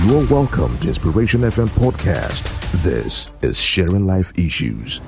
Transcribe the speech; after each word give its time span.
You're 0.00 0.26
welcome 0.26 0.76
to 0.78 0.88
Inspiration 0.88 1.42
FM 1.42 1.68
podcast. 1.68 2.42
This 2.82 3.30
is 3.42 3.60
Sharing 3.60 4.04
Life 4.06 4.32
Issues. 4.36 5.00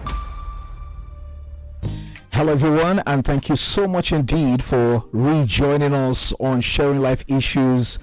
Hello, 2.33 2.53
everyone, 2.53 3.03
and 3.07 3.25
thank 3.25 3.49
you 3.49 3.57
so 3.57 3.89
much 3.89 4.13
indeed 4.13 4.63
for 4.63 5.03
rejoining 5.13 5.95
us 5.95 6.33
on 6.39 6.61
Sharing 6.61 7.01
Life 7.01 7.25
Issues 7.29 7.99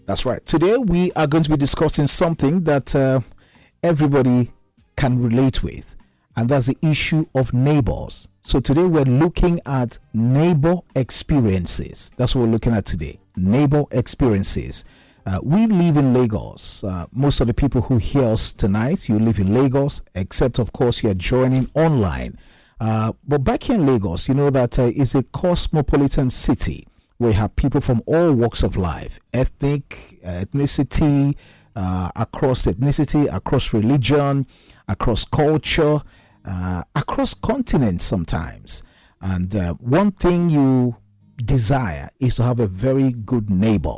That's 0.06 0.24
right. 0.24 0.44
Today 0.46 0.78
we 0.78 1.12
are 1.12 1.26
going 1.26 1.44
to 1.44 1.50
be 1.50 1.56
discussing 1.58 2.06
something 2.06 2.64
that 2.64 2.96
uh, 2.96 3.20
everybody 3.82 4.52
can 4.96 5.22
relate 5.22 5.62
with, 5.62 5.94
and 6.34 6.48
that's 6.48 6.66
the 6.66 6.78
issue 6.80 7.26
of 7.34 7.52
neighbors. 7.52 8.26
So 8.42 8.58
today 8.58 8.84
we're 8.84 9.02
looking 9.02 9.60
at 9.66 9.98
neighbor 10.14 10.78
experiences. 10.94 12.10
That's 12.16 12.34
what 12.34 12.46
we're 12.46 12.52
looking 12.52 12.72
at 12.72 12.86
today. 12.86 13.20
Neighbor 13.36 13.84
experiences. 13.90 14.86
Uh, 15.26 15.40
we 15.42 15.66
live 15.66 15.96
in 15.96 16.14
Lagos. 16.14 16.84
Uh, 16.84 17.06
most 17.10 17.40
of 17.40 17.48
the 17.48 17.54
people 17.54 17.80
who 17.80 17.98
hear 17.98 18.22
us 18.22 18.52
tonight, 18.52 19.08
you 19.08 19.18
live 19.18 19.40
in 19.40 19.52
Lagos, 19.52 20.00
except 20.14 20.60
of 20.60 20.72
course 20.72 21.02
you're 21.02 21.14
joining 21.14 21.68
online. 21.74 22.38
Uh, 22.80 23.12
but 23.26 23.42
back 23.42 23.64
here 23.64 23.74
in 23.74 23.84
Lagos, 23.84 24.28
you 24.28 24.34
know 24.34 24.50
that 24.50 24.78
uh, 24.78 24.92
it's 24.94 25.16
a 25.16 25.24
cosmopolitan 25.24 26.30
city 26.30 26.86
you 27.18 27.32
have 27.32 27.56
people 27.56 27.80
from 27.80 28.02
all 28.06 28.32
walks 28.34 28.62
of 28.62 28.76
life, 28.76 29.18
ethnic, 29.32 30.20
ethnicity, 30.24 31.34
uh, 31.74 32.10
across 32.14 32.66
ethnicity, 32.66 33.32
across 33.34 33.72
religion, 33.72 34.46
across 34.86 35.24
culture, 35.24 36.02
uh, 36.44 36.82
across 36.94 37.34
continents 37.34 38.04
sometimes. 38.04 38.82
And 39.20 39.52
one 39.80 40.12
thing 40.12 40.50
you 40.50 40.96
desire 41.36 42.10
is 42.20 42.36
to 42.36 42.42
have 42.42 42.60
a 42.60 42.66
very 42.66 43.12
good 43.12 43.50
neighbor. 43.50 43.96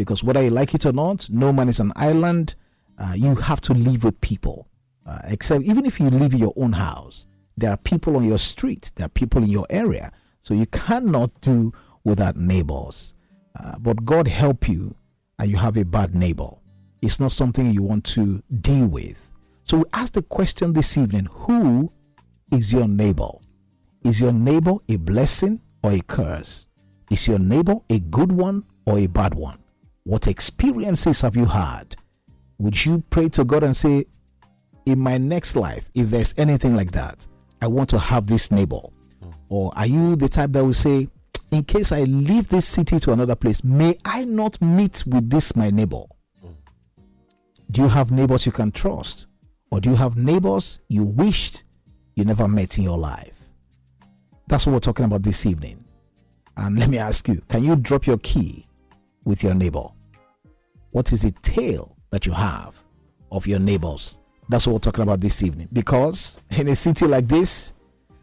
Because 0.00 0.24
whether 0.24 0.42
you 0.42 0.48
like 0.48 0.74
it 0.74 0.86
or 0.86 0.92
not, 0.92 1.28
no 1.28 1.52
man 1.52 1.68
is 1.68 1.78
an 1.78 1.92
island. 1.94 2.54
Uh, 2.96 3.12
you 3.14 3.34
have 3.34 3.60
to 3.60 3.74
live 3.74 4.02
with 4.02 4.18
people. 4.22 4.66
Uh, 5.04 5.18
except 5.24 5.62
even 5.62 5.84
if 5.84 6.00
you 6.00 6.08
live 6.08 6.32
in 6.32 6.38
your 6.38 6.54
own 6.56 6.72
house, 6.72 7.26
there 7.58 7.70
are 7.70 7.76
people 7.76 8.16
on 8.16 8.24
your 8.24 8.38
street, 8.38 8.92
there 8.94 9.04
are 9.04 9.10
people 9.10 9.42
in 9.42 9.50
your 9.50 9.66
area. 9.68 10.10
So 10.40 10.54
you 10.54 10.64
cannot 10.64 11.38
do 11.42 11.74
without 12.02 12.34
neighbors. 12.34 13.12
Uh, 13.62 13.78
but 13.78 14.02
God 14.02 14.26
help 14.26 14.70
you 14.70 14.94
and 15.38 15.50
you 15.50 15.58
have 15.58 15.76
a 15.76 15.84
bad 15.84 16.14
neighbor. 16.14 16.48
It's 17.02 17.20
not 17.20 17.32
something 17.32 17.70
you 17.70 17.82
want 17.82 18.04
to 18.16 18.42
deal 18.58 18.86
with. 18.86 19.28
So 19.64 19.78
we 19.78 19.84
ask 19.92 20.14
the 20.14 20.22
question 20.22 20.72
this 20.72 20.96
evening 20.96 21.26
who 21.30 21.92
is 22.50 22.72
your 22.72 22.88
neighbor? 22.88 23.32
Is 24.02 24.18
your 24.18 24.32
neighbor 24.32 24.76
a 24.88 24.96
blessing 24.96 25.60
or 25.84 25.92
a 25.92 26.00
curse? 26.00 26.68
Is 27.10 27.28
your 27.28 27.38
neighbor 27.38 27.74
a 27.90 28.00
good 28.00 28.32
one 28.32 28.64
or 28.86 28.98
a 28.98 29.06
bad 29.06 29.34
one? 29.34 29.59
What 30.10 30.26
experiences 30.26 31.20
have 31.20 31.36
you 31.36 31.44
had? 31.44 31.94
Would 32.58 32.84
you 32.84 33.04
pray 33.10 33.28
to 33.28 33.44
God 33.44 33.62
and 33.62 33.76
say, 33.76 34.06
in 34.84 34.98
my 34.98 35.18
next 35.18 35.54
life, 35.54 35.88
if 35.94 36.10
there's 36.10 36.34
anything 36.36 36.74
like 36.74 36.90
that, 36.90 37.28
I 37.62 37.68
want 37.68 37.90
to 37.90 37.98
have 38.00 38.26
this 38.26 38.50
neighbor? 38.50 38.80
Hmm. 39.22 39.30
Or 39.48 39.72
are 39.76 39.86
you 39.86 40.16
the 40.16 40.28
type 40.28 40.50
that 40.50 40.64
will 40.64 40.74
say, 40.74 41.06
in 41.52 41.62
case 41.62 41.92
I 41.92 42.02
leave 42.02 42.48
this 42.48 42.66
city 42.66 42.98
to 42.98 43.12
another 43.12 43.36
place, 43.36 43.62
may 43.62 43.98
I 44.04 44.24
not 44.24 44.60
meet 44.60 45.06
with 45.06 45.30
this 45.30 45.54
my 45.54 45.70
neighbor? 45.70 46.02
Hmm. 46.40 46.54
Do 47.70 47.82
you 47.82 47.88
have 47.88 48.10
neighbors 48.10 48.46
you 48.46 48.50
can 48.50 48.72
trust? 48.72 49.28
Or 49.70 49.80
do 49.80 49.90
you 49.90 49.94
have 49.96 50.16
neighbors 50.16 50.80
you 50.88 51.04
wished 51.04 51.62
you 52.16 52.24
never 52.24 52.48
met 52.48 52.78
in 52.78 52.82
your 52.82 52.98
life? 52.98 53.38
That's 54.48 54.66
what 54.66 54.72
we're 54.72 54.80
talking 54.80 55.04
about 55.04 55.22
this 55.22 55.46
evening. 55.46 55.84
And 56.56 56.80
let 56.80 56.88
me 56.88 56.98
ask 56.98 57.28
you 57.28 57.40
can 57.46 57.62
you 57.62 57.76
drop 57.76 58.08
your 58.08 58.18
key 58.18 58.66
with 59.22 59.44
your 59.44 59.54
neighbor? 59.54 59.86
What 60.90 61.12
is 61.12 61.22
the 61.22 61.30
tale 61.42 61.96
that 62.10 62.26
you 62.26 62.32
have 62.32 62.82
of 63.30 63.46
your 63.46 63.60
neighbors? 63.60 64.20
That's 64.48 64.66
what 64.66 64.72
we're 64.74 64.78
talking 64.80 65.02
about 65.04 65.20
this 65.20 65.42
evening. 65.42 65.68
Because 65.72 66.40
in 66.50 66.68
a 66.68 66.74
city 66.76 67.06
like 67.06 67.28
this, 67.28 67.72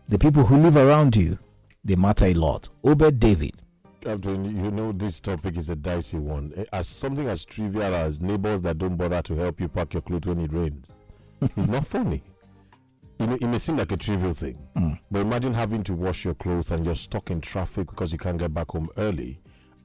the 0.09 0.19
people 0.19 0.44
who 0.44 0.57
live 0.57 0.75
around 0.75 1.16
you, 1.16 1.39
they 1.85 1.95
matter 1.95 2.25
a 2.25 2.33
lot. 2.33 2.67
Obed 2.83 3.19
David. 3.19 3.56
Captain, 4.01 4.44
you 4.45 4.72
know 4.72 4.91
this 4.91 5.19
topic 5.19 5.57
is 5.57 5.69
a 5.69 5.75
dicey 5.75 6.17
one. 6.19 6.53
Eh, 6.56 6.66
As 6.73 6.88
something 6.88 7.27
as 7.27 7.45
trivial 7.45 7.94
as 7.95 8.22
neighbors 8.22 8.61
that 8.63 8.77
don't 8.77 8.95
bother 8.95 9.22
to 9.23 9.35
help 9.35 9.59
you 9.59 9.68
pack 9.69 9.94
your 9.94 10.01
clothes 10.01 10.25
when 10.27 10.39
it 10.39 10.51
rains. 10.53 11.00
it's 11.42 11.68
not 11.69 11.86
funny. 11.86 12.21
You 13.19 13.27
know, 13.27 13.33
it 13.36 13.47
may 13.47 13.57
seem 13.57 13.77
like 13.77 13.92
a 13.92 13.97
trivial 13.97 14.33
thing, 14.33 14.59
but 15.09 15.19
imagine 15.21 15.53
having 15.53 15.81
to 15.83 15.94
wash 15.95 16.24
your 16.24 16.36
clothes 16.36 16.69
and 16.71 16.86
you're 16.86 16.94
stuck 16.94 17.31
in 17.31 17.42
traffic 17.42 17.88
because 17.89 18.12
you 18.12 18.19
can't 18.19 18.38
get 18.38 18.53
back 18.53 18.69
home 18.71 18.89
early 18.97 19.39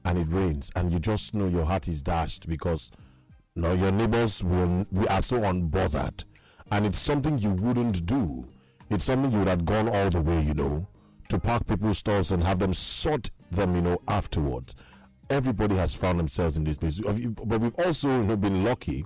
and 0.05 0.17
it 0.17 0.27
rains 0.29 0.71
and 0.75 0.91
you 0.91 0.99
just 0.99 1.33
know 1.33 1.47
your 1.47 1.65
heart 1.65 1.87
is 1.87 2.01
dashed 2.01 2.47
because 2.47 2.91
no, 3.55 3.73
your 3.73 3.91
neighbors 3.91 4.43
will 4.43 4.85
we 4.91 5.07
are 5.07 5.21
so 5.21 5.39
unbothered. 5.39 6.23
And 6.71 6.85
it's 6.85 6.99
something 6.99 7.37
you 7.37 7.51
wouldn't 7.51 8.05
do. 8.05 8.47
It's 8.89 9.05
something 9.05 9.31
you 9.31 9.39
would 9.39 9.47
have 9.47 9.65
gone 9.65 9.87
all 9.89 10.09
the 10.09 10.21
way, 10.21 10.41
you 10.41 10.55
know, 10.55 10.87
to 11.29 11.39
park 11.39 11.67
people's 11.67 11.99
stores 11.99 12.31
and 12.31 12.43
have 12.43 12.57
them 12.57 12.73
sort 12.73 13.29
them, 13.51 13.75
you 13.75 13.81
know, 13.81 14.01
afterwards. 14.07 14.73
Everybody 15.29 15.75
has 15.75 15.93
found 15.93 16.19
themselves 16.19 16.57
in 16.57 16.63
this 16.63 16.77
place. 16.77 16.99
But 16.99 17.61
we've 17.61 17.75
also 17.75 18.09
you 18.09 18.23
know, 18.23 18.37
been 18.37 18.63
lucky 18.63 19.05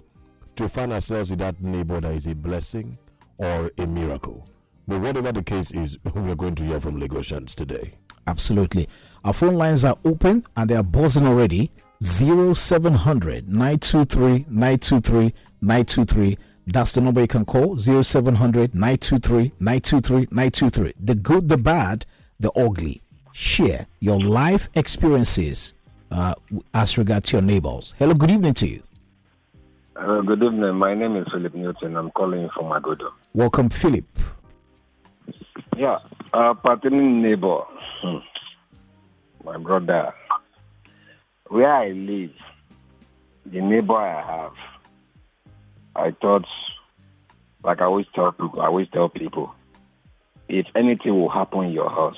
to 0.56 0.70
find 0.70 0.94
ourselves 0.94 1.30
with 1.30 1.40
that 1.40 1.62
neighbor 1.62 2.00
that 2.00 2.14
is 2.14 2.28
a 2.28 2.36
blessing 2.36 2.98
or 3.38 3.70
a 3.78 3.86
miracle. 3.86 4.48
But 4.88 5.02
whatever 5.02 5.34
the 5.34 5.44
case 5.44 5.72
is, 5.72 5.98
we 6.16 6.32
are 6.32 6.36
going 6.36 6.56
to 6.56 6.64
hear 6.64 6.80
from 6.80 6.98
Lagosians 6.98 7.54
today. 7.54 7.94
Absolutely. 8.28 8.88
Our 9.24 9.34
phone 9.34 9.56
lines 9.56 9.84
are 9.84 9.98
open 10.06 10.46
and 10.56 10.70
they 10.70 10.76
are 10.76 10.84
buzzing 10.84 11.26
already. 11.26 11.72
0700 12.02 13.48
923 13.50 14.46
923. 14.50 15.34
923. 15.62 16.38
That's 16.68 16.94
the 16.94 17.02
number 17.02 17.22
you 17.22 17.28
can 17.28 17.46
call 17.46 17.78
0700 17.78 18.76
923 18.76 19.54
923 19.60 20.28
923. 20.32 20.94
The 21.00 21.16
good, 21.16 21.50
the 21.50 21.58
bad, 21.58 22.06
the 22.40 22.52
ugly. 22.52 23.02
Share 23.32 23.88
your 24.00 24.20
life 24.20 24.70
experiences 24.76 25.74
uh, 26.12 26.34
as 26.74 26.98
regards 26.98 27.30
to 27.30 27.38
your 27.38 27.44
neighbors. 27.44 27.96
Hello, 27.98 28.14
good 28.14 28.32
evening 28.32 28.54
to 28.56 28.68
you. 28.68 28.84
Uh, 29.96 30.22
good 30.22 30.44
evening. 30.44 30.76
My 30.76 30.94
name 30.94 31.16
is 31.16 31.28
Philip 31.32 31.56
Newton. 31.56 31.96
I'm 31.96 32.12
calling 32.12 32.50
from 32.54 32.66
Agodo. 32.66 33.12
Welcome, 33.34 33.70
Philip. 33.70 34.06
Yeah, 35.76 36.00
uh, 36.34 36.54
partner 36.54 36.90
neighbor, 36.90 37.62
hmm. 38.02 38.18
my 39.44 39.58
brother. 39.58 40.14
Where 41.48 41.72
I 41.74 41.90
live, 41.90 42.34
the 43.46 43.62
neighbor 43.62 43.96
I 43.96 44.22
have, 44.22 44.54
I 45.96 46.12
thought, 46.12 46.46
like 47.64 47.82
I 47.82 47.86
always 47.86 48.06
tell 48.14 48.32
people, 48.32 48.62
I 48.62 48.66
always 48.66 48.90
tell 48.90 49.10
people, 49.10 49.56
if 50.50 50.66
anything 50.76 51.20
will 51.20 51.30
happen 51.30 51.66
in 51.66 51.72
your 51.72 51.90
house 51.90 52.18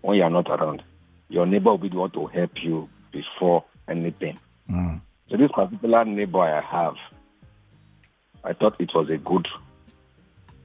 when 0.00 0.16
you 0.16 0.22
are 0.24 0.30
not 0.30 0.48
around, 0.50 0.82
your 1.28 1.46
neighbor 1.46 1.70
will 1.70 1.78
be 1.78 1.88
the 1.88 1.96
one 1.96 2.10
to 2.10 2.26
help 2.26 2.50
you 2.62 2.88
before 3.12 3.64
anything. 3.88 4.38
Mm. 4.68 5.00
So 5.30 5.36
this 5.36 5.50
particular 5.52 6.04
neighbor 6.04 6.40
I 6.40 6.60
have, 6.60 6.94
I 8.42 8.52
thought 8.52 8.80
it 8.80 8.90
was 8.94 9.08
a 9.08 9.18
good 9.18 9.46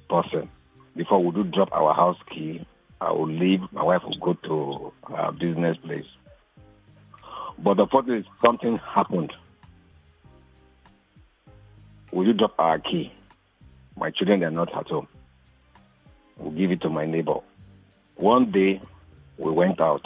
person. 0.10 0.50
Before 0.96 1.24
we 1.24 1.32
do 1.32 1.44
drop 1.44 1.72
our 1.72 1.94
house 1.94 2.18
key, 2.28 2.66
I 3.02 3.12
will 3.12 3.30
leave. 3.30 3.62
My 3.72 3.84
wife 3.84 4.02
will 4.04 4.18
go 4.18 4.34
to 4.34 4.94
her 5.14 5.32
business 5.32 5.78
place. 5.78 6.06
But 7.58 7.76
the 7.76 7.88
fact 7.88 8.10
is, 8.10 8.26
something 8.44 8.78
happened. 8.78 9.34
Will 12.12 12.26
you 12.26 12.34
drop 12.34 12.56
our 12.58 12.80
key? 12.80 13.14
My 13.98 14.12
children 14.12 14.44
are 14.44 14.52
not 14.52 14.74
at 14.76 14.88
home. 14.88 15.08
We'll 16.38 16.52
give 16.52 16.72
it 16.72 16.82
to 16.82 16.90
my 16.90 17.06
neighbor. 17.06 17.40
One 18.16 18.52
day, 18.52 18.82
we 19.38 19.52
went 19.52 19.80
out. 19.80 20.06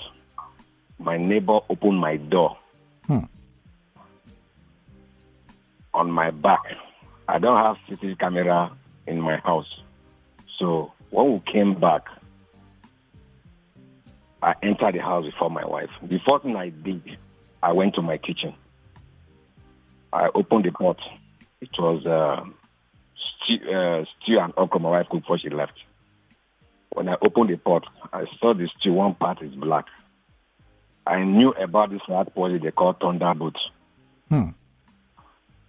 My 1.00 1.18
neighbor 1.18 1.60
opened 1.70 2.00
my 2.00 2.18
door. 2.18 2.58
Hmm. 3.08 3.26
On 5.94 6.12
my 6.12 6.32
back. 6.32 6.62
I 7.28 7.40
don't 7.40 7.64
have 7.64 7.78
CCTV 7.88 8.20
camera 8.20 8.72
in 9.08 9.22
my 9.22 9.38
house. 9.38 9.68
So 10.60 10.92
when 11.12 11.34
we 11.34 11.40
came 11.52 11.80
back, 11.80 12.04
I 14.44 14.56
entered 14.62 14.96
the 14.96 15.02
house 15.02 15.24
before 15.24 15.50
my 15.50 15.66
wife. 15.66 15.90
The 16.02 16.20
first 16.28 16.44
thing 16.44 16.58
I 16.58 16.68
did, 16.68 17.18
I 17.62 17.72
went 17.72 17.96
to 17.96 18.02
my 18.02 18.18
kitchen. 18.18 18.54
I 20.12 20.28
opened 20.36 20.66
the 20.66 20.72
pot. 20.72 20.98
It 21.62 21.70
was 21.80 22.06
uh, 22.06 22.44
stew, 23.16 23.72
uh, 23.72 24.04
stew 24.04 24.40
and 24.42 24.54
okra 24.58 24.82
my 24.82 24.90
wife 24.90 25.08
cooked 25.10 25.24
before 25.24 25.40
she 25.40 25.50
left. 25.50 25.80
When 26.90 27.08
I 27.08 27.16
opened 27.22 27.52
the 27.52 27.56
pot, 27.56 27.86
I 28.12 28.26
saw 28.42 28.54
the 28.54 28.68
stew. 28.78 28.92
One 28.92 29.16
part 29.16 29.42
is 29.42 29.56
black. 29.56 29.86
I 31.08 31.24
knew 31.24 31.54
about 31.54 31.92
this 31.92 32.02
rat 32.10 32.36
poison 32.36 32.60
they 32.62 32.72
call 32.72 32.94
thunderbolt. 33.00 33.56
Hmm. 34.28 34.50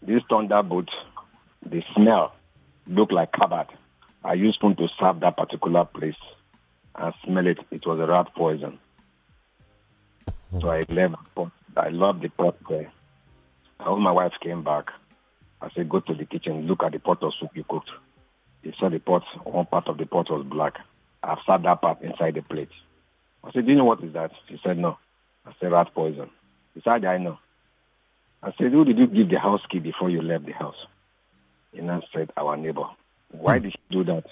This 0.03 0.23
thunderbolt, 0.29 0.89
the 1.65 1.85
smell 1.95 2.35
looked 2.89 3.13
like 3.13 3.31
cupboard. 3.31 3.69
I 4.25 4.33
used 4.33 4.57
spoon 4.57 4.75
to 4.77 4.89
serve 4.99 5.21
that 5.21 5.37
particular 5.37 5.85
place 5.85 6.17
and 6.97 7.15
smell 7.25 7.47
it. 7.47 7.59
It 7.71 7.87
was 7.87 7.99
a 8.01 8.07
rat 8.07 8.35
poison. 8.35 8.79
So 10.61 10.71
I 10.71 10.85
left 10.89 11.13
the 11.13 11.31
pot. 11.35 11.53
I 11.77 11.89
loved 11.89 12.23
the 12.23 12.29
pot 12.29 12.57
there. 12.69 12.93
And 13.81 13.93
when 13.93 14.03
my 14.03 14.13
wife 14.13 14.33
came 14.41 14.63
back, 14.63 14.91
I 15.61 15.71
said, 15.75 15.89
go 15.89 16.01
to 16.01 16.15
the 16.15 16.25
kitchen, 16.25 16.67
look 16.67 16.83
at 16.83 16.93
the 16.93 16.99
pot 16.99 17.23
of 17.23 17.33
soup 17.41 17.51
you 17.55 17.65
cooked. 17.69 17.91
He 18.63 18.73
saw 18.79 18.89
the 18.89 18.99
pot, 18.99 19.25
one 19.45 19.67
part 19.67 19.89
of 19.89 19.99
the 19.99 20.07
pot 20.07 20.31
was 20.31 20.47
black. 20.47 20.75
I've 21.23 21.39
sat 21.47 21.63
that 21.63 21.81
part 21.81 22.03
inside 22.03 22.35
the 22.35 22.43
plate. 22.43 22.71
I 23.43 23.51
said, 23.53 23.67
do 23.67 23.73
you 23.73 23.79
know 23.79 23.85
what 23.85 24.03
is 24.03 24.13
that? 24.13 24.31
She 24.49 24.59
said, 24.63 24.79
no. 24.79 24.99
I 25.45 25.53
said, 25.61 25.73
rat 25.73 25.93
poison. 25.95 26.31
He 26.75 26.81
said, 26.83 27.05
I 27.05 27.19
know. 27.19 27.39
I 28.43 28.53
said, 28.59 28.73
who 28.73 28.85
did 28.85 28.99
you 28.99 29.07
give 29.07 29.31
the 29.31 29.39
house 29.39 29.61
key 29.71 29.79
before 29.79 30.11
you 30.11 30.23
left 30.23 30.47
the 30.47 30.53
house? 30.53 30.77
He 31.73 31.81
now 31.81 32.03
said, 32.13 32.31
our 32.37 32.57
neighbor. 32.57 32.87
Why 33.31 33.59
hmm. 33.59 33.65
did 33.65 33.73
she 33.73 33.79
do 33.91 34.05
that? 34.05 34.25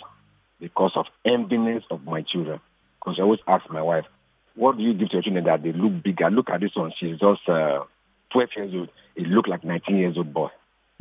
Because 0.63 0.93
of 0.95 1.07
enviness 1.27 1.83
of 1.91 2.05
my 2.05 2.23
children. 2.23 2.61
Because 3.01 3.17
I 3.19 3.23
always 3.23 3.41
ask 3.49 3.69
my 3.69 3.83
wife, 3.83 4.05
what 4.55 4.77
do 4.77 4.83
you 4.85 4.95
give 4.95 5.09
to 5.09 5.15
your 5.15 5.23
children 5.23 5.45
that 5.45 5.65
they 5.65 5.73
look 5.73 6.05
bigger? 6.05 6.31
Look 6.31 6.51
at 6.51 6.61
this 6.61 6.77
one. 6.77 6.93
She's 6.99 7.19
just 7.19 7.49
uh, 7.49 7.85
12 8.33 8.49
years 8.57 8.75
old. 8.75 8.89
It 9.17 9.27
look 9.27 9.49
like 9.49 9.65
19 9.65 9.97
years 9.97 10.17
old 10.17 10.33
boy. 10.33 10.49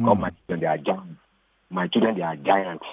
All 0.03 0.15
my 0.15 0.31
children, 0.31 0.61
they 0.61 0.65
are 0.65 0.77
giants. 0.77 1.21
My 1.69 1.87
children, 1.87 2.15
they 2.15 2.23
are 2.23 2.35
giants. 2.35 2.85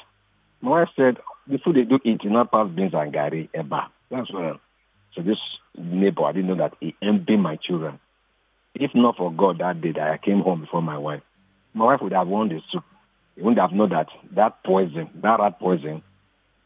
My 0.61 0.71
wife 0.71 0.89
said, 0.95 1.17
the 1.47 1.59
food 1.59 1.77
they 1.77 1.85
do 1.85 1.99
eat 2.05 2.21
is 2.23 2.31
not 2.31 2.53
past 2.53 2.77
beans 2.77 2.93
and 2.93 3.13
gari, 3.13 3.49
eba. 3.51 3.87
That's 4.11 4.31
what. 4.31 4.61
So 5.15 5.23
this 5.23 5.39
neighbor, 5.77 6.25
I 6.25 6.33
didn't 6.33 6.49
know 6.49 6.57
that 6.57 6.75
he 6.81 6.95
envied 7.01 7.41
my 7.41 7.57
children. 7.57 7.99
If 8.75 8.91
not 8.95 9.17
for 9.17 9.33
God 9.33 9.59
that 9.59 9.81
day 9.81 9.93
that 9.93 10.11
I 10.11 10.19
came 10.19 10.41
home 10.41 10.61
before 10.61 10.83
my 10.83 10.99
wife, 10.99 11.23
my 11.75 11.87
wife 11.87 12.01
would 12.03 12.13
have 12.13 12.29
won 12.29 12.49
the 12.49 12.61
soup. 12.71 12.85
He 13.35 13.43
wouldn't 13.43 13.61
have 13.61 13.73
known 13.73 13.91
that 13.91 14.09
that 14.35 14.63
poison, 14.65 15.09
that 15.23 15.41
rat 15.41 15.59
poison, 15.59 16.03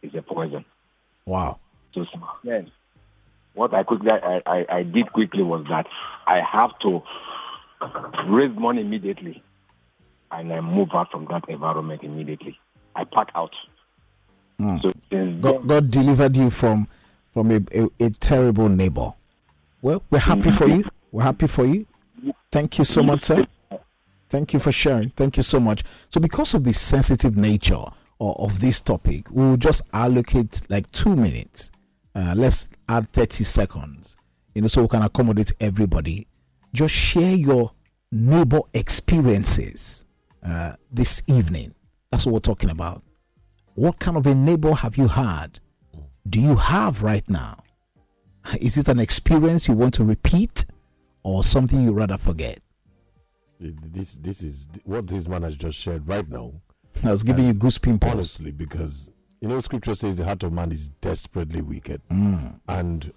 is 0.02 0.14
a 0.14 0.22
poison. 0.22 0.64
Wow. 1.26 1.58
So 1.94 2.04
then, 2.44 2.70
what 3.54 3.74
I 3.74 3.82
quickly 3.82 4.10
I, 4.10 4.40
I, 4.46 4.66
I 4.68 4.82
did 4.82 5.12
quickly 5.12 5.42
was 5.42 5.64
that 5.68 5.86
I 6.26 6.40
have 6.40 6.70
to 6.80 7.02
raise 8.28 8.56
money 8.58 8.80
immediately, 8.80 9.42
and 10.30 10.52
I 10.52 10.60
move 10.60 10.88
out 10.94 11.10
from 11.10 11.26
that 11.30 11.48
environment 11.48 12.02
immediately. 12.02 12.58
I 12.96 13.04
pack 13.04 13.28
out. 13.34 13.52
Hmm. 14.58 14.76
So 14.82 14.92
since 15.10 15.42
God, 15.42 15.66
God 15.66 15.90
delivered 15.90 16.36
you 16.36 16.50
from 16.50 16.88
from 17.32 17.50
a, 17.50 17.60
a, 17.74 17.88
a 18.00 18.10
terrible 18.10 18.68
neighbor. 18.68 19.12
Well, 19.80 20.02
we're 20.10 20.18
happy 20.18 20.50
for 20.50 20.66
you. 20.66 20.84
We're 21.10 21.24
happy 21.24 21.46
for 21.46 21.64
you. 21.64 21.86
Thank 22.50 22.78
you 22.78 22.84
so 22.84 23.02
much, 23.02 23.22
sir. 23.22 23.46
Thank 24.28 24.54
you 24.54 24.60
for 24.60 24.72
sharing. 24.72 25.10
Thank 25.10 25.36
you 25.36 25.42
so 25.42 25.60
much. 25.60 25.82
So, 26.08 26.20
because 26.20 26.54
of 26.54 26.64
the 26.64 26.72
sensitive 26.72 27.36
nature 27.36 27.84
of, 28.22 28.36
of 28.38 28.60
this 28.60 28.80
topic, 28.80 29.30
we 29.30 29.42
will 29.42 29.56
just 29.56 29.82
allocate 29.92 30.62
like 30.70 30.90
two 30.92 31.16
minutes. 31.16 31.70
Uh, 32.14 32.34
let's 32.36 32.70
add 32.88 33.10
30 33.12 33.44
seconds, 33.44 34.16
you 34.54 34.62
know, 34.62 34.68
so 34.68 34.82
we 34.82 34.88
can 34.88 35.02
accommodate 35.02 35.52
everybody. 35.60 36.26
Just 36.72 36.94
share 36.94 37.34
your 37.34 37.72
neighbor 38.10 38.60
experiences 38.74 40.04
uh, 40.46 40.74
this 40.90 41.22
evening. 41.26 41.74
That's 42.10 42.26
what 42.26 42.32
we're 42.32 42.40
talking 42.40 42.70
about. 42.70 43.02
What 43.74 43.98
kind 43.98 44.16
of 44.16 44.26
a 44.26 44.34
neighbor 44.34 44.74
have 44.74 44.96
you 44.96 45.08
had? 45.08 45.60
Do 46.28 46.40
you 46.40 46.56
have 46.56 47.02
right 47.02 47.28
now? 47.28 47.62
Is 48.60 48.76
it 48.78 48.88
an 48.88 49.00
experience 49.00 49.66
you 49.66 49.74
want 49.74 49.94
to 49.94 50.04
repeat 50.04 50.66
or 51.22 51.42
something 51.42 51.82
you 51.82 51.92
rather 51.92 52.18
forget? 52.18 52.60
This 53.58 54.16
this 54.16 54.42
is 54.42 54.68
what 54.84 55.06
this 55.06 55.28
man 55.28 55.42
has 55.42 55.56
just 55.56 55.78
shared 55.78 56.08
right 56.08 56.28
now. 56.28 56.52
I 57.04 57.10
was 57.10 57.22
giving 57.22 57.46
you 57.46 57.54
goose 57.54 57.78
pimples. 57.78 58.12
Honestly, 58.12 58.50
because 58.52 59.10
you 59.40 59.48
know, 59.48 59.58
Scripture 59.60 59.94
says 59.94 60.18
the 60.18 60.24
heart 60.24 60.42
of 60.44 60.52
man 60.52 60.70
is 60.72 60.88
desperately 61.00 61.62
wicked, 61.62 62.00
Mm. 62.10 62.60
and 62.68 63.12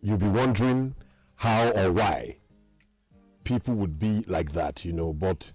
you'll 0.00 0.16
be 0.18 0.28
wondering 0.28 0.94
how 1.36 1.70
or 1.70 1.92
why 1.92 2.38
people 3.44 3.74
would 3.74 3.98
be 3.98 4.24
like 4.26 4.52
that, 4.52 4.84
you 4.84 4.92
know. 4.92 5.12
But 5.12 5.52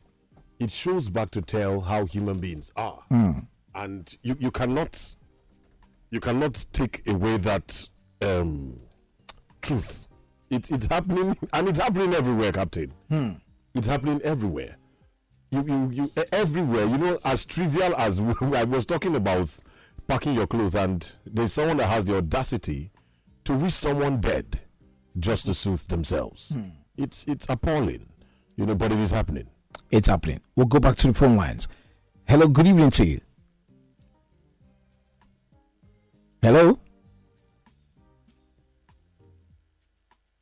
it 0.60 0.72
shows 0.72 1.10
back 1.10 1.32
to 1.32 1.42
tell 1.42 1.82
how 1.82 2.06
human 2.06 2.40
beings 2.40 2.72
are, 2.78 3.04
and 3.76 4.18
you 4.22 4.36
you 4.40 4.52
cannot 4.52 5.16
you 6.10 6.20
cannot 6.22 6.66
take 6.72 7.08
away 7.10 7.38
that 7.38 7.90
um, 8.22 8.80
truth. 9.62 10.08
It's 10.50 10.72
it's 10.72 10.86
happening, 10.86 11.36
and 11.52 11.68
it's 11.68 11.80
happening 11.80 12.14
everywhere, 12.14 12.52
Captain. 12.54 12.94
It's 13.76 13.88
happening 13.88 14.22
everywhere. 14.24 14.78
You, 15.54 15.64
you, 15.68 15.90
you, 15.92 16.12
everywhere. 16.32 16.86
You 16.86 16.98
know, 16.98 17.20
as 17.24 17.46
trivial 17.46 17.96
as 17.96 18.20
I 18.42 18.64
was 18.64 18.88
talking 18.88 19.16
about 19.16 19.56
packing 20.08 20.34
your 20.34 20.48
clothes, 20.48 20.74
and 20.74 21.16
there's 21.28 21.54
someone 21.54 21.78
that 21.78 21.90
has 21.90 22.06
the 22.06 22.18
audacity 22.18 22.90
to 23.44 23.54
wish 23.54 23.76
someone 23.76 24.20
dead 24.20 24.60
just 25.20 25.46
to 25.46 25.54
soothe 25.54 25.82
themselves. 25.82 26.56
Hmm. 26.56 26.70
It's 26.98 27.24
it's 27.28 27.46
appalling, 27.50 28.08
you 28.56 28.66
know, 28.66 28.74
but 28.74 28.92
it 28.92 28.98
is 28.98 29.12
happening. 29.12 29.48
It's 29.92 30.08
happening. 30.08 30.42
We'll 30.56 30.66
go 30.66 30.80
back 30.80 30.96
to 30.98 31.08
the 31.08 31.14
phone 31.14 31.36
lines. 31.36 31.68
Hello, 32.28 32.48
good 32.48 32.66
evening 32.66 32.90
to 32.90 33.06
you. 33.06 33.22
Hello? 36.42 36.80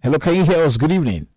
Hello, 0.01 0.17
can 0.19 0.35
you 0.35 0.45
hear 0.45 0.63
us? 0.63 0.77
Good 0.77 0.91
evening. 0.93 1.27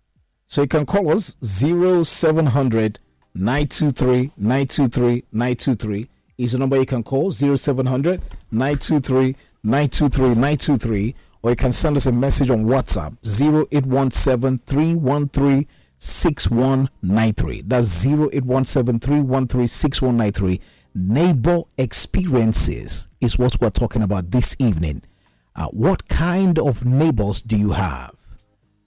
So 0.47 0.63
you 0.63 0.69
can 0.69 0.87
call 0.87 1.11
us 1.11 1.37
0700 1.43 3.01
923 3.35 4.31
923 4.37 5.25
923 5.33 6.09
is 6.39 6.53
the 6.53 6.59
number 6.59 6.77
you 6.77 6.87
can 6.87 7.03
call 7.03 7.33
0700 7.33 8.23
923 8.53 9.35
923 9.65 10.29
923 10.29 11.15
or 11.43 11.51
you 11.51 11.57
can 11.57 11.73
send 11.73 11.97
us 11.97 12.07
a 12.07 12.13
message 12.13 12.51
on 12.51 12.65
WhatsApp 12.65 13.17
0817 13.25 14.59
313 14.65 15.67
6193. 15.99 17.63
That's 17.63 18.07
0817 18.07 20.61
Neighbor 20.97 21.63
experiences 21.77 23.09
is 23.21 23.37
what 23.37 23.61
we're 23.61 23.71
talking 23.71 24.03
about 24.03 24.31
this 24.31 24.55
evening. 24.61 25.03
Uh, 25.57 25.67
what 25.69 26.09
kind 26.09 26.59
of 26.59 26.85
neighbors 26.85 27.41
do 27.43 27.57
you 27.57 27.73
have? 27.73 28.15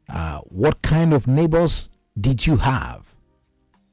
Uh, 0.08 0.40
what 0.42 0.82
kind 0.82 1.14
of 1.14 1.28
neighbors 1.28 1.90
did 2.20 2.48
you 2.48 2.58
have? 2.58 3.07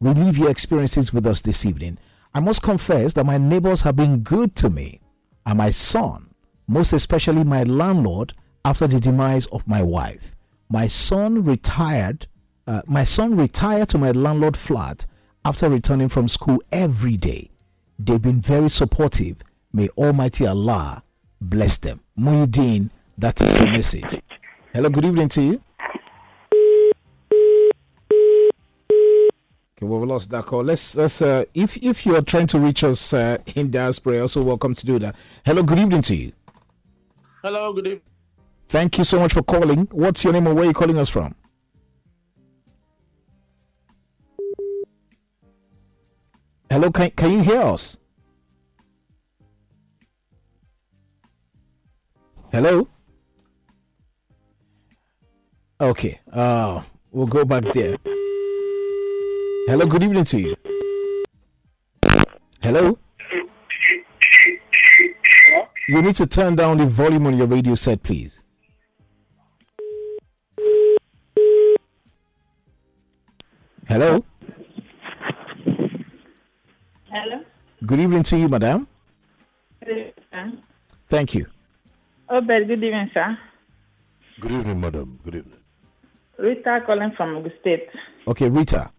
Relive 0.04 0.36
your 0.36 0.50
experiences 0.50 1.14
with 1.14 1.24
us 1.24 1.40
this 1.40 1.64
evening. 1.64 1.96
I 2.34 2.40
must 2.40 2.60
confess 2.60 3.14
that 3.14 3.24
my 3.24 3.38
neighbors 3.38 3.80
have 3.82 3.96
been 3.96 4.18
good 4.18 4.54
to 4.56 4.68
me 4.68 5.00
and 5.46 5.56
my 5.56 5.70
son, 5.70 6.34
most 6.68 6.92
especially 6.92 7.42
my 7.42 7.62
landlord, 7.62 8.34
after 8.66 8.86
the 8.86 9.00
demise 9.00 9.46
of 9.46 9.66
my 9.66 9.82
wife. 9.82 10.36
My 10.68 10.88
son 10.88 11.42
retired. 11.42 12.26
Uh, 12.66 12.82
my 12.86 13.02
son 13.02 13.34
retired 13.34 13.88
to 13.90 13.98
my 13.98 14.10
landlord 14.10 14.58
flat 14.58 15.06
after 15.42 15.70
returning 15.70 16.10
from 16.10 16.28
school 16.28 16.62
every 16.70 17.16
day. 17.16 17.50
They've 17.98 18.20
been 18.20 18.42
very 18.42 18.68
supportive. 18.68 19.38
May 19.72 19.88
Almighty 19.96 20.46
Allah 20.46 21.02
bless 21.40 21.78
them. 21.78 22.02
Muhyiddin, 22.18 22.90
that 23.16 23.40
is 23.40 23.56
your 23.56 23.70
message. 23.70 24.20
Hello, 24.74 24.90
good 24.90 25.06
evening 25.06 25.28
to 25.30 25.40
you. 25.40 25.63
Okay, 29.76 29.86
well, 29.86 29.98
we 29.98 30.06
lost 30.06 30.30
that 30.30 30.44
call. 30.44 30.62
Let's 30.62 30.94
let's 30.94 31.20
uh, 31.20 31.44
if 31.52 31.76
if 31.78 32.06
you 32.06 32.14
are 32.14 32.22
trying 32.22 32.46
to 32.48 32.60
reach 32.60 32.84
us 32.84 33.12
uh, 33.12 33.38
in 33.56 33.72
diaspora, 33.72 34.20
also 34.20 34.40
welcome 34.40 34.72
to 34.72 34.86
do 34.86 35.00
that. 35.00 35.16
Hello, 35.44 35.64
good 35.64 35.80
evening 35.80 36.02
to 36.02 36.14
you. 36.14 36.32
Hello, 37.42 37.72
good 37.72 37.86
evening. 37.86 38.02
Thank 38.62 38.98
you 38.98 39.04
so 39.04 39.18
much 39.18 39.32
for 39.32 39.42
calling. 39.42 39.88
What's 39.90 40.22
your 40.22 40.32
name 40.32 40.46
and 40.46 40.54
where 40.54 40.64
are 40.64 40.68
you 40.68 40.74
calling 40.74 40.96
us 40.96 41.08
from? 41.08 41.34
Hello, 46.70 46.90
can, 46.90 47.10
can 47.10 47.32
you 47.32 47.42
hear 47.42 47.60
us? 47.60 47.98
Hello? 52.50 52.88
Okay, 55.80 56.20
uh, 56.32 56.80
we'll 57.10 57.26
go 57.26 57.44
back 57.44 57.64
there. 57.72 57.96
Hello, 59.66 59.86
good 59.86 60.02
evening 60.02 60.24
to 60.24 60.38
you. 60.38 60.54
Hello? 62.60 62.98
You 65.88 66.02
need 66.02 66.16
to 66.16 66.26
turn 66.26 66.54
down 66.54 66.76
the 66.76 66.84
volume 66.84 67.26
on 67.26 67.34
your 67.38 67.46
radio 67.46 67.74
set, 67.74 68.02
please. 68.02 68.42
Hello? 73.88 74.22
Hello. 77.10 77.40
Good 77.86 78.00
evening 78.00 78.22
to 78.24 78.36
you, 78.36 78.48
madam. 78.50 78.86
Good 79.82 80.12
evening. 80.34 80.62
Thank 81.08 81.34
you. 81.34 81.46
Oh, 82.28 82.42
very 82.42 82.66
good 82.66 82.84
evening, 82.84 83.10
sir. 83.14 83.38
Good 84.40 84.52
evening, 84.52 84.80
madam. 84.80 85.18
Good 85.24 85.36
evening. 85.36 85.58
Rita 86.38 86.80
calling 86.84 87.12
from 87.16 87.36
Ogun 87.36 87.52
State. 87.60 87.88
Okay, 88.28 88.50
Rita. 88.50 88.90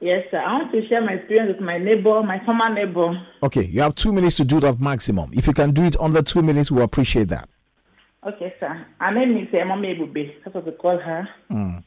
Yes, 0.00 0.26
sir. 0.30 0.38
I 0.38 0.52
want 0.52 0.72
to 0.72 0.86
share 0.88 1.00
my 1.00 1.14
experience 1.14 1.56
with 1.56 1.60
my 1.64 1.78
neighbor, 1.78 2.22
my 2.22 2.44
former 2.44 2.72
neighbor. 2.72 3.14
Okay, 3.42 3.64
you 3.64 3.80
have 3.80 3.94
two 3.94 4.12
minutes 4.12 4.36
to 4.36 4.44
do 4.44 4.60
that 4.60 4.78
maximum. 4.78 5.30
If 5.32 5.46
you 5.46 5.54
can 5.54 5.72
do 5.72 5.84
it 5.84 5.96
under 5.98 6.20
two 6.20 6.42
minutes, 6.42 6.70
we'll 6.70 6.84
appreciate 6.84 7.28
that. 7.28 7.48
Okay, 8.26 8.52
sir. 8.60 8.86
Her 9.00 9.14
name 9.14 9.38
is 9.38 9.48
Emma 9.54 9.74
Mommy 9.74 9.94
Ebube. 9.94 10.34
That's 10.44 10.54
what 10.54 10.66
we 10.66 10.72
call 10.72 10.98
her. 10.98 11.28
Mm. 11.50 11.82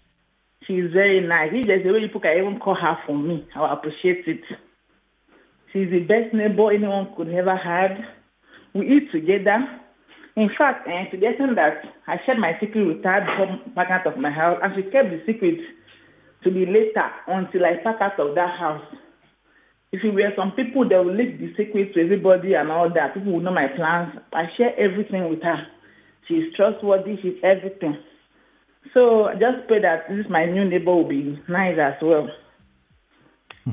She's 0.65 0.91
very 0.91 1.21
nice. 1.21 1.51
If 1.53 1.67
there's 1.67 1.85
a 1.85 1.93
way 1.93 2.07
people 2.07 2.21
can 2.21 2.37
even 2.37 2.59
call 2.59 2.75
her 2.75 2.97
for 3.05 3.15
me, 3.15 3.47
I 3.55 3.59
will 3.59 3.71
appreciate 3.71 4.27
it. 4.27 4.41
She's 5.71 5.91
the 5.91 5.99
best 5.99 6.33
neighbor 6.33 6.71
anyone 6.71 7.13
could 7.15 7.29
ever 7.29 7.55
had. 7.55 8.05
We 8.73 8.87
eat 8.87 9.11
together. 9.11 9.67
In 10.35 10.49
fact, 10.57 10.87
uh, 10.87 11.11
to 11.11 11.17
the 11.17 11.29
extent 11.29 11.55
that 11.55 11.83
I 12.07 12.17
shared 12.25 12.39
my 12.39 12.53
secret 12.59 12.85
with 12.87 13.03
her 13.03 13.21
before 13.21 13.75
back 13.75 13.91
out 13.91 14.07
of 14.07 14.17
my 14.17 14.31
house, 14.31 14.59
and 14.63 14.73
she 14.75 14.89
kept 14.89 15.09
the 15.09 15.21
secret 15.27 15.59
to 16.43 16.51
be 16.51 16.65
later 16.65 17.09
until 17.27 17.65
I 17.65 17.75
pack 17.83 18.01
out 18.01 18.19
of 18.19 18.35
that 18.35 18.57
house. 18.59 18.85
If 19.91 20.03
it 20.03 20.13
were 20.13 20.31
some 20.35 20.51
people 20.51 20.87
that 20.87 21.03
will 21.03 21.15
leak 21.15 21.39
the 21.39 21.49
secret 21.57 21.93
to 21.93 22.01
everybody 22.01 22.53
and 22.53 22.71
all 22.71 22.93
that, 22.93 23.15
people 23.15 23.33
would 23.33 23.43
know 23.43 23.51
my 23.51 23.67
plans. 23.67 24.19
I 24.33 24.45
share 24.55 24.77
everything 24.79 25.29
with 25.29 25.41
her. 25.41 25.65
She's 26.27 26.53
trustworthy, 26.55 27.17
she's 27.21 27.37
everything. 27.43 27.97
So 28.93 29.25
I 29.25 29.33
just 29.33 29.67
pray 29.67 29.81
that 29.81 30.07
this 30.09 30.25
my 30.29 30.45
new 30.45 30.65
neighbor 30.65 30.95
will 30.95 31.07
be 31.07 31.41
nice 31.47 31.77
as 31.79 31.95
well. 32.01 32.29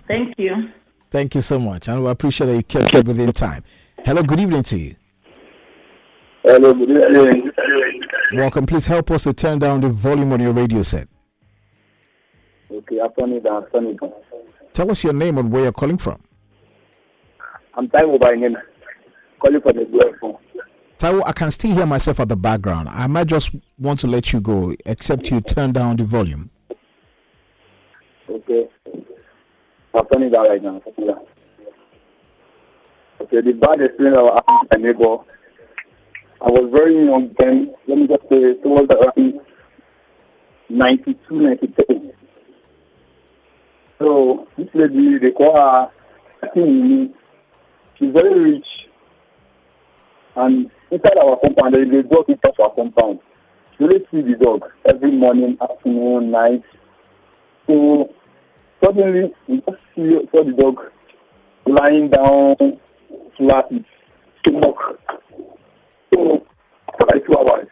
Thank 0.09 0.35
you. 0.39 0.69
Thank 1.11 1.35
you 1.35 1.41
so 1.41 1.59
much. 1.59 1.89
And 1.89 2.03
we 2.03 2.11
appreciate 2.11 2.47
that 2.47 2.57
you 2.57 2.63
kept 2.63 2.95
it 2.95 3.07
within 3.07 3.33
time. 3.33 3.63
Hello, 4.05 4.23
good 4.23 4.41
evening 4.41 4.63
to 4.65 4.79
you. 4.79 4.97
Hello, 6.43 6.73
good 6.75 6.91
evening. 6.91 7.53
Welcome. 8.33 8.67
Please 8.67 8.87
help 8.87 9.11
us 9.11 9.25
to 9.25 9.33
turn 9.33 9.59
down 9.59 9.81
the 9.81 9.89
volume 9.89 10.33
on 10.33 10.41
your 10.41 10.53
radio 10.53 10.83
set. 10.83 11.09
Okay, 12.71 13.01
I'll 13.01 13.11
turn 13.11 13.33
it 13.33 13.45
down, 13.45 13.65
turn 13.71 13.87
it 13.87 14.01
down. 14.01 14.13
Tell 14.73 14.91
us 14.91 15.05
your 15.05 15.13
name 15.13 15.39
and 15.39 15.51
where 15.53 15.63
you're 15.65 15.73
calling 15.73 15.99
from. 15.99 16.21
I'm 17.75 17.89
Taiwo 17.89 18.19
by. 18.21 18.33
Calling 19.39 19.61
for 19.61 19.73
the 19.73 20.15
phone. 20.21 20.37
Taiwo, 20.99 21.23
I 21.27 21.33
can 21.33 21.51
still 21.51 21.75
hear 21.75 21.87
myself 21.87 22.21
at 22.21 22.29
the 22.29 22.37
background. 22.37 22.89
I 22.89 23.07
might 23.07 23.27
just 23.27 23.55
want 23.79 24.01
to 24.01 24.07
let 24.07 24.33
you 24.33 24.41
go, 24.41 24.75
except 24.85 25.31
you 25.31 25.41
turn 25.41 25.73
down 25.73 25.97
the 25.97 26.05
volume. 26.05 26.51
Okay. 28.29 28.69
I'll 29.95 30.05
turn 30.07 30.23
it 30.25 30.31
down 30.33 30.47
right 30.49 30.63
now. 30.63 30.83
Okay, 33.21 33.41
the 33.41 33.53
bad 33.53 33.81
experience 33.81 34.19
with 34.23 34.45
my 34.47 34.79
neighbor, 34.79 35.19
I 36.41 36.51
was 36.51 36.71
very 36.77 36.95
young 37.07 37.35
then. 37.39 37.75
Let 37.87 37.99
me 37.99 38.07
just 38.07 38.23
say, 38.31 38.55
towards 38.63 38.93
around 38.95 39.41
92, 40.69 41.17
93. 41.31 42.13
So, 43.99 44.47
this 44.59 44.69
lady, 44.75 45.19
they 45.19 45.31
call 45.31 45.57
her, 45.57 45.91
I 46.43 46.49
think, 46.53 47.15
she's 47.99 48.13
very 48.13 48.53
rich. 48.53 48.67
And 50.37 50.71
inside 50.91 51.19
our 51.25 51.39
compound, 51.43 51.75
there 51.75 51.83
is 51.83 52.05
a 52.05 52.09
dog 52.09 52.27
inside 52.29 52.61
our 52.63 52.75
compound. 52.75 53.21
You 53.79 53.87
only 53.87 54.01
see 54.11 54.21
the 54.21 54.37
dog 54.43 54.63
every 54.87 55.13
morning, 55.13 55.57
afternoon, 55.63 56.31
night. 56.31 56.63
So, 57.67 58.13
suddenly, 58.85 59.33
we 59.49 59.57
just 59.57 59.79
see, 59.95 60.13
saw 60.31 60.45
the 60.45 60.53
dog 60.53 60.77
lying 61.67 62.11
down 62.11 62.79
flat 63.39 63.73
with 63.73 63.85
stomach. 64.41 64.77
So, 66.13 66.47
after 66.89 67.07
like 67.13 67.27
two 67.27 67.35
hours, 67.39 67.69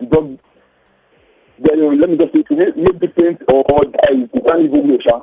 the 0.00 0.06
dog, 0.06 0.38
then 1.58 2.00
let 2.00 2.10
me 2.10 2.16
just 2.16 2.34
say, 2.34 2.42
to 2.42 2.56
make, 2.56 3.00
difference 3.00 3.38
or 3.52 3.62
die, 3.62 4.12
you 4.12 4.42
can't 4.46 4.62
even 4.62 4.88
know, 4.88 4.98
sha. 5.08 5.20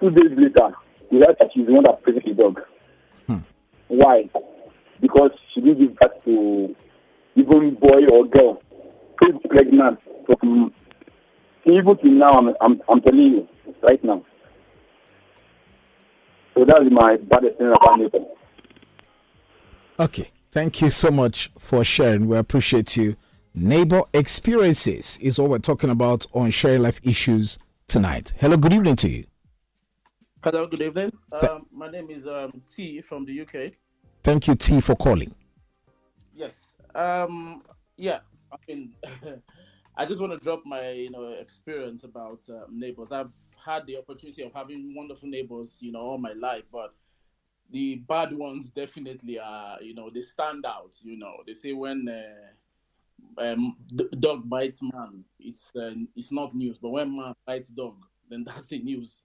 Two 0.00 0.10
days 0.10 0.32
later, 0.36 0.74
we 1.10 1.18
heard 1.18 1.36
that 1.38 1.50
she's 1.52 1.66
the 1.66 1.72
one 1.72 1.84
that 1.84 2.02
poisoned 2.02 2.24
the 2.24 2.34
dog. 2.42 2.60
Hmm. 3.26 3.38
Why? 3.88 4.30
Because 5.00 5.30
she 5.52 5.60
didn't 5.60 5.78
give 5.78 5.96
birth 5.96 6.24
to 6.24 6.74
even 7.36 7.74
boy 7.74 8.06
or 8.12 8.26
girl. 8.26 8.62
She's 9.22 9.34
pregnant 9.50 9.98
from 10.26 10.72
even 11.66 11.96
till 11.98 12.12
now. 12.12 12.30
I'm, 12.30 12.48
I'm 12.60 12.82
I'm 12.88 13.00
telling 13.02 13.20
you 13.20 13.48
right 13.82 14.02
now. 14.02 14.24
So 16.54 16.64
that's 16.64 16.84
my 16.90 17.16
bad 17.16 17.44
experience 17.44 17.78
about 17.82 17.98
neighbor. 17.98 18.24
Okay. 19.98 20.30
Thank 20.52 20.80
you 20.80 20.90
so 20.90 21.10
much 21.10 21.50
for 21.58 21.84
sharing. 21.84 22.26
We 22.26 22.36
appreciate 22.36 22.96
you. 22.96 23.16
Neighbor 23.54 24.02
experiences 24.12 25.18
is 25.20 25.40
what 25.40 25.50
we're 25.50 25.58
talking 25.58 25.90
about 25.90 26.24
on 26.32 26.52
Sharing 26.52 26.82
Life 26.82 27.00
Issues 27.02 27.58
tonight. 27.88 28.32
Hello, 28.38 28.56
good 28.56 28.72
evening 28.72 28.94
to 28.96 29.08
you. 29.08 29.24
Hello, 30.44 30.68
good 30.68 30.80
evening. 30.80 31.12
Um, 31.42 31.66
my 31.72 31.90
name 31.90 32.10
is 32.10 32.28
um, 32.28 32.62
T 32.72 33.00
from 33.00 33.24
the 33.24 33.40
UK. 33.40 33.72
Thank 34.22 34.46
you, 34.46 34.54
T, 34.54 34.80
for 34.80 34.94
calling. 34.94 35.34
Yes. 36.32 36.76
Um, 36.94 37.64
yeah. 37.96 38.20
I 38.52 38.56
mean, 38.68 38.92
I 39.96 40.06
just 40.06 40.20
want 40.20 40.32
to 40.32 40.38
drop 40.38 40.62
my 40.64 40.90
you 40.90 41.10
know 41.10 41.24
experience 41.24 42.04
about 42.04 42.38
um, 42.50 42.78
neighbors. 42.78 43.10
I've 43.10 43.32
had 43.62 43.84
the 43.86 43.96
opportunity 43.96 44.44
of 44.44 44.52
having 44.54 44.94
wonderful 44.94 45.28
neighbors, 45.28 45.78
you 45.82 45.90
know, 45.90 46.02
all 46.02 46.18
my 46.18 46.34
life, 46.34 46.64
but 46.70 46.94
the 47.72 47.96
bad 48.08 48.32
ones 48.32 48.70
definitely 48.70 49.40
are, 49.40 49.82
you 49.82 49.94
know, 49.94 50.08
they 50.08 50.22
stand 50.22 50.64
out. 50.64 50.96
You 51.02 51.18
know, 51.18 51.38
they 51.46 51.54
say 51.54 51.72
when 51.72 52.08
uh, 52.08 52.52
um, 53.38 53.76
dog 54.18 54.48
bites 54.48 54.82
man, 54.82 55.24
it's 55.38 55.72
uh, 55.76 55.92
it's 56.16 56.32
not 56.32 56.54
news, 56.54 56.78
but 56.78 56.90
when 56.90 57.16
man 57.16 57.34
bites 57.46 57.68
dog, 57.68 57.96
then 58.30 58.44
that's 58.44 58.68
the 58.68 58.78
news. 58.78 59.22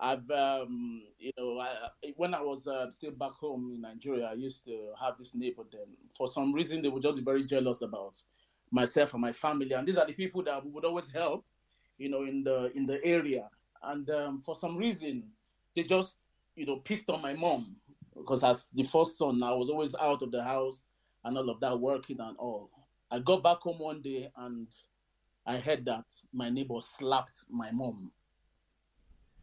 I've, 0.00 0.30
um, 0.30 1.02
you 1.18 1.32
know, 1.36 1.58
I, 1.58 2.12
when 2.16 2.32
I 2.32 2.40
was 2.40 2.68
uh, 2.68 2.88
still 2.88 3.10
back 3.10 3.32
home 3.32 3.72
in 3.74 3.80
Nigeria, 3.80 4.26
I 4.26 4.34
used 4.34 4.64
to 4.66 4.92
have 5.00 5.18
this 5.18 5.34
neighbor. 5.34 5.64
Then, 5.72 5.86
for 6.16 6.28
some 6.28 6.52
reason, 6.52 6.82
they 6.82 6.88
would 6.88 7.02
just 7.02 7.16
be 7.16 7.22
very 7.22 7.44
jealous 7.44 7.82
about 7.82 8.14
myself 8.70 9.12
and 9.14 9.22
my 9.22 9.32
family, 9.32 9.72
and 9.72 9.86
these 9.88 9.96
are 9.96 10.06
the 10.06 10.12
people 10.12 10.44
that 10.44 10.64
would 10.64 10.84
always 10.84 11.10
help 11.10 11.44
you 11.98 12.08
know, 12.08 12.22
in 12.22 12.42
the 12.44 12.70
in 12.74 12.86
the 12.86 13.04
area, 13.04 13.48
and 13.82 14.08
um, 14.10 14.42
for 14.44 14.54
some 14.54 14.76
reason, 14.76 15.24
they 15.74 15.82
just, 15.82 16.16
you 16.56 16.64
know, 16.64 16.76
picked 16.76 17.10
on 17.10 17.20
my 17.20 17.34
mom 17.34 17.76
because 18.16 18.42
as 18.42 18.70
the 18.70 18.84
first 18.84 19.18
son, 19.18 19.42
I 19.42 19.52
was 19.52 19.68
always 19.68 19.94
out 19.96 20.22
of 20.22 20.30
the 20.30 20.42
house 20.42 20.84
and 21.24 21.36
all 21.36 21.50
of 21.50 21.60
that, 21.60 21.78
working 21.78 22.18
and 22.20 22.36
all. 22.38 22.70
I 23.10 23.18
got 23.20 23.42
back 23.42 23.58
home 23.58 23.78
one 23.78 24.02
day 24.02 24.30
and 24.36 24.68
I 25.46 25.58
heard 25.58 25.84
that 25.86 26.04
my 26.32 26.50
neighbor 26.50 26.80
slapped 26.80 27.44
my 27.48 27.70
mom. 27.70 28.12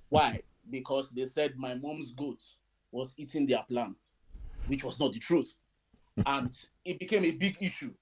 Why? 0.10 0.42
Because 0.70 1.10
they 1.10 1.26
said 1.26 1.56
my 1.58 1.74
mom's 1.74 2.12
goat 2.12 2.44
was 2.92 3.16
eating 3.18 3.48
their 3.48 3.64
plant, 3.68 4.12
which 4.68 4.84
was 4.84 5.00
not 5.00 5.14
the 5.14 5.20
truth. 5.20 5.56
and 6.26 6.54
it 6.86 7.00
became 7.00 7.26
a 7.26 7.32
big 7.32 7.58
issue, 7.60 7.94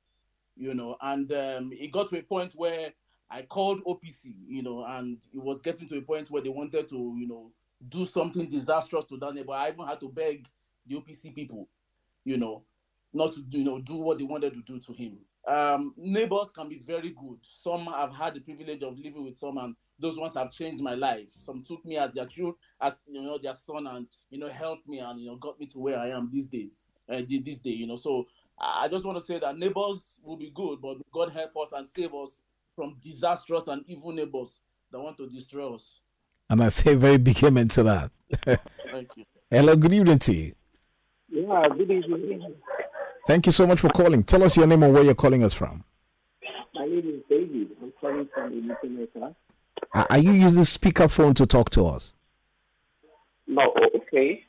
you 0.55 0.73
know, 0.73 0.97
and 1.01 1.31
um, 1.31 1.71
it 1.73 1.91
got 1.91 2.09
to 2.09 2.19
a 2.19 2.21
point 2.21 2.53
where 2.55 2.91
I 3.31 3.41
called 3.41 3.83
OPC, 3.85 4.33
you 4.47 4.61
know, 4.61 4.85
and 4.85 5.17
it 5.33 5.41
was 5.41 5.61
getting 5.61 5.87
to 5.87 5.97
a 5.97 6.01
point 6.01 6.29
where 6.29 6.41
they 6.41 6.49
wanted 6.49 6.89
to, 6.89 7.15
you 7.17 7.27
know, 7.27 7.51
do 7.89 8.05
something 8.05 8.49
disastrous 8.49 9.05
to 9.07 9.17
that 9.17 9.33
neighbor. 9.33 9.53
I 9.53 9.69
even 9.69 9.87
had 9.87 9.99
to 10.01 10.09
beg 10.09 10.47
the 10.85 10.95
OPC 10.95 11.33
people, 11.33 11.67
you 12.25 12.37
know, 12.37 12.63
not 13.13 13.33
to 13.33 13.43
you 13.49 13.63
know 13.63 13.79
do 13.79 13.95
what 13.95 14.17
they 14.17 14.23
wanted 14.23 14.53
to 14.53 14.61
do 14.61 14.79
to 14.79 14.93
him. 14.93 15.17
Um, 15.47 15.93
neighbors 15.97 16.51
can 16.51 16.69
be 16.69 16.81
very 16.85 17.09
good. 17.09 17.37
Some 17.41 17.89
I've 17.89 18.13
had 18.13 18.33
the 18.33 18.39
privilege 18.39 18.81
of 18.81 18.97
living 18.97 19.25
with 19.25 19.37
some, 19.37 19.57
and 19.57 19.75
those 19.99 20.17
ones 20.17 20.35
have 20.35 20.51
changed 20.51 20.81
my 20.81 20.93
life. 20.93 21.27
Some 21.31 21.63
took 21.63 21.83
me 21.85 21.97
as 21.97 22.13
their 22.13 22.25
child, 22.25 22.55
as 22.81 23.01
you 23.07 23.21
know, 23.21 23.37
their 23.37 23.53
son, 23.53 23.87
and 23.87 24.07
you 24.29 24.39
know, 24.39 24.49
helped 24.49 24.87
me 24.87 24.99
and 24.99 25.19
you 25.19 25.27
know, 25.27 25.35
got 25.35 25.59
me 25.59 25.65
to 25.67 25.79
where 25.79 25.99
I 25.99 26.09
am 26.09 26.29
these 26.31 26.47
days. 26.47 26.87
Uh, 27.11 27.21
this 27.27 27.59
day, 27.59 27.71
you 27.71 27.85
know. 27.85 27.97
So 27.97 28.25
I 28.59 28.87
just 28.87 29.05
want 29.05 29.17
to 29.17 29.23
say 29.23 29.37
that 29.39 29.57
neighbors 29.57 30.17
will 30.23 30.37
be 30.37 30.51
good, 30.55 30.81
but 30.81 30.97
God 31.11 31.33
help 31.33 31.51
us 31.61 31.73
and 31.73 31.85
save 31.85 32.13
us 32.13 32.39
from 32.75 32.95
disastrous 33.03 33.67
and 33.67 33.83
evil 33.87 34.13
neighbors 34.13 34.59
that 34.91 34.99
want 34.99 35.17
to 35.17 35.27
destroy 35.27 35.75
us. 35.75 35.99
And 36.49 36.63
I 36.63 36.69
say 36.69 36.95
very 36.95 37.17
big 37.17 37.43
amen 37.43 37.67
to 37.69 37.83
that. 37.83 38.11
Thank 38.45 39.09
you. 39.17 39.25
Hello, 39.51 39.75
good 39.75 39.93
evening 39.93 40.19
to 40.19 40.33
you. 40.33 40.55
Yeah, 41.29 41.67
good 41.69 41.91
evening. 41.91 42.55
Thank 43.25 43.45
you 43.45 43.51
so 43.51 43.65
much 43.65 43.79
for 43.79 43.89
calling. 43.89 44.23
Tell 44.23 44.43
us 44.43 44.57
your 44.57 44.67
name 44.67 44.83
and 44.83 44.93
where 44.93 45.03
you're 45.03 45.15
calling 45.15 45.43
us 45.43 45.53
from. 45.53 45.83
My 46.75 46.85
name 46.85 46.99
is 46.99 47.21
David. 47.29 47.69
I'm 47.81 47.93
calling 47.99 48.27
from 48.33 48.51
Imitimeta. 48.51 49.33
Are 49.93 50.07
are 50.09 50.17
you 50.17 50.31
using 50.31 50.63
speakerphone 50.63 51.35
to 51.35 51.45
talk 51.45 51.69
to 51.71 51.85
us? 51.87 52.13
No, 53.47 53.61
oh, 53.61 53.97
okay. 53.97 54.43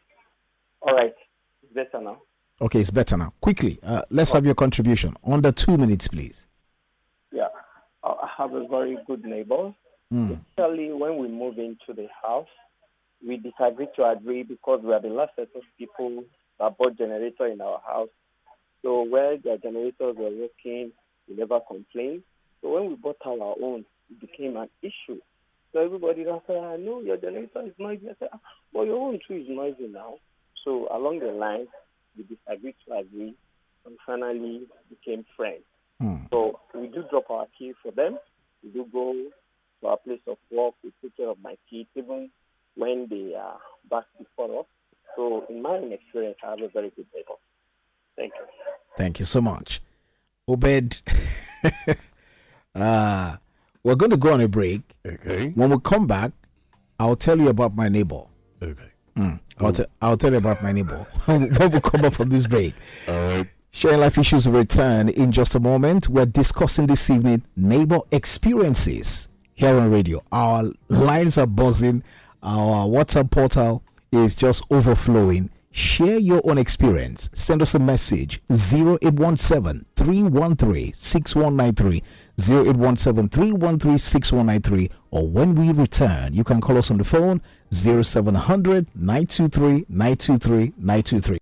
All 0.83 0.95
right. 0.95 1.15
It's 1.63 1.73
better 1.73 2.03
now. 2.03 2.23
Okay, 2.61 2.81
it's 2.81 2.91
better 2.91 3.17
now. 3.17 3.33
Quickly, 3.41 3.79
uh, 3.83 4.03
let's 4.11 4.33
have 4.33 4.45
your 4.45 4.55
contribution. 4.55 5.15
Under 5.25 5.53
two 5.53 5.77
minutes, 5.77 6.09
please. 6.09 6.47
Yeah. 7.33 7.49
I 8.03 8.09
I 8.09 8.29
have 8.39 8.55
a 8.55 8.67
very 8.67 8.99
good 9.07 9.25
neighbor. 9.25 9.73
Mm. 10.13 10.39
Especially 10.51 10.93
when 10.93 11.19
we 11.19 11.29
move 11.29 11.59
into 11.59 11.93
the 11.95 12.09
house, 12.23 12.49
we 13.27 13.37
disagree 13.37 13.89
to 13.97 14.05
agree 14.11 14.43
because 14.43 14.81
we 14.83 14.93
are 14.93 15.01
the 15.01 15.09
last 15.09 15.33
set 15.37 15.49
of 15.55 15.63
people 15.79 16.25
that 16.59 16.77
bought 16.77 16.99
generator 16.99 17.47
in 17.47 17.61
our 17.61 17.81
house. 17.87 18.09
So 18.85 19.03
where 19.03 19.39
their 19.39 19.57
generators 19.57 20.15
were 20.15 20.31
working, 20.31 20.93
we 21.27 21.37
never 21.37 21.59
complained. 21.67 22.23
So 22.61 22.75
when 22.75 22.91
we 22.91 22.97
bought 22.97 23.17
our 23.25 23.55
own, 23.63 23.87
it 24.11 24.21
became 24.21 24.57
an 24.59 24.69
issue. 24.83 25.21
So 25.73 25.81
everybody 25.81 26.23
now 26.25 26.43
said, 26.47 26.59
I 26.59 26.77
know 26.77 27.01
your 27.01 27.17
generator 27.17 27.63
is 27.63 27.73
noisy. 27.79 28.11
I 28.11 28.15
said, 28.19 28.29
"Ah, 28.33 28.41
well, 28.75 28.85
your 28.85 28.99
own 28.99 29.19
too 29.27 29.37
is 29.37 29.49
noisy 29.49 29.89
now. 29.89 30.17
So 30.65 30.87
along 30.93 31.21
the 31.21 31.33
line, 31.33 31.67
we 32.17 32.25
disagreed 32.25 32.75
to 32.87 32.99
agree 32.99 33.35
and 33.87 33.97
finally 34.07 34.67
became 34.91 35.25
friends. 35.35 35.65
Hmm. 35.99 36.27
So 36.31 36.61
we 36.75 36.89
do 36.89 37.05
drop 37.11 37.31
our 37.31 37.47
key 37.59 37.73
for 37.83 37.91
them. 37.91 38.19
We 38.63 38.71
do 38.71 38.87
go 38.93 39.15
to 39.81 39.87
our 39.87 39.97
place 39.97 40.21
of 40.27 40.37
work. 40.51 40.75
We 40.85 40.93
take 41.01 41.17
care 41.17 41.31
of 41.31 41.39
my 41.43 41.57
kids 41.71 41.89
even 41.97 42.31
when 42.77 43.07
they 43.09 43.35
are 43.35 43.59
back 43.91 44.05
before 44.19 44.61
us. 44.61 44.67
So 45.17 45.47
in 45.49 45.63
my 45.63 45.71
own 45.71 45.93
experience, 45.93 46.37
I 46.45 46.51
have 46.51 46.61
a 46.61 46.69
very 46.69 46.91
good 46.91 47.07
neighbor. 47.15 47.39
Thank 48.17 48.33
you. 48.35 48.47
Thank 48.97 49.19
you 49.19 49.25
so 49.25 49.41
much. 49.41 49.81
Obed, 50.47 51.03
uh, 52.75 53.37
we're 53.83 53.95
going 53.95 54.11
to 54.11 54.17
go 54.17 54.33
on 54.33 54.41
a 54.41 54.49
break. 54.49 54.83
Okay. 55.07 55.51
When 55.55 55.71
we 55.71 55.79
come 55.83 56.07
back, 56.07 56.33
I'll 56.99 57.17
tell 57.17 57.39
you 57.39 57.49
about 57.49 57.75
my 57.75 57.89
neighbor. 57.89 58.23
Okay. 58.63 58.83
Mm. 59.17 59.41
I'll, 59.61 59.73
te- 59.73 59.85
I'll 60.03 60.17
tell 60.17 60.33
you 60.33 60.39
about 60.39 60.63
my 60.63 60.73
neighbor 60.73 60.97
when 61.27 61.49
we 61.49 61.81
come 61.81 62.03
back 62.03 62.13
from 62.13 62.29
this 62.29 62.47
break. 62.47 62.75
All 63.09 63.15
right. 63.15 63.49
Sharing 63.71 64.01
Life 64.01 64.19
Issues 64.19 64.47
will 64.47 64.59
return 64.59 65.09
in 65.09 65.33
just 65.33 65.55
a 65.57 65.61
moment. 65.61 66.09
We're 66.09 66.27
discussing 66.27 66.87
this 66.87 67.11
evening 67.11 67.43
neighbor 67.57 67.99
experiences 68.13 69.29
here 69.55 69.77
on 69.77 69.91
radio. 69.91 70.23
Our 70.31 70.71
lines 70.89 71.39
are 71.39 71.47
buzzing, 71.47 72.05
our 72.43 72.87
WhatsApp 72.87 73.31
portal 73.33 73.83
is 74.13 74.37
just 74.37 74.63
overflowing. 74.71 75.51
Share 75.77 76.19
your 76.19 76.41
own 76.45 76.57
experience. 76.57 77.29
Send 77.33 77.61
us 77.61 77.75
a 77.75 77.81
message 77.81 78.41
0817 78.49 79.85
313 79.97 80.93
6193. 80.93 82.01
0817 82.39 83.29
313 83.29 83.99
6193. 83.99 84.91
Or 85.11 85.29
when 85.29 85.57
we 85.57 85.73
return, 85.73 86.33
you 86.33 86.45
can 86.45 86.61
call 86.61 86.79
us 86.79 86.93
on 86.93 86.99
the 86.99 87.03
phone 87.03 87.43
0700 87.73 88.87
923 88.95 89.87
923 89.89 90.75
923. 90.79 91.39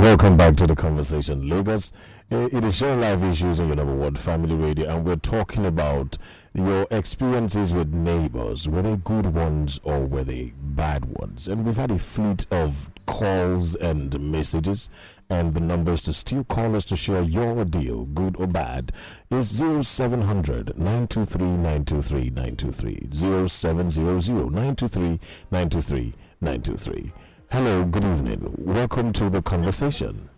Welcome 0.00 0.38
back 0.38 0.56
to 0.56 0.66
the 0.66 0.74
conversation, 0.74 1.46
Lagos. 1.46 1.92
Uh, 2.32 2.48
It 2.50 2.64
is 2.64 2.76
sharing 2.76 3.02
life 3.02 3.22
issues 3.22 3.60
on 3.60 3.66
your 3.66 3.76
number 3.76 3.94
one 3.94 4.14
family 4.14 4.54
radio, 4.54 4.88
and 4.88 5.04
we're 5.04 5.16
talking 5.16 5.66
about 5.66 6.16
your 6.54 6.86
experiences 6.90 7.74
with 7.74 7.92
neighbors. 7.92 8.66
Were 8.66 8.80
they 8.80 8.96
good 8.96 9.26
ones 9.34 9.78
or 9.84 10.06
were 10.06 10.24
they 10.24 10.54
bad 10.58 11.04
ones? 11.04 11.48
And 11.48 11.66
we've 11.66 11.76
had 11.76 11.90
a 11.90 11.98
fleet 11.98 12.46
of 12.50 12.90
calls 13.04 13.74
and 13.74 14.18
messages, 14.18 14.88
and 15.28 15.52
the 15.52 15.60
numbers 15.60 16.00
to 16.04 16.14
still 16.14 16.44
call 16.44 16.76
us 16.76 16.86
to 16.86 16.96
share 16.96 17.20
your 17.20 17.66
deal, 17.66 18.06
good 18.06 18.36
or 18.38 18.46
bad, 18.46 18.92
is 19.30 19.50
0700 19.50 20.78
923 20.78 21.46
923 21.46 22.30
923. 22.30 23.08
0700 23.12 24.50
923 24.50 25.20
923 25.50 26.14
923. 26.40 27.12
Hello, 27.50 27.84
good 27.84 28.04
evening. 28.04 28.54
Welcome 28.58 29.12
to 29.14 29.28
the 29.28 29.42
conversation. 29.42 30.28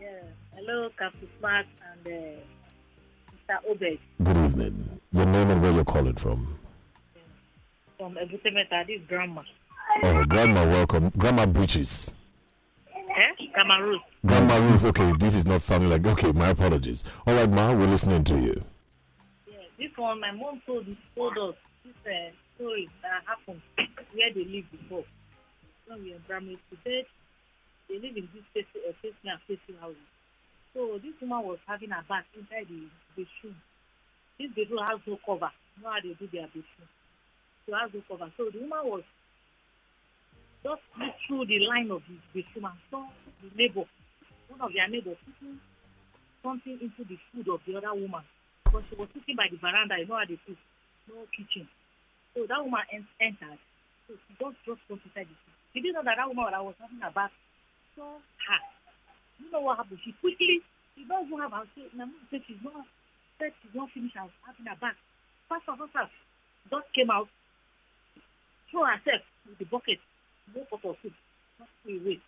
Yeah. 0.00 0.08
Hello, 0.54 0.88
Captain 0.98 1.28
Smart 1.38 1.66
and 2.04 2.06
uh, 2.06 3.50
Mr. 3.54 3.70
Obed 3.70 3.98
Good 4.22 4.36
evening. 4.44 5.00
Your 5.12 5.24
name 5.26 5.50
and 5.50 5.62
where 5.62 5.72
you're 5.72 5.84
calling 5.84 6.14
from. 6.14 6.58
from 7.96 8.16
Ebutemeta. 8.16 8.86
This 8.86 9.00
is 9.00 9.06
Grandma. 9.08 9.42
Oh, 10.02 10.24
Grandma, 10.24 10.66
welcome. 10.66 11.10
Grandma 11.16 11.46
Bridges. 11.46 12.14
Eh? 12.94 13.46
Cameroon. 13.54 14.00
Grandma 14.26 14.56
Ruth, 14.58 14.84
okay, 14.84 15.12
this 15.18 15.34
is 15.34 15.46
not 15.46 15.62
sounding 15.62 15.88
like, 15.88 16.04
okay, 16.06 16.32
my 16.32 16.48
apologies. 16.48 17.02
All 17.26 17.34
right, 17.34 17.48
Ma, 17.48 17.72
we're 17.72 17.86
listening 17.86 18.24
to 18.24 18.34
you. 18.38 18.62
Yeah. 19.46 19.54
This 19.78 19.90
one, 19.96 20.20
my 20.20 20.32
mom 20.32 20.60
told, 20.66 20.84
told 21.14 21.38
us 21.38 21.54
this 21.82 21.94
uh, 22.04 22.30
story 22.56 22.90
that 23.02 23.22
happened 23.26 23.62
where 24.12 24.34
they 24.34 24.44
lived 24.44 24.70
before. 24.72 25.04
When 25.86 26.02
we 26.02 26.12
were 26.12 26.22
primary 26.26 26.58
school, 26.66 26.78
they, 26.82 27.06
live 27.94 28.16
in 28.18 28.28
this 28.34 28.42
face, 28.50 28.66
uh, 28.74 28.90
facing 28.98 29.30
and 29.30 29.40
facing 29.46 29.78
houses. 29.78 30.10
So 30.74 30.98
this 30.98 31.14
woman 31.22 31.46
was 31.46 31.62
having 31.66 31.94
a 31.94 32.02
bath 32.10 32.26
inside 32.34 32.66
the 32.66 32.90
bedroom. 33.14 33.56
This 34.38 34.50
bedroom 34.50 34.82
has 34.82 35.00
no 35.06 35.16
cover. 35.24 35.48
You 35.78 35.86
know 35.86 35.94
how 35.94 36.02
they 36.02 36.12
do 36.18 36.26
their 36.26 36.50
bedroom. 36.50 36.90
So 37.64 37.78
has 37.78 37.94
no 37.94 38.02
cover. 38.10 38.28
So 38.36 38.50
the 38.50 38.60
woman 38.66 38.82
was 38.84 39.06
just 40.66 40.82
through 41.26 41.46
the 41.46 41.62
line 41.62 41.94
of 41.94 42.02
the 42.10 42.18
bedroom 42.34 42.66
and 42.66 42.78
saw 42.90 43.06
the 43.40 43.50
neighbor, 43.54 43.86
one 44.50 44.60
of 44.60 44.74
their 44.74 44.90
neighbors, 44.90 45.16
putting 45.22 45.62
something 46.42 46.78
into 46.82 47.02
the 47.06 47.18
food 47.30 47.46
of 47.46 47.62
the 47.62 47.78
other 47.78 47.94
woman. 47.94 48.26
Because 48.66 48.82
she 48.90 48.96
was 48.98 49.08
sitting 49.14 49.38
by 49.38 49.46
the 49.46 49.58
veranda, 49.62 49.94
you 49.98 50.10
know 50.10 50.18
how 50.18 50.26
they 50.26 50.38
cook, 50.42 50.58
no 51.06 51.22
kitchen. 51.30 51.70
So 52.34 52.44
that 52.50 52.58
woman 52.58 52.82
en- 52.92 53.14
entered. 53.22 53.62
So 54.06 54.14
she 54.14 54.34
just 54.38 54.58
dropped 54.66 54.84
something 54.90 55.10
inside 55.14 55.30
the 55.30 55.38
food. 55.40 55.55
She 55.76 55.84
didn't 55.84 56.00
know 56.00 56.08
that 56.08 56.16
that 56.16 56.24
woman 56.32 56.48
that 56.56 56.64
was 56.64 56.72
having 56.80 57.04
a 57.04 57.12
bath 57.12 57.36
saw 57.92 58.16
her. 58.16 58.60
You 59.36 59.52
know 59.52 59.60
what 59.60 59.76
happened? 59.76 60.00
She 60.00 60.16
quickly, 60.24 60.64
she 60.96 61.04
doesn't 61.04 61.28
have 61.36 61.52
her, 61.52 61.68
she, 61.76 61.84
said 61.92 62.40
she's 62.48 62.64
not, 62.64 62.88
said 63.36 63.52
she's 63.60 63.76
not 63.76 63.92
finished 63.92 64.16
her 64.16 64.24
having 64.48 64.72
a 64.72 64.76
bath. 64.80 64.96
Faster, 65.52 65.76
faster. 65.76 66.08
Just 66.72 66.88
came 66.96 67.12
out, 67.12 67.28
threw 68.72 68.88
herself 68.88 69.20
with 69.44 69.60
the 69.60 69.68
bucket, 69.68 70.00
no 70.56 70.64
pot 70.64 70.80
of 70.80 70.96
soup, 71.04 71.12
not 71.60 71.68
threw 71.84 72.00
away. 72.00 72.24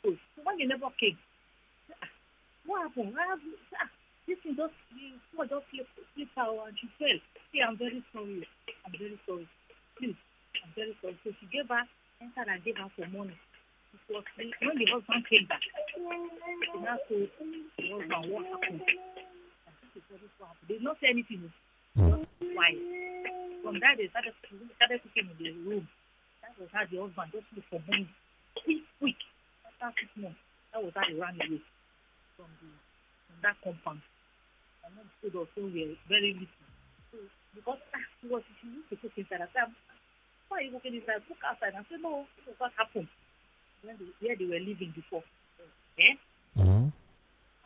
So 0.00 0.16
when 0.40 0.56
the 0.56 0.72
neighbor 0.72 0.88
came, 0.96 1.20
"Ah, 2.00 2.08
what 2.64 2.88
happened? 2.88 3.12
Have 3.12 3.44
you, 3.44 3.60
ah, 3.76 3.92
this 4.24 4.40
thing 4.40 4.56
just, 4.56 4.72
floor 5.36 5.44
just 5.52 5.68
slipped 5.68 6.32
out 6.40 6.64
and 6.64 6.80
she 6.80 6.88
fell. 6.96 7.20
See, 7.52 7.60
I'm 7.60 7.76
very 7.76 8.00
sorry. 8.08 8.48
I'm 8.88 8.96
very 8.96 9.20
sorry. 9.28 9.44
Please, 10.00 10.16
I'm 10.64 10.72
very 10.72 10.96
sorry. 11.04 11.20
So 11.20 11.36
she 11.36 11.46
gave 11.52 11.68
her, 11.68 11.84
entered 12.22 12.46
and 12.46 12.62
gave 12.62 12.78
her 12.78 12.86
some 12.94 13.10
money. 13.10 13.34
It 13.92 14.00
was 14.08 14.24
when 14.38 14.78
the 14.78 14.86
husband 14.88 15.26
came 15.26 15.44
back, 15.50 15.60
she 15.60 16.78
now 16.80 16.96
told 17.10 17.28
the 17.34 17.84
husband 17.90 18.24
what 18.30 18.46
happened. 18.46 18.82
They 20.68 20.78
did 20.78 20.86
not 20.86 20.96
say 21.02 21.10
anything. 21.10 21.50
Why? 21.98 22.72
From 23.62 23.76
that, 23.82 23.98
they 23.98 24.08
started, 24.08 24.32
started 24.78 25.02
cooking 25.02 25.28
in 25.28 25.36
the 25.36 25.50
room. 25.66 25.84
That 26.40 26.56
was 26.56 26.70
how 26.72 26.86
the 26.88 26.98
husband 27.02 27.28
just 27.34 27.46
looked 27.52 27.68
for 27.68 27.82
money. 27.84 28.08
Quick, 28.64 28.82
quick. 28.98 29.20
After 29.82 29.92
six 29.98 30.10
months, 30.16 30.40
that 30.72 30.80
was 30.80 30.94
how 30.94 31.04
they 31.04 31.18
ran 31.18 31.36
away 31.36 31.60
from, 32.38 32.48
the, 32.62 32.70
from 33.28 33.36
that 33.42 33.56
compound. 33.60 34.00
And 34.86 34.98
us 34.98 35.50
when 35.54 35.74
we 35.74 35.94
were 35.94 35.98
very 36.08 36.32
little. 36.34 36.70
So, 37.12 37.18
because 37.54 37.78
ah, 37.94 38.04
she 38.18 38.26
was, 38.30 38.42
she 38.60 38.66
used 38.72 38.88
to 38.90 38.96
cook 38.96 39.14
inside. 39.18 39.44
I 39.44 39.48
said, 39.52 39.70
you 40.60 40.70
cooking 40.72 40.94
inside? 40.96 41.22
Cook 41.28 41.38
outside. 41.48 41.72
I 41.74 41.82
said, 41.88 42.00
no, 42.02 42.26
this 42.36 42.52
is 42.54 42.60
what 42.60 42.72
happened 42.76 43.08
when 43.82 43.96
they, 43.98 44.26
where 44.26 44.36
they 44.36 44.44
were 44.44 44.60
living 44.60 44.92
before. 44.94 45.22
Eh? 45.98 46.14
Mhm. 46.58 46.92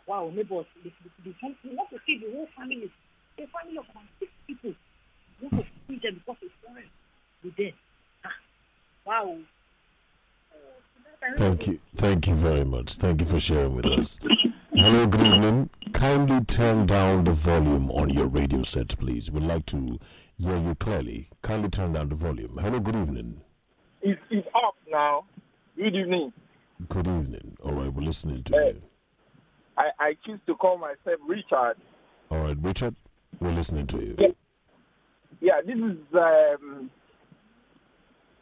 Wow, 0.07 0.31
neighbors, 0.35 0.67
the, 0.85 0.91
the, 1.03 1.11
the, 1.31 1.35
whole- 1.41 1.55
we 1.65 1.75
want 1.75 1.91
to 1.91 1.99
see 2.07 2.19
the 2.19 2.31
whole 2.33 2.49
family. 2.57 2.91
A 3.39 3.47
family 3.49 3.77
of 3.79 3.85
about 3.91 4.05
six 4.21 4.31
people. 4.47 4.73
We 5.41 5.49
want 5.49 5.65
to 5.67 5.71
see 5.89 5.99
them 6.03 6.15
because 6.15 6.37
it's 6.43 6.55
foreign 6.65 6.89
with 7.43 7.57
them. 7.57 7.73
Ah, 8.25 8.31
wow. 9.05 9.37
Thank 11.37 11.67
you. 11.67 11.81
Thank 11.97 12.29
you 12.29 12.35
very 12.35 12.65
much. 12.65 12.93
Thank 12.95 13.21
you 13.21 13.27
for 13.27 13.41
sharing 13.41 13.75
with 13.75 13.87
us. 13.87 14.19
Hello, 14.73 15.07
good 15.07 15.23
evening. 15.27 15.71
Kindly 15.93 16.45
turn 16.45 16.87
down 16.87 17.25
the 17.25 17.33
volume 17.33 17.91
on 17.91 18.11
your 18.11 18.27
radio 18.27 18.63
set, 18.63 18.97
please. 18.99 19.31
We'd 19.31 19.43
like 19.43 19.67
to 19.67 19.99
hear 20.39 20.57
you 20.57 20.75
clearly. 20.75 21.29
Kindly 21.43 21.69
turn 21.71 21.93
down 21.93 22.09
the 22.09 22.15
volume. 22.15 22.57
Hello, 22.61 22.79
good 22.81 22.97
evening. 22.97 23.41
It's, 24.03 24.21
it's 24.31 24.47
up 24.55 24.75
now. 24.91 25.25
Good 25.77 25.95
evening. 25.95 26.33
Good 26.89 27.07
evening. 27.07 27.57
All 27.63 27.73
right, 27.73 27.93
we're 27.93 28.03
listening 28.03 28.43
to 28.45 28.53
Hey. 28.53 28.69
you. 28.75 28.83
I, 29.79 29.89
I 29.99 30.17
choose 30.25 30.41
to 30.47 30.55
call 30.55 30.79
myself 30.79 31.21
Richard. 31.29 31.77
All 32.31 32.39
right, 32.41 32.57
Richard, 32.61 32.95
we're 33.41 33.53
listening 33.53 33.87
to 33.89 33.99
you. 33.99 34.35
Yeah, 35.41 35.61
this 35.65 35.77
is 35.77 35.99
um, 36.15 36.91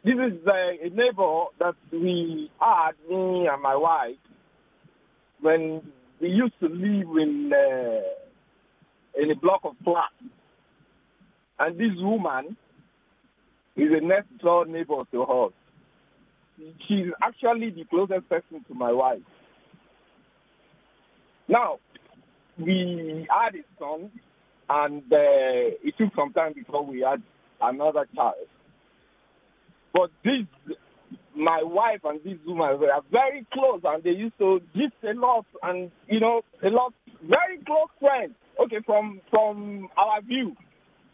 this 0.03 0.13
is 0.13 0.47
uh, 0.47 0.51
a 0.85 0.89
neighbor 0.89 1.43
that 1.59 1.75
we 1.91 2.49
had, 2.59 2.91
me 3.09 3.47
and 3.51 3.61
my 3.61 3.75
wife, 3.75 4.15
when 5.41 5.81
we 6.21 6.29
used 6.29 6.57
to 6.61 6.67
live 6.69 7.17
in 7.21 7.51
uh, 7.53 9.21
in 9.21 9.29
a 9.31 9.35
block 9.35 9.61
of 9.65 9.73
flats. 9.83 10.13
And 11.59 11.77
this 11.77 11.91
woman 11.97 12.57
is 13.75 13.89
a 13.91 14.05
next 14.05 14.37
door 14.39 14.65
neighbor 14.65 14.99
to 15.11 15.23
us. 15.23 15.53
She's 16.87 17.07
actually 17.21 17.71
the 17.71 17.85
closest 17.85 18.29
person 18.29 18.63
to 18.67 18.73
my 18.73 18.91
wife. 18.91 19.21
Now, 21.47 21.79
we 22.57 23.27
had 23.29 23.55
a 23.55 23.63
son, 23.77 24.11
and 24.69 25.03
uh, 25.11 25.77
it 25.83 25.93
took 25.97 26.15
some 26.15 26.33
time 26.33 26.53
before 26.53 26.85
we 26.85 27.01
had 27.01 27.21
another 27.61 28.07
child. 28.15 28.35
But 29.93 30.11
this, 30.23 30.75
my 31.35 31.61
wife 31.63 32.01
and 32.03 32.19
this 32.23 32.37
woman 32.45 32.79
were 32.79 32.89
very 33.11 33.45
close, 33.53 33.81
and 33.83 34.03
they 34.03 34.11
used 34.11 34.37
to 34.39 34.61
gist 34.73 34.95
a 35.03 35.13
lot, 35.13 35.45
and 35.63 35.91
you 36.07 36.19
know, 36.19 36.41
a 36.63 36.69
lot, 36.69 36.93
very 37.21 37.59
close 37.65 37.89
friends. 37.99 38.33
Okay, 38.63 38.77
from 38.85 39.19
from 39.29 39.89
our 39.97 40.21
view, 40.21 40.55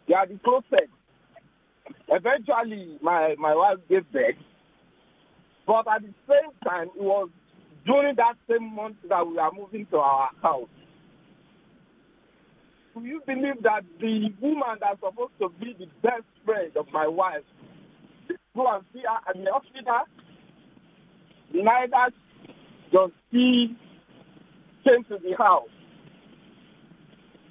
they 0.08 0.14
are 0.14 0.26
the 0.26 0.38
closest. 0.44 0.90
Eventually, 2.08 2.98
my 3.02 3.34
my 3.38 3.54
wife 3.54 3.78
gave 3.88 4.10
birth, 4.12 4.36
but 5.66 5.86
at 5.88 6.02
the 6.02 6.14
same 6.28 6.52
time, 6.64 6.88
it 6.96 7.02
was 7.02 7.28
during 7.86 8.16
that 8.16 8.34
same 8.48 8.74
month 8.74 8.96
that 9.08 9.26
we 9.26 9.38
are 9.38 9.52
moving 9.52 9.86
to 9.90 9.96
our 9.96 10.30
house. 10.42 10.68
Do 12.94 13.04
you 13.04 13.22
believe 13.26 13.62
that 13.62 13.84
the 14.00 14.28
woman 14.40 14.76
that's 14.80 15.00
supposed 15.00 15.32
to 15.40 15.48
be 15.58 15.74
the 15.78 15.86
best 16.02 16.24
friend 16.44 16.70
of 16.76 16.86
my 16.92 17.06
wife 17.06 17.42
go 18.54 18.66
and 18.74 18.84
see 18.92 19.00
her 19.00 19.30
at 19.30 19.34
the 19.34 19.50
hospital? 19.50 20.02
Neither 21.54 22.12
does 22.92 23.10
she 23.30 23.76
came 24.84 25.04
to 25.04 25.18
the 25.18 25.34
house 25.36 25.68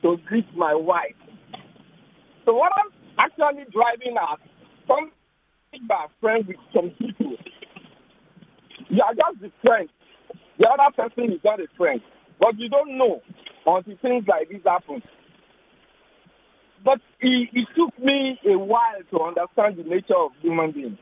to 0.04 0.18
greet 0.28 0.46
my 0.56 0.76
wife. 0.76 1.21
So 2.46 2.54
what 2.54 2.72
I'm 2.76 2.92
actually 3.20 3.66
driving 3.72 4.18
at, 4.18 4.40
some 4.88 5.12
are 5.90 6.08
friends 6.20 6.48
with 6.48 6.58
some 6.74 6.92
people. 7.00 7.38
You 8.90 9.02
are 9.04 9.14
just 9.14 9.42
the 9.42 9.52
friend. 9.64 9.88
The 10.60 10.68
other 10.68 10.92
person 10.96 11.32
is 11.32 11.40
not 11.44 11.60
a 11.60 11.68
friend. 11.78 12.02
But 12.40 12.58
you 12.58 12.70
don't 12.70 12.98
know 12.98 13.22
until 13.66 13.96
things 14.02 14.26
like 14.28 14.50
this 14.50 14.62
happen. 14.66 15.02
But 16.84 17.00
it, 17.20 17.50
it 17.54 17.68
took 17.78 17.98
me 18.04 18.40
a 18.46 18.58
while 18.58 19.02
to 19.12 19.22
understand 19.22 19.78
the 19.78 19.84
nature 19.88 20.18
of 20.18 20.32
human 20.42 20.72
beings. 20.72 20.98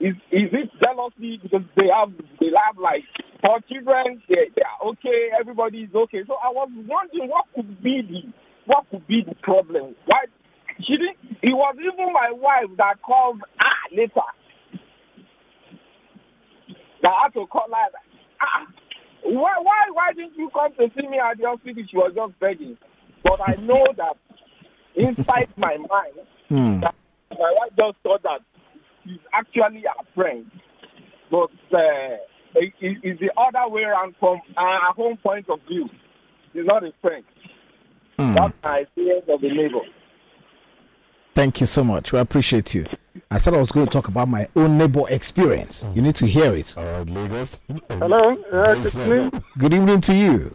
Is 0.00 0.14
is 0.30 0.50
it 0.52 0.70
jealousy 0.78 1.40
because 1.42 1.66
they 1.74 1.90
have 1.90 2.12
they 2.38 2.50
have 2.54 2.78
like 2.78 3.02
four 3.42 3.58
children, 3.68 4.22
they 4.28 4.50
they 4.54 4.62
are 4.62 4.90
okay, 4.90 5.30
everybody 5.38 5.82
is 5.82 5.94
okay. 5.94 6.22
So 6.26 6.34
I 6.34 6.50
was 6.50 6.70
wondering 6.86 7.28
what 7.28 7.46
could 7.54 7.82
be 7.82 8.02
the 8.02 8.47
what 8.68 8.84
could 8.90 9.06
be 9.08 9.24
the 9.26 9.34
problem? 9.42 9.96
Why 10.06 10.24
she 10.86 10.94
didn't 10.96 11.16
it 11.42 11.50
was 11.56 11.74
even 11.80 12.12
my 12.12 12.30
wife 12.30 12.70
that 12.76 13.00
called 13.02 13.40
ah 13.58 13.84
later. 13.90 14.28
That 17.02 17.08
I 17.08 17.22
had 17.24 17.34
to 17.34 17.46
call 17.46 17.68
her 17.68 17.88
ah 18.40 18.66
why 19.24 19.54
why 19.62 19.80
why 19.92 20.12
didn't 20.14 20.36
you 20.36 20.50
come 20.54 20.72
to 20.78 20.88
see 20.94 21.08
me 21.08 21.18
at 21.18 21.38
the 21.38 21.44
hospital? 21.48 21.82
She 21.90 21.96
was 21.96 22.12
just 22.14 22.38
begging. 22.40 22.76
But 23.24 23.40
I 23.40 23.54
know 23.60 23.84
that 23.96 24.16
inside 24.96 25.48
my 25.56 25.76
mind 25.76 26.26
Hmm. 26.48 26.80
that 26.80 26.94
my 27.32 27.52
wife 27.58 27.72
just 27.76 27.98
thought 28.02 28.22
that 28.22 28.40
he's 29.04 29.18
actually 29.32 29.84
a 29.84 30.04
friend. 30.14 30.46
But 31.30 31.50
uh, 31.72 32.16
it, 32.54 32.72
it- 32.80 32.98
it's 33.02 33.20
the 33.20 33.30
other 33.36 33.68
way 33.72 33.82
around 33.82 34.14
from 34.18 34.40
our 34.56 34.92
home 34.94 35.18
point 35.22 35.48
of 35.50 35.58
view. 35.68 35.88
He's 36.54 36.64
not 36.64 36.82
a 36.84 36.92
friend. 37.02 37.22
Hmm. 38.18 38.34
That's 38.34 38.54
my 38.62 38.78
experience 38.78 39.24
of 39.28 39.40
the 39.40 39.48
neighbor. 39.48 39.80
Thank 41.34 41.60
you 41.60 41.66
so 41.66 41.84
much. 41.84 42.12
We 42.12 42.18
appreciate 42.18 42.74
you. 42.74 42.84
I 43.30 43.38
said 43.38 43.54
I 43.54 43.58
was 43.58 43.70
going 43.70 43.86
to 43.86 43.90
talk 43.90 44.08
about 44.08 44.28
my 44.28 44.48
own 44.56 44.76
neighbor 44.76 45.04
experience. 45.08 45.86
You 45.94 46.02
need 46.02 46.16
to 46.16 46.26
hear 46.26 46.52
it. 46.54 46.76
All 46.76 46.84
right, 46.84 47.08
Lagos. 47.08 47.60
Hello, 47.90 48.32
uh, 48.52 48.74
Yes, 48.74 48.94
good 48.96 49.06
evening. 49.06 49.44
Good 49.58 49.74
evening 49.74 50.00
to 50.00 50.14
you. 50.14 50.54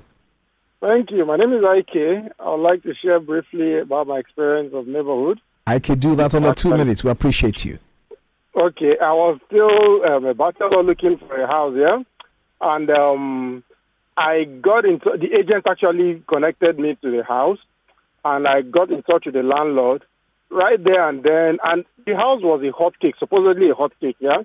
Thank 0.81 1.11
you. 1.11 1.25
My 1.25 1.37
name 1.37 1.53
is 1.53 1.63
Ike. 1.63 2.33
I 2.39 2.49
would 2.49 2.61
like 2.61 2.83
to 2.83 2.93
share 3.01 3.21
briefly 3.21 3.79
about 3.79 4.07
my 4.07 4.17
experience 4.17 4.73
of 4.73 4.85
neighborhood. 4.87 5.39
I 5.65 5.79
could 5.79 6.01
do 6.01 6.15
that 6.15 6.35
under 6.35 6.53
two 6.53 6.75
minutes. 6.75 7.05
We 7.05 7.11
appreciate 7.11 7.63
you. 7.63 7.79
Okay, 8.55 8.97
I 9.01 9.13
was 9.13 9.39
still 9.47 10.03
um, 10.05 10.25
a 10.25 10.33
bachelor 10.33 10.83
looking 10.83 11.17
for 11.17 11.41
a 11.41 11.47
house, 11.47 11.73
yeah, 11.77 12.03
and 12.61 12.89
um, 12.89 13.63
I 14.17 14.43
got 14.43 14.85
into 14.85 15.11
the 15.17 15.33
agent 15.33 15.65
actually 15.67 16.23
connected 16.27 16.77
me 16.79 16.97
to 17.01 17.11
the 17.11 17.23
house, 17.23 17.59
and 18.23 18.47
I 18.47 18.61
got 18.61 18.91
in 18.91 19.03
touch 19.03 19.25
with 19.25 19.35
the 19.35 19.43
landlord 19.43 20.03
right 20.51 20.81
there 20.83 21.09
and 21.09 21.23
then, 21.23 21.57
and 21.63 21.83
the 22.05 22.15
house 22.15 22.41
was 22.43 22.63
a 22.63 22.71
hot 22.71 22.99
cake, 22.99 23.15
supposedly 23.17 23.69
a 23.69 23.73
hot 23.73 23.91
cake, 23.99 24.17
yeah. 24.19 24.43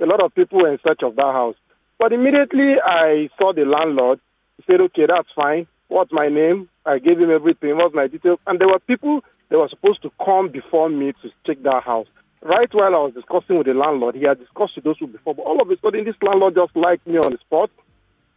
A 0.00 0.06
lot 0.06 0.22
of 0.22 0.34
people 0.34 0.62
were 0.62 0.72
in 0.72 0.78
search 0.82 1.02
of 1.02 1.14
that 1.16 1.32
house, 1.32 1.56
but 1.98 2.12
immediately 2.12 2.76
I 2.84 3.28
saw 3.38 3.52
the 3.52 3.64
landlord. 3.64 4.18
He 4.56 4.64
said, 4.64 4.80
"Okay, 4.80 5.06
that's 5.06 5.28
fine. 5.36 5.66
What's 5.88 6.12
my 6.12 6.28
name?" 6.28 6.68
I 6.84 6.98
gave 6.98 7.20
him 7.20 7.30
everything. 7.30 7.76
What's 7.76 7.94
my 7.94 8.08
details? 8.08 8.40
And 8.46 8.58
there 8.58 8.68
were 8.68 8.80
people 8.80 9.22
that 9.50 9.58
were 9.58 9.68
supposed 9.68 10.02
to 10.02 10.10
come 10.24 10.48
before 10.48 10.88
me 10.88 11.12
to 11.22 11.30
check 11.46 11.62
that 11.62 11.82
house. 11.84 12.08
Right 12.42 12.72
while 12.74 12.94
I 12.94 12.98
was 12.98 13.14
discussing 13.14 13.58
with 13.58 13.68
the 13.68 13.74
landlord, 13.74 14.16
he 14.16 14.24
had 14.24 14.40
discussed 14.40 14.74
with 14.74 14.84
those 14.84 14.98
people 14.98 15.12
before, 15.12 15.34
but 15.36 15.42
all 15.42 15.62
of 15.62 15.70
a 15.70 15.76
sudden, 15.78 16.04
this 16.04 16.16
landlord 16.22 16.56
just 16.56 16.74
liked 16.74 17.06
me 17.06 17.18
on 17.18 17.30
the 17.30 17.38
spot, 17.38 17.70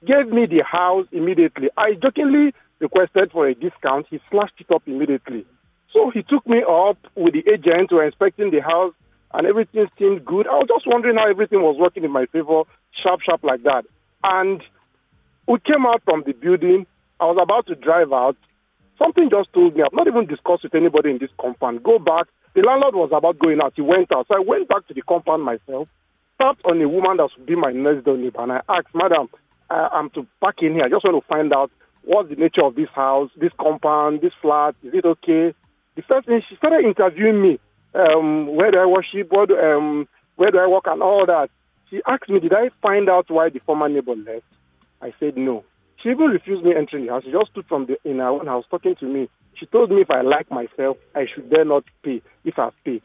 gave 0.05 0.31
me 0.31 0.45
the 0.45 0.63
house 0.63 1.07
immediately. 1.11 1.69
I 1.77 1.93
jokingly 2.01 2.53
requested 2.79 3.31
for 3.31 3.47
a 3.47 3.55
discount. 3.55 4.07
He 4.09 4.19
slashed 4.29 4.59
it 4.59 4.73
up 4.73 4.83
immediately. 4.85 5.45
So 5.93 6.11
he 6.13 6.23
took 6.23 6.45
me 6.47 6.61
up 6.67 6.97
with 7.15 7.33
the 7.33 7.43
agent 7.51 7.89
who 7.89 7.97
were 7.97 8.05
inspecting 8.05 8.51
the 8.51 8.61
house, 8.61 8.93
and 9.33 9.47
everything 9.47 9.87
seemed 9.97 10.25
good. 10.25 10.47
I 10.47 10.55
was 10.55 10.67
just 10.67 10.87
wondering 10.87 11.17
how 11.17 11.29
everything 11.29 11.61
was 11.61 11.77
working 11.79 12.03
in 12.03 12.11
my 12.11 12.25
favor, 12.27 12.63
sharp, 13.01 13.21
sharp 13.21 13.43
like 13.43 13.63
that. 13.63 13.85
And 14.23 14.61
we 15.47 15.59
came 15.59 15.85
out 15.85 16.03
from 16.03 16.23
the 16.25 16.33
building. 16.33 16.85
I 17.19 17.25
was 17.25 17.37
about 17.41 17.67
to 17.67 17.75
drive 17.75 18.11
out. 18.11 18.35
Something 18.97 19.29
just 19.29 19.51
told 19.53 19.75
me, 19.75 19.83
I've 19.83 19.93
not 19.93 20.07
even 20.07 20.25
discussed 20.25 20.63
with 20.63 20.75
anybody 20.75 21.11
in 21.11 21.17
this 21.19 21.31
compound. 21.39 21.83
Go 21.83 21.99
back. 21.99 22.27
The 22.55 22.61
landlord 22.61 22.95
was 22.95 23.11
about 23.11 23.39
going 23.39 23.59
out. 23.61 23.73
He 23.75 23.81
went 23.81 24.11
out. 24.11 24.27
So 24.27 24.35
I 24.35 24.39
went 24.39 24.67
back 24.69 24.87
to 24.87 24.93
the 24.93 25.01
compound 25.01 25.43
myself, 25.43 25.87
tapped 26.39 26.63
on 26.65 26.81
a 26.81 26.87
woman 26.87 27.17
that 27.17 27.29
should 27.35 27.45
be 27.45 27.55
my 27.55 27.71
next 27.71 28.05
door 28.05 28.17
neighbor, 28.17 28.41
and 28.41 28.53
I 28.53 28.61
asked, 28.69 28.93
Madam, 28.93 29.27
I, 29.69 29.89
I'm 29.93 30.09
to 30.11 30.25
park 30.39 30.57
in 30.61 30.73
here. 30.73 30.83
I 30.85 30.89
just 30.89 31.03
want 31.03 31.21
to 31.21 31.27
find 31.27 31.53
out 31.53 31.71
what's 32.03 32.29
the 32.29 32.35
nature 32.35 32.63
of 32.63 32.75
this 32.75 32.89
house, 32.93 33.29
this 33.39 33.51
compound, 33.59 34.21
this 34.21 34.33
flat. 34.41 34.75
Is 34.83 34.93
it 34.93 35.05
okay? 35.05 35.53
The 35.95 36.01
first 36.07 36.27
thing, 36.27 36.41
she 36.47 36.55
started 36.55 36.85
interviewing 36.85 37.41
me. 37.41 37.59
Um, 37.93 38.55
where 38.55 38.71
do 38.71 38.77
I 38.77 38.85
worship? 38.85 39.31
What, 39.31 39.51
um, 39.51 40.07
where 40.35 40.51
do 40.51 40.57
I 40.59 40.67
work? 40.67 40.83
And 40.87 41.01
all 41.01 41.25
that. 41.25 41.49
She 41.89 42.01
asked 42.07 42.29
me, 42.29 42.39
did 42.39 42.53
I 42.53 42.69
find 42.81 43.09
out 43.09 43.25
why 43.29 43.49
the 43.49 43.59
former 43.59 43.87
neighbor 43.87 44.15
left? 44.15 44.45
I 45.01 45.13
said 45.19 45.37
no. 45.37 45.63
She 46.01 46.09
even 46.09 46.27
refused 46.27 46.63
me 46.63 46.73
entering 46.77 47.05
the 47.05 47.11
house. 47.13 47.23
She 47.23 47.31
just 47.31 47.51
stood 47.51 47.65
from 47.67 47.85
the 47.87 47.97
in 48.09 48.17
her 48.19 48.27
own 48.27 48.47
house 48.47 48.65
talking 48.69 48.95
to 48.99 49.05
me 49.05 49.29
She 49.57 49.65
told 49.67 49.89
me 49.89 50.01
if 50.01 50.11
I 50.11 50.21
like 50.21 50.51
myself, 50.51 50.97
I 51.15 51.25
should 51.33 51.49
dare 51.49 51.65
not 51.65 51.83
pay 52.03 52.21
if 52.43 52.59
I 52.59 52.69
pay. 52.83 53.01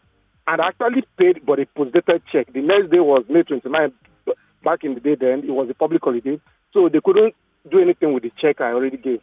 And 0.47 0.61
I 0.61 0.69
actually 0.69 1.05
paid, 1.17 1.47
but 1.47 1.61
a 1.61 1.67
postdated 1.67 2.23
check. 2.33 2.53
The 2.53 2.61
next 2.61 2.91
day 2.91 2.99
was 2.99 3.25
May 3.29 3.43
29th. 3.43 3.93
Back 4.63 4.85
in 4.85 4.95
the 4.95 5.01
day, 5.01 5.15
then 5.15 5.41
it 5.41 5.53
was 5.53 5.69
a 5.71 5.75
public 5.75 6.03
holiday, 6.03 6.41
so 6.73 6.89
they 6.89 7.01
couldn't 7.03 7.35
do 7.71 7.81
anything 7.81 8.13
with 8.13 8.23
the 8.23 8.33
check 8.41 8.61
I 8.61 8.73
already 8.73 8.97
gave. 8.97 9.21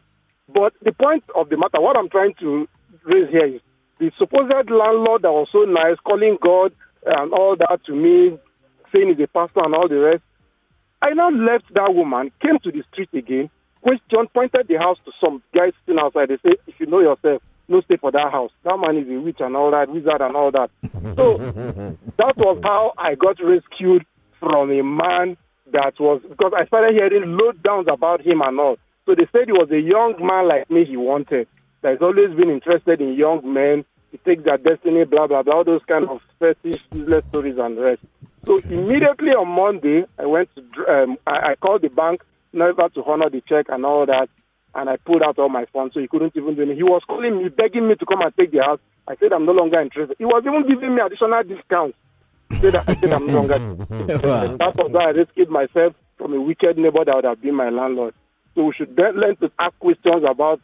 But 0.52 0.74
the 0.82 0.92
point 0.92 1.24
of 1.36 1.50
the 1.50 1.58
matter, 1.58 1.82
what 1.82 1.98
I'm 1.98 2.10
trying 2.10 2.34
to 2.40 2.68
raise 3.04 3.30
here 3.30 3.46
is 3.46 3.62
the 4.00 4.12
supposed 4.18 4.52
landlord 4.70 5.22
that 5.24 5.32
was 5.32 5.48
so 5.52 5.64
nice, 5.64 5.98
calling 6.06 6.38
God 6.42 6.74
and 7.06 7.34
all 7.34 7.56
that 7.58 7.80
to 7.86 7.94
me, 7.96 8.38
saying 8.94 9.10
he's 9.10 9.24
a 9.24 9.28
pastor 9.28 9.64
and 9.64 9.76
all 9.76 9.88
the 9.88 10.00
rest. 10.00 10.24
I 11.02 11.14
now 11.14 11.30
left 11.30 11.74
that 11.74 11.94
woman, 11.94 12.32
came 12.42 12.58
to 12.64 12.72
the 12.72 12.84
street 12.92 13.10
again, 13.14 13.50
question, 13.82 14.28
pointed 14.34 14.68
the 14.68 14.78
house 14.78 14.98
to 15.06 15.12
some 15.22 15.44
guys 15.54 15.74
sitting 15.86 16.00
outside. 16.00 16.30
They 16.30 16.38
say, 16.38 16.56
if 16.66 16.80
you 16.80 16.88
know 16.88 17.00
yourself, 17.00 17.42
no 17.68 17.82
stay 17.82 17.98
for 17.98 18.12
that 18.12 18.32
house. 18.32 18.52
That 18.64 18.78
man 18.78 18.98
is 18.98 19.08
a 19.10 19.20
witch 19.20 19.38
and 19.40 19.56
all 19.56 19.72
that, 19.72 19.90
wizard 19.90 20.22
and 20.22 20.36
all 20.36 20.52
that. 20.52 20.70
So 21.16 21.38
that 22.18 22.38
was 22.38 22.60
how 22.64 22.94
I 22.98 23.16
got 23.16 23.38
rescued 23.44 24.06
from 24.40 24.72
a 24.72 24.84
man 24.84 25.38
that 25.72 26.00
was 26.00 26.22
because 26.28 26.54
I 26.56 26.66
started 26.66 26.96
hearing 26.96 27.38
load 27.38 27.62
downs 27.64 27.88
about 27.92 28.22
him 28.22 28.42
and 28.42 28.60
all. 28.60 28.78
So 29.06 29.16
they 29.16 29.28
said 29.32 29.48
he 29.48 29.54
was 29.54 29.70
a 29.72 29.80
young 29.80 30.16
man 30.26 30.48
like 30.48 30.70
me 30.70 30.86
he 30.86 30.98
wanted. 30.98 31.48
That 31.82 31.92
has 31.92 32.02
always 32.02 32.36
been 32.36 32.50
interested 32.50 33.02
in 33.02 33.14
young 33.14 33.42
men 33.54 33.86
to 34.12 34.18
take 34.26 34.44
their 34.44 34.58
destiny, 34.58 35.06
blah 35.06 35.28
blah 35.28 35.44
blah, 35.44 35.56
all 35.56 35.64
those 35.64 35.82
kind 35.88 36.08
of 36.10 36.22
fetish, 36.40 36.82
useless 36.92 37.26
stories 37.30 37.58
and 37.58 37.78
rest. 37.80 38.02
So 38.46 38.58
immediately 38.70 39.32
on 39.36 39.48
Monday, 39.50 40.06
I 40.18 40.26
went 40.26 40.50
to 40.56 40.62
um, 40.88 41.18
I, 41.28 41.52
I 41.52 41.56
called 41.56 41.82
the 41.82 41.90
bank 41.90 42.22
never 42.54 42.90
to 42.90 43.04
honor 43.04 43.30
the 43.30 43.42
check 43.42 43.68
and 43.70 43.86
all 43.86 44.06
that, 44.06 44.30
and 44.74 44.90
I 44.90 44.96
pulled 44.98 45.22
out 45.22 45.38
all 45.38 45.50
my 45.50 45.66
funds, 45.72 45.94
so 45.94 46.00
he 46.00 46.08
couldn't 46.08 46.36
even 46.36 46.56
do 46.56 46.62
anything. 46.62 46.78
He 46.78 46.84
was 46.84 47.04
calling 47.08 47.38
me, 47.38 47.50
begging 47.50 47.88
me 47.88 47.96
to 47.96 48.06
come 48.06 48.22
and 48.22 48.36
take 48.36 48.52
the 48.52 48.64
house. 48.64 48.80
I 49.08 49.16
said 49.18 49.34
I'm 49.34 49.46
no 49.46 49.52
longer 49.52 49.80
interested. 49.80 50.18
He 50.18 50.26
was 50.26 50.44
even 50.46 50.68
giving 50.68 50.96
me 50.96 51.02
additional 51.06 51.44
discounts. 51.44 51.98
I 52.52 52.60
said, 52.60 52.76
I 52.76 52.96
said 52.96 53.14
I'm 53.14 53.28
no 53.28 53.34
longer. 53.34 53.56
interested. 53.56 54.60
That 54.60 54.76
was 54.78 54.92
why 54.92 55.10
I 55.10 55.12
rescued 55.12 55.50
myself 55.50 55.94
from 56.18 56.34
a 56.34 56.42
wicked 56.42 56.78
neighbor 56.78 57.04
that 57.06 57.16
would 57.16 57.26
have 57.26 57.42
been 57.42 57.56
my 57.56 57.70
landlord. 57.70 58.14
So 58.56 58.66
we 58.66 58.74
should 58.74 58.98
learn 58.98 59.36
to 59.38 59.52
ask 59.60 59.78
questions 59.80 60.24
about 60.28 60.62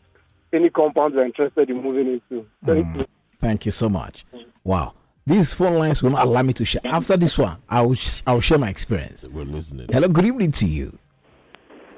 any 0.51 0.69
compounds 0.69 1.15
we're 1.15 1.25
interested 1.25 1.69
in 1.69 1.81
moving 1.81 2.13
into. 2.13 2.45
Thank 2.65 2.85
mm. 2.87 2.97
you. 2.99 3.05
Thank 3.39 3.65
you 3.65 3.71
so 3.71 3.89
much. 3.89 4.25
Wow. 4.63 4.93
These 5.25 5.53
phone 5.53 5.77
lines 5.79 6.03
will 6.03 6.11
not 6.11 6.25
allow 6.25 6.41
me 6.41 6.53
to 6.53 6.65
share. 6.65 6.81
After 6.85 7.15
this 7.17 7.37
one, 7.37 7.61
I 7.69 7.81
will, 7.81 7.95
sh- 7.95 8.21
I 8.27 8.33
will 8.33 8.41
share 8.41 8.57
my 8.57 8.69
experience. 8.69 9.27
We're 9.27 9.45
listening. 9.45 9.87
Hello, 9.91 10.07
good 10.07 10.25
evening 10.25 10.51
to 10.53 10.65
you. 10.65 10.97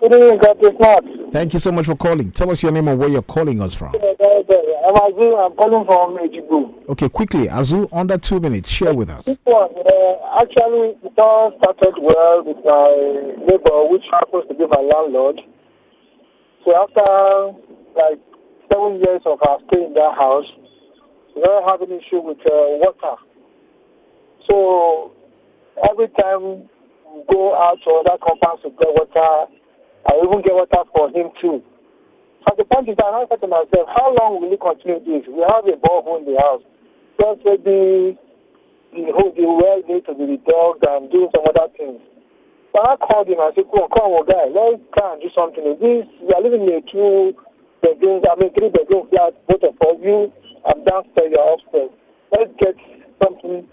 Good 0.08 0.22
evening. 0.22 1.32
Thank 1.32 1.54
you 1.54 1.60
so 1.60 1.72
much 1.72 1.88
for 1.88 1.96
calling. 1.96 2.30
Tell 2.30 2.52
us 2.52 2.62
your 2.62 2.72
name 2.72 2.88
and 2.90 3.00
where 3.00 3.10
you're 3.10 3.24
calling 3.24 3.60
us 3.60 3.74
from. 3.74 3.96
I'm 3.96 4.02
Azu. 5.02 5.34
I'm 5.34 5.56
calling 5.58 5.84
from 5.84 6.18
Ejibu. 6.18 6.88
Okay, 6.90 7.10
quickly, 7.10 7.48
Azu, 7.48 7.90
under 7.92 8.16
two 8.20 8.40
minutes, 8.40 8.70
share 8.70 8.94
with 8.94 9.10
us. 9.10 9.26
This 9.26 9.40
one, 9.46 9.72
uh, 9.76 10.42
actually, 10.42 10.94
it 11.02 11.18
all 11.18 11.58
started 11.58 11.96
well 12.00 12.44
with 12.46 12.58
my 12.64 13.48
neighbor, 13.48 13.90
which 13.90 14.04
happens 14.12 14.44
to 14.48 14.54
be 14.54 14.68
my 14.68 14.78
landlord. 14.94 15.42
So 16.64 16.76
after 16.76 17.58
like 17.96 18.20
seven 18.72 19.02
years 19.04 19.22
of 19.26 19.40
our 19.48 19.58
stay 19.72 19.86
in 19.86 19.94
that 19.96 20.14
house, 20.20 20.46
we 21.36 21.42
were 21.42 21.64
having 21.66 21.90
issue 21.90 22.22
with 22.22 22.38
uh, 22.46 22.78
water. 22.78 23.16
So 24.52 25.14
every 25.90 26.10
time 26.10 26.70
we 27.10 27.24
go 27.34 27.56
out 27.58 27.80
to 27.88 28.04
other 28.06 28.18
compounds 28.22 28.62
to 28.62 28.70
get 28.70 28.94
water, 28.94 29.52
I 30.06 30.22
even 30.22 30.42
get 30.46 30.54
water 30.54 30.84
for 30.94 31.10
him 31.10 31.34
too. 31.42 31.62
At 32.46 32.58
the 32.58 32.66
point 32.66 32.88
in 32.90 32.96
time, 32.96 33.18
I 33.18 33.26
said 33.26 33.42
to 33.42 33.50
myself, 33.50 33.90
how 33.90 34.14
long 34.22 34.38
will 34.38 34.54
we 34.54 34.58
continue 34.62 35.02
this? 35.02 35.26
We 35.26 35.42
have 35.50 35.66
a 35.66 35.74
borehole 35.82 36.22
in 36.22 36.30
the 36.30 36.38
house. 36.38 36.62
Just 37.18 37.42
maybe 37.42 38.14
the 38.94 39.12
whole 39.18 39.34
the 39.34 39.50
well 39.50 39.82
need 39.90 40.06
to 40.06 40.14
be 40.14 40.38
dug 40.46 40.78
and 40.86 41.10
do 41.10 41.26
some 41.34 41.44
other 41.50 41.74
things. 41.74 41.98
But 42.70 42.86
I 42.86 42.94
called 43.02 43.28
him 43.28 43.42
and 43.42 43.50
said, 43.56 43.66
come 43.72 43.88
on, 43.88 43.90
come 43.98 44.14
on, 44.14 44.24
guy, 44.30 44.46
let's 44.52 44.84
try 44.94 45.16
and 45.16 45.22
do 45.24 45.30
something. 45.34 45.64
This, 45.80 46.06
we 46.22 46.32
are 46.36 46.44
living 46.44 46.70
in 46.70 46.76
a 46.76 46.84
two 46.86 47.34
bedroom, 47.82 48.22
I 48.30 48.36
mean 48.38 48.52
three 48.54 48.70
bedroom 48.70 49.10
flat, 49.10 49.34
both 49.48 49.64
of 49.64 49.74
us. 49.74 49.98
You, 50.04 50.30
I'm 50.70 50.84
downstairs, 50.86 51.34
you're 51.34 51.50
upstairs. 51.50 51.92
Let's 52.36 52.54
get 52.62 52.76
something 53.24 53.66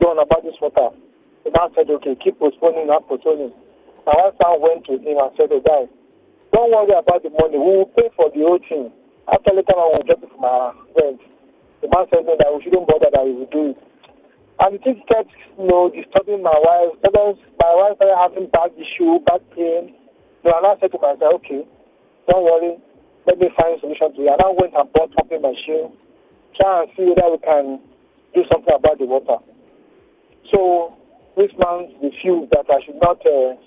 done 0.00 0.18
about 0.22 0.40
this 0.40 0.56
water. 0.62 0.94
The 1.44 1.50
man 1.52 1.68
said, 1.74 1.90
okay, 1.90 2.16
keep 2.22 2.38
postponing, 2.38 2.86
not 2.86 3.04
postponing. 3.10 3.52
My 4.06 4.14
wife 4.14 4.38
now 4.38 4.54
went 4.62 4.86
to 4.86 5.02
him 5.02 5.18
and 5.18 5.34
said, 5.34 5.50
oh, 5.50 5.60
guy, 5.60 5.90
don't 6.54 6.70
worry 6.70 6.94
about 6.94 7.26
the 7.26 7.30
money. 7.34 7.58
We 7.58 7.82
will 7.82 7.90
pay 7.98 8.06
for 8.14 8.30
the 8.30 8.46
whole 8.46 8.62
thing. 8.62 8.94
After 9.26 9.50
later 9.50 9.74
on, 9.74 9.98
we'll 9.98 10.06
get 10.06 10.22
it 10.22 10.30
from 10.30 10.46
our 10.46 10.70
rent. 10.94 11.18
The 11.82 11.90
man 11.90 12.06
said, 12.14 12.22
no, 12.22 12.38
that 12.38 12.54
we 12.54 12.62
shouldn't 12.62 12.86
bother, 12.86 13.10
that 13.10 13.26
we 13.26 13.34
will 13.34 13.50
do 13.50 13.74
it. 13.74 13.78
And 14.62 14.78
the 14.78 14.80
thing 14.80 15.02
kept, 15.10 15.34
you 15.58 15.66
know, 15.66 15.90
disturbing 15.90 16.40
my 16.40 16.54
wife. 16.54 16.96
Sometimes 17.04 17.42
my 17.58 17.72
wife 17.74 17.98
started 17.98 18.16
having 18.22 18.48
back 18.54 18.70
issue, 18.78 19.18
back 19.26 19.42
pain. 19.52 19.92
So 20.40 20.54
I 20.54 20.62
now 20.62 20.78
said 20.80 20.94
to 20.94 20.98
myself, 21.02 21.42
okay, 21.42 21.66
don't 22.30 22.46
worry, 22.46 22.78
let 23.26 23.42
me 23.42 23.50
find 23.58 23.76
a 23.76 23.80
solution 23.82 24.14
to 24.14 24.20
it. 24.22 24.30
And 24.32 24.40
I 24.40 24.54
went 24.54 24.72
and 24.72 24.86
bought 24.94 25.10
pumping 25.18 25.42
machine, 25.42 25.92
try 26.56 26.86
and 26.86 26.90
see 26.94 27.10
whether 27.10 27.34
we 27.34 27.42
can 27.42 27.82
do 28.32 28.46
something 28.54 28.70
about 28.72 28.96
the 28.96 29.04
water. 29.04 29.42
So 30.54 30.94
this 31.36 31.50
man 31.58 31.90
refused 32.00 32.54
that 32.54 32.70
I 32.70 32.78
should 32.86 33.02
not 33.02 33.20
uh, 33.26 33.58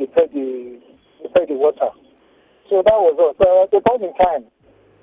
repair 0.00 0.26
the 0.32 0.80
repair 1.22 1.46
the 1.46 1.54
water. 1.60 1.92
So 2.72 2.82
that 2.82 2.98
was 2.98 3.14
all. 3.20 3.34
So 3.36 3.46
at 3.64 3.70
the 3.70 3.80
point 3.84 4.02
in 4.02 4.14
time, 4.16 4.48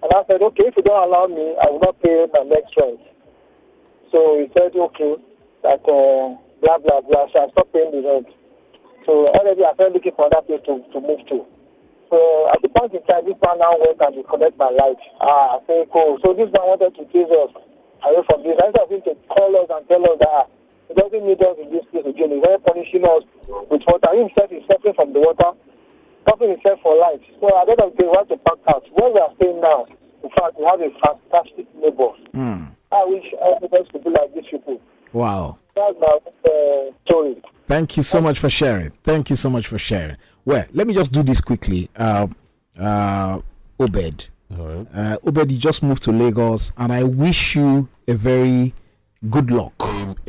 and 0.01 0.09
I 0.13 0.21
said, 0.25 0.41
okay, 0.41 0.69
if 0.69 0.75
you 0.77 0.83
don't 0.83 1.09
allow 1.09 1.27
me, 1.27 1.55
I 1.57 1.69
will 1.69 1.83
not 1.83 2.01
pay 2.01 2.25
my 2.33 2.43
next 2.49 2.73
rent. 2.77 3.01
So 4.11 4.41
he 4.41 4.47
said, 4.57 4.73
okay, 4.73 5.13
that 5.63 5.81
uh, 5.85 6.37
blah 6.63 6.77
blah 6.81 7.01
blah. 7.05 7.25
So 7.29 7.35
I 7.43 7.51
stopped 7.53 7.73
paying 7.73 7.91
the 7.91 8.01
rent. 8.01 8.29
So 9.05 9.23
already 9.37 9.63
I 9.63 9.73
started 9.77 9.93
looking 9.95 10.15
for 10.15 10.27
another 10.27 10.45
place 10.45 10.63
to, 10.67 10.83
to 10.83 10.97
move 10.99 11.23
to. 11.31 11.47
So 12.09 12.17
at 12.51 12.59
the 12.63 12.71
point 12.71 12.95
in 12.95 13.03
time, 13.03 13.27
this 13.27 13.35
man 13.43 13.59
now 13.59 13.75
went 13.75 13.99
and 13.99 14.15
reconnect 14.15 14.55
my 14.55 14.71
light. 14.71 14.99
Ah, 15.19 15.59
I 15.59 15.67
say, 15.67 15.83
cool. 15.91 16.19
So 16.23 16.31
this 16.31 16.47
man 16.55 16.65
wanted 16.71 16.95
to 16.95 17.03
chase 17.11 17.27
us 17.27 17.51
away 18.03 18.23
from 18.31 18.47
this. 18.47 18.55
Instead 18.55 18.79
of 18.79 18.87
him 18.91 19.01
to 19.03 19.13
call 19.27 19.51
us 19.59 19.67
and 19.67 19.83
tell 19.91 20.03
us 20.07 20.17
that 20.23 20.47
doesn't 20.97 21.23
need 21.23 21.41
us 21.45 21.55
in 21.61 21.69
this 21.71 21.85
place 21.93 22.05
again. 22.09 22.33
He's 22.33 22.43
very 22.43 22.59
punishing 22.65 23.05
us 23.05 23.23
with 23.69 23.85
water. 23.85 24.09
He 24.11 24.19
himself 24.25 24.49
is 24.51 24.65
suffering 24.65 24.97
from 24.97 25.13
the 25.13 25.21
water, 25.21 25.53
suffering 26.27 26.57
himself 26.57 26.81
for 26.81 26.97
light. 26.97 27.21
So 27.39 27.47
at 27.53 27.69
the 27.69 27.77
end 27.77 27.81
of 27.85 27.93
the 27.93 28.03
day, 28.03 28.09
we 28.09 28.17
have 28.17 28.29
to 28.33 28.37
pack 28.41 28.59
out. 28.73 28.83
Where 28.97 29.13
we 29.13 29.19
are 29.21 29.33
staying 29.37 29.61
now, 29.61 29.85
in 30.25 30.29
fact, 30.33 30.57
we 30.57 30.65
have 30.65 30.81
a 30.81 30.89
fantastic 31.05 31.65
neighbor. 31.77 32.11
Hmm. 32.33 32.73
I 32.91 33.05
wish 33.05 33.25
everybody 33.45 33.85
could 33.91 34.03
be 34.03 34.09
like 34.09 34.33
these 34.33 34.49
people. 34.49 34.81
Wow. 35.13 35.57
That's 35.75 35.95
my 35.99 36.17
uh, 36.17 36.91
story. 37.05 37.41
Thank 37.67 37.97
you 37.97 38.03
so 38.03 38.21
much 38.21 38.39
for 38.39 38.49
sharing. 38.49 38.91
Thank 39.03 39.29
you 39.29 39.35
so 39.35 39.49
much 39.49 39.67
for 39.67 39.77
sharing. 39.77 40.17
Well, 40.45 40.65
let 40.73 40.87
me 40.87 40.93
just 40.93 41.11
do 41.11 41.21
this 41.21 41.41
quickly. 41.41 41.89
Uh, 41.95 42.27
uh, 42.79 43.41
Obed. 43.79 44.29
Uh, 44.49 45.17
Obed, 45.25 45.51
you 45.51 45.57
just 45.57 45.83
moved 45.83 46.03
to 46.03 46.11
Lagos, 46.11 46.71
and 46.77 46.91
I 46.93 47.03
wish 47.03 47.55
you 47.55 47.89
a 48.07 48.13
very 48.13 48.73
good 49.29 49.51
luck 49.51 49.73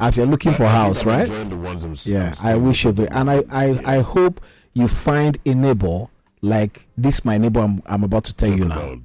as 0.00 0.16
you're 0.16 0.26
looking 0.26 0.52
for 0.52 0.64
a 0.64 0.68
house, 0.68 1.04
right? 1.04 1.26
The 1.28 1.56
ones 1.56 1.84
I'm, 1.84 1.94
Yeah, 2.04 2.32
I 2.42 2.56
wish 2.56 2.84
you, 2.84 2.90
and 3.10 3.30
I, 3.30 3.44
I, 3.50 3.80
I 3.96 3.98
hope 4.00 4.40
you 4.74 4.88
find 4.88 5.38
a 5.46 5.54
neighbor 5.54 6.06
like 6.42 6.86
this. 6.96 7.24
My 7.24 7.38
neighbor, 7.38 7.60
I'm, 7.60 7.82
I'm 7.86 8.04
about 8.04 8.24
to 8.24 8.34
tell 8.34 8.50
you 8.50 8.64
now. 8.64 8.98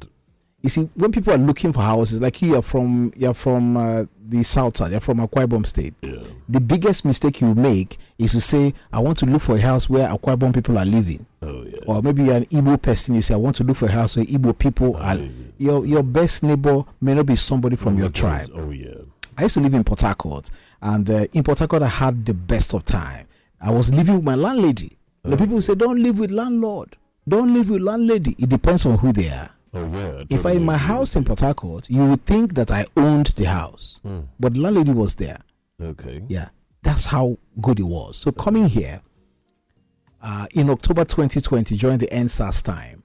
You 0.62 0.70
see, 0.70 0.90
when 0.96 1.12
people 1.12 1.32
are 1.32 1.38
looking 1.38 1.74
for 1.74 1.82
houses, 1.82 2.20
like 2.22 2.42
you 2.42 2.56
are 2.56 2.62
from, 2.62 3.14
you're 3.16 3.36
from 3.36 3.78
uh, 3.78 4.06
the 4.28 4.42
south 4.42 4.78
side, 4.78 4.92
you're 4.92 5.00
from 5.00 5.20
Akwa 5.20 5.46
Ibom 5.46 5.64
State. 5.66 5.94
The 6.50 6.60
biggest 6.60 7.06
mistake 7.06 7.40
you 7.42 7.54
make 7.54 7.98
is 8.18 8.32
to 8.32 8.42
say, 8.42 8.74
"I 8.92 9.00
want 9.00 9.20
to 9.20 9.28
look 9.28 9.44
for 9.44 9.58
a 9.58 9.62
house 9.62 9.88
where 9.90 10.10
Akwa 10.10 10.36
Ibom 10.38 10.54
people 10.56 10.80
are 10.80 10.86
living." 10.86 11.28
Or 11.86 12.02
maybe 12.02 12.24
you're 12.24 12.38
an 12.38 12.46
Igbo 12.46 12.82
person, 12.82 13.14
you 13.14 13.22
say, 13.22 13.36
"I 13.36 13.38
want 13.38 13.58
to 13.58 13.64
look 13.64 13.78
for 13.78 13.86
a 13.86 13.92
house 13.92 14.18
where 14.18 14.26
Igbo 14.26 14.58
people 14.58 14.98
are." 14.98 15.20
Your 15.58 15.86
your 15.86 16.04
best 16.04 16.44
neighbor 16.44 16.84
may 17.02 17.14
not 17.14 17.26
be 17.26 17.36
somebody 17.36 17.76
from 17.76 17.98
your 17.98 18.10
tribe. 18.10 18.50
Oh 18.54 18.72
yeah. 18.72 18.96
I 19.38 19.44
used 19.44 19.56
to 19.56 19.60
live 19.62 19.74
in 19.74 19.84
Port 19.84 20.02
Harcourt, 20.02 20.50
and 20.82 21.10
uh, 21.10 21.26
in 21.34 21.44
Port 21.44 21.60
Harcourt, 21.60 21.84
I 21.84 21.88
had 21.88 22.26
the 22.26 22.34
best 22.34 22.74
of 22.74 22.86
time. 22.86 23.28
I 23.60 23.70
was 23.72 23.94
living 23.94 24.16
with 24.16 24.24
my 24.24 24.36
landlady. 24.36 24.98
The 25.24 25.36
people 25.38 25.62
say, 25.62 25.76
"Don't 25.76 26.02
live 26.02 26.20
with 26.20 26.32
landlord. 26.32 26.96
Don't 27.28 27.54
live 27.54 27.70
with 27.70 27.82
landlady." 27.82 28.36
It 28.38 28.50
depends 28.50 28.86
on 28.86 28.98
who 28.98 29.12
they 29.12 29.30
are. 29.30 29.50
Oh 29.74 29.86
yeah. 29.92 30.24
If 30.30 30.46
I'm 30.46 30.58
in 30.58 30.64
my 30.64 30.78
house 30.78 31.16
in 31.18 31.26
Port 31.26 31.42
Harcourt, 31.42 31.90
you 31.90 32.06
would 32.06 32.26
think 32.26 32.54
that 32.54 32.72
I 32.72 32.86
owned 32.96 33.28
the 33.36 33.46
house, 33.46 34.00
Hmm. 34.04 34.22
but 34.40 34.54
the 34.54 34.62
landlady 34.62 34.92
was 34.94 35.16
there. 35.16 35.40
Okay. 35.82 36.24
Yeah, 36.30 36.50
that's 36.82 37.06
how 37.08 37.38
good 37.60 37.80
it 37.82 37.88
was. 37.88 38.16
So 38.18 38.32
coming 38.32 38.68
here 38.70 39.02
uh, 40.22 40.48
in 40.52 40.70
October 40.70 41.04
2020 41.06 41.76
during 41.78 41.98
the 41.98 42.08
EndSARS 42.08 42.64
time, 42.64 43.04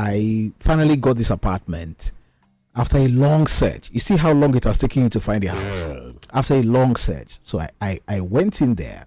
I 0.00 0.52
finally 0.60 0.96
got 0.96 1.16
this 1.16 1.30
apartment 1.30 2.12
after 2.76 2.98
a 2.98 3.08
long 3.08 3.48
search. 3.48 3.90
You 3.92 3.98
see 3.98 4.16
how 4.16 4.30
long 4.30 4.54
it 4.54 4.62
has 4.62 4.78
taken 4.78 5.02
you 5.02 5.08
to 5.08 5.18
find 5.20 5.42
a 5.42 5.48
house 5.48 6.14
after 6.32 6.54
a 6.54 6.62
long 6.62 6.94
search. 6.94 7.36
So 7.40 7.58
I, 7.58 7.70
I, 7.80 8.00
I 8.06 8.20
went 8.20 8.62
in 8.62 8.76
there. 8.76 9.06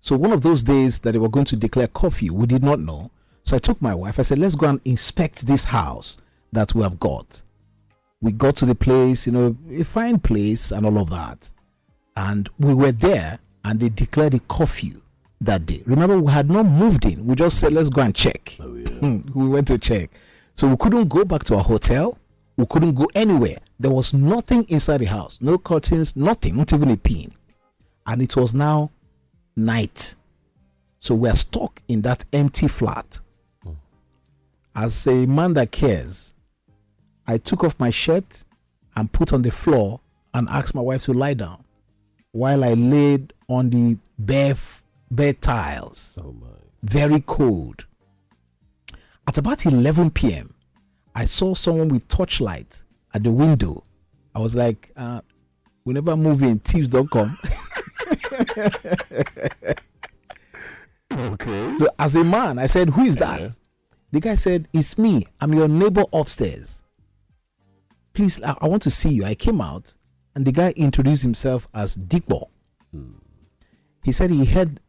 So 0.00 0.16
one 0.16 0.32
of 0.32 0.42
those 0.42 0.64
days 0.64 0.98
that 0.98 1.12
they 1.12 1.20
were 1.20 1.28
going 1.28 1.44
to 1.46 1.56
declare 1.56 1.86
curfew, 1.86 2.34
we 2.34 2.46
did 2.46 2.64
not 2.64 2.80
know. 2.80 3.12
So 3.44 3.54
I 3.54 3.60
took 3.60 3.80
my 3.80 3.94
wife. 3.94 4.18
I 4.18 4.22
said, 4.22 4.38
"Let's 4.38 4.56
go 4.56 4.68
and 4.68 4.80
inspect 4.84 5.46
this 5.46 5.62
house 5.62 6.18
that 6.50 6.74
we 6.74 6.82
have 6.82 6.98
got. 6.98 7.40
We 8.20 8.32
got 8.32 8.56
to 8.56 8.66
the 8.66 8.74
place, 8.74 9.24
you 9.24 9.32
know, 9.32 9.56
a 9.70 9.84
fine 9.84 10.18
place 10.18 10.72
and 10.72 10.84
all 10.84 10.98
of 10.98 11.10
that. 11.10 11.52
And 12.16 12.50
we 12.58 12.74
were 12.74 12.90
there 12.90 13.38
and 13.64 13.78
they 13.78 13.88
declared 13.88 14.34
a 14.34 14.40
curfew 14.40 15.00
that 15.44 15.66
day. 15.66 15.82
Remember, 15.86 16.18
we 16.18 16.32
had 16.32 16.50
not 16.50 16.64
moved 16.64 17.04
in. 17.04 17.26
We 17.26 17.34
just 17.34 17.58
said, 17.58 17.72
let's 17.72 17.88
go 17.88 18.02
and 18.02 18.14
check. 18.14 18.56
Oh, 18.60 18.74
yeah. 18.74 19.18
we 19.34 19.48
went 19.48 19.68
to 19.68 19.78
check. 19.78 20.10
So 20.54 20.68
we 20.68 20.76
couldn't 20.76 21.08
go 21.08 21.24
back 21.24 21.44
to 21.44 21.56
our 21.56 21.62
hotel. 21.62 22.18
We 22.56 22.66
couldn't 22.66 22.94
go 22.94 23.08
anywhere. 23.14 23.58
There 23.78 23.90
was 23.90 24.14
nothing 24.14 24.64
inside 24.68 24.98
the 24.98 25.06
house. 25.06 25.38
No 25.40 25.58
curtains, 25.58 26.14
nothing, 26.16 26.56
not 26.56 26.72
even 26.72 26.90
a 26.90 26.96
pin. 26.96 27.32
And 28.06 28.22
it 28.22 28.36
was 28.36 28.54
now 28.54 28.90
night. 29.56 30.14
So 31.00 31.14
we're 31.14 31.34
stuck 31.34 31.82
in 31.88 32.02
that 32.02 32.24
empty 32.32 32.68
flat. 32.68 33.20
Hmm. 33.62 33.72
As 34.76 35.06
a 35.06 35.26
man 35.26 35.54
that 35.54 35.70
cares, 35.72 36.34
I 37.26 37.38
took 37.38 37.64
off 37.64 37.78
my 37.78 37.90
shirt 37.90 38.44
and 38.96 39.10
put 39.10 39.32
on 39.32 39.42
the 39.42 39.50
floor 39.50 40.00
and 40.32 40.48
asked 40.48 40.74
my 40.74 40.80
wife 40.80 41.02
to 41.04 41.12
lie 41.12 41.34
down 41.34 41.64
while 42.32 42.64
I 42.64 42.74
laid 42.74 43.32
on 43.48 43.70
the 43.70 43.96
bare 44.18 44.54
bed 45.10 45.40
tiles. 45.40 46.18
Oh 46.22 46.32
my. 46.32 46.46
Very 46.82 47.20
cold. 47.20 47.86
At 49.26 49.38
about 49.38 49.64
11 49.64 50.10
p.m., 50.10 50.54
I 51.14 51.24
saw 51.24 51.54
someone 51.54 51.88
with 51.88 52.06
torchlight 52.08 52.82
at 53.14 53.22
the 53.22 53.32
window. 53.32 53.84
I 54.34 54.40
was 54.40 54.54
like, 54.54 54.90
uh, 54.96 55.20
we 55.84 55.94
never 55.94 56.16
move 56.16 56.42
in, 56.42 56.58
thieves 56.58 56.88
don't 56.88 57.10
come. 57.10 57.38
Okay. 61.18 61.76
So 61.78 61.88
as 61.98 62.16
a 62.16 62.24
man, 62.24 62.58
I 62.58 62.66
said, 62.66 62.90
Who 62.90 63.02
is 63.02 63.16
that? 63.16 63.40
Yeah. 63.40 63.48
The 64.10 64.20
guy 64.20 64.34
said, 64.34 64.68
It's 64.72 64.98
me. 64.98 65.26
I'm 65.40 65.52
your 65.52 65.68
neighbor 65.68 66.04
upstairs. 66.12 66.82
Please, 68.12 68.42
I, 68.42 68.56
I 68.60 68.68
want 68.68 68.82
to 68.82 68.90
see 68.90 69.10
you. 69.10 69.24
I 69.24 69.34
came 69.34 69.60
out 69.60 69.94
and 70.34 70.44
the 70.44 70.52
guy 70.52 70.72
introduced 70.76 71.22
himself 71.22 71.68
as 71.74 71.96
Dikbo. 71.96 72.48
He 74.04 74.12
said 74.12 74.30
he 74.30 74.44
heard 74.44 74.80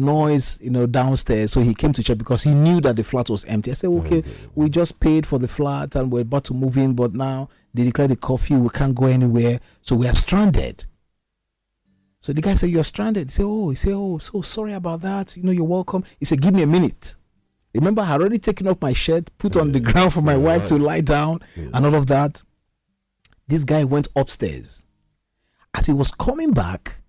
noise, 0.00 0.60
you 0.60 0.70
know, 0.70 0.86
downstairs, 0.86 1.52
so 1.52 1.60
he 1.60 1.74
came 1.74 1.92
to 1.92 2.02
check 2.02 2.18
because 2.18 2.42
he 2.42 2.54
knew 2.54 2.80
that 2.80 2.96
the 2.96 3.04
flat 3.04 3.28
was 3.28 3.44
empty. 3.44 3.70
I 3.70 3.74
said, 3.74 3.90
okay, 3.90 4.24
we 4.54 4.68
just 4.68 5.00
paid 5.00 5.26
for 5.26 5.38
the 5.38 5.48
flat 5.48 5.94
and 5.96 6.10
we're 6.10 6.22
about 6.22 6.44
to 6.44 6.54
move 6.54 6.76
in, 6.76 6.94
but 6.94 7.14
now 7.14 7.48
they 7.74 7.84
declared 7.84 8.10
the 8.10 8.16
curfew, 8.16 8.58
we 8.58 8.70
can't 8.70 8.94
go 8.94 9.06
anywhere, 9.06 9.60
so 9.82 9.96
we 9.96 10.08
are 10.08 10.14
stranded. 10.14 10.84
So 12.20 12.34
the 12.34 12.42
guy 12.42 12.54
said, 12.54 12.68
You're 12.68 12.84
stranded. 12.84 13.28
He 13.28 13.32
said, 13.32 13.46
Oh, 13.46 13.70
he 13.70 13.76
said, 13.76 13.92
Oh, 13.94 14.18
so 14.18 14.42
sorry 14.42 14.74
about 14.74 15.00
that. 15.00 15.36
You 15.36 15.42
know, 15.42 15.52
you're 15.52 15.64
welcome. 15.64 16.04
He 16.18 16.26
said, 16.26 16.42
Give 16.42 16.52
me 16.52 16.62
a 16.62 16.66
minute. 16.66 17.14
Remember, 17.74 18.02
I 18.02 18.06
had 18.06 18.20
already 18.20 18.38
taken 18.38 18.68
off 18.68 18.82
my 18.82 18.92
shirt, 18.92 19.30
put 19.38 19.56
on 19.56 19.72
the 19.72 19.80
ground 19.80 20.12
for 20.12 20.20
my 20.20 20.36
wife 20.36 20.66
to 20.66 20.76
lie 20.76 21.00
down, 21.00 21.40
and 21.56 21.86
all 21.86 21.94
of 21.94 22.08
that. 22.08 22.42
This 23.46 23.64
guy 23.64 23.84
went 23.84 24.08
upstairs. 24.14 24.84
As 25.74 25.86
he 25.86 25.92
was 25.92 26.10
coming 26.10 26.52
back, 26.52 27.00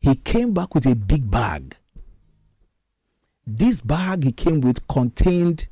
he 0.00 0.14
came 0.14 0.52
back 0.52 0.74
with 0.74 0.86
a 0.86 0.94
big 0.94 1.30
bag. 1.30 1.76
This 3.50 3.80
bag 3.80 4.24
he 4.24 4.32
came 4.32 4.60
with 4.60 4.86
contained 4.88 5.68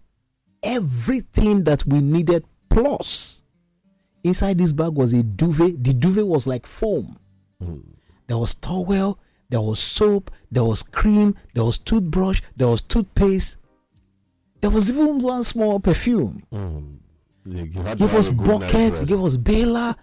everything 0.62 1.64
that 1.64 1.86
we 1.86 2.00
needed, 2.00 2.44
plus 2.70 3.44
inside 4.24 4.56
this 4.56 4.72
bag 4.72 4.94
was 4.94 5.12
a 5.12 5.22
duvet. 5.22 5.84
The 5.84 5.92
duvet 5.92 6.26
was 6.26 6.46
like 6.46 6.66
foam. 6.66 7.18
There 8.28 8.38
was 8.38 8.54
towel, 8.54 9.18
there 9.50 9.60
was 9.60 9.78
soap, 9.78 10.30
there 10.50 10.64
was 10.64 10.82
cream, 10.82 11.36
there 11.54 11.64
was 11.64 11.76
toothbrush, 11.78 12.40
there 12.56 12.68
was 12.68 12.80
toothpaste. 12.82 13.58
There 14.62 14.70
was 14.70 14.90
even 14.90 15.18
one 15.18 15.44
small 15.44 15.78
perfume. 15.78 16.42
Mm. 16.52 16.96
You 17.44 17.82
had 17.82 17.98
Give 17.98 18.14
us 18.14 18.26
have 18.26 18.34
a 18.40 18.42
good 18.42 18.60
night's 18.60 18.72
bucket, 18.72 18.92
rest. 18.92 19.06
give 19.06 19.22
us 19.22 19.36
bailer. 19.36 19.94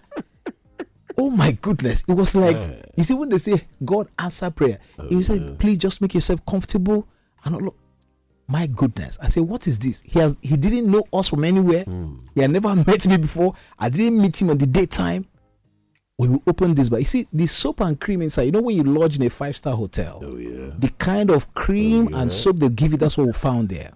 oh 1.17 1.29
my 1.31 1.51
goodness. 1.53 2.03
It 2.07 2.13
was 2.13 2.35
like 2.35 2.55
Yeah. 2.55 2.81
you 2.95 3.03
see 3.03 3.13
when 3.15 3.29
they 3.29 3.39
say 3.39 3.65
God 3.83 4.07
answer 4.19 4.49
prayer, 4.51 4.77
he 5.09 5.21
said, 5.23 5.41
uh, 5.41 5.55
please 5.55 5.79
just 5.79 6.01
make 6.01 6.13
yourself 6.13 6.45
comfortable 6.45 7.07
and 7.45 7.55
look, 7.61 7.75
My 8.47 8.67
goodness. 8.67 9.17
I 9.21 9.29
said, 9.29 9.43
what 9.43 9.67
is 9.67 9.79
this? 9.79 10.01
He 10.05 10.19
has 10.19 10.35
he 10.41 10.57
didn't 10.57 10.89
know 10.91 11.03
us 11.13 11.29
from 11.29 11.43
anywhere. 11.43 11.85
He 12.35 12.41
had 12.41 12.51
never 12.51 12.75
met 12.87 13.07
me 13.07 13.17
before. 13.17 13.53
I 13.79 13.89
didn't 13.89 14.21
meet 14.21 14.41
him 14.41 14.49
on 14.49 14.57
the 14.57 14.67
daytime. 14.67 15.25
When 16.17 16.33
we 16.33 16.39
opened 16.45 16.75
this, 16.77 16.89
but 16.89 16.99
you 16.99 17.05
see, 17.05 17.27
the 17.33 17.47
soap 17.47 17.81
and 17.81 17.99
cream 17.99 18.21
inside, 18.21 18.43
you 18.43 18.51
know, 18.51 18.61
when 18.61 18.75
you 18.75 18.83
lodge 18.83 19.15
in 19.15 19.23
a 19.25 19.29
five 19.31 19.57
star 19.57 19.75
hotel, 19.75 20.19
Oh 20.23 20.37
yeah. 20.37 20.69
the 20.77 20.89
kind 20.99 21.31
of 21.31 21.51
cream 21.55 22.07
Oh, 22.07 22.09
yeah. 22.11 22.21
and 22.21 22.31
soap 22.31 22.57
they 22.59 22.69
give 22.69 22.91
you, 22.91 22.97
that's 22.99 23.17
what 23.17 23.25
we 23.27 23.33
found 23.33 23.69
there. 23.69 23.91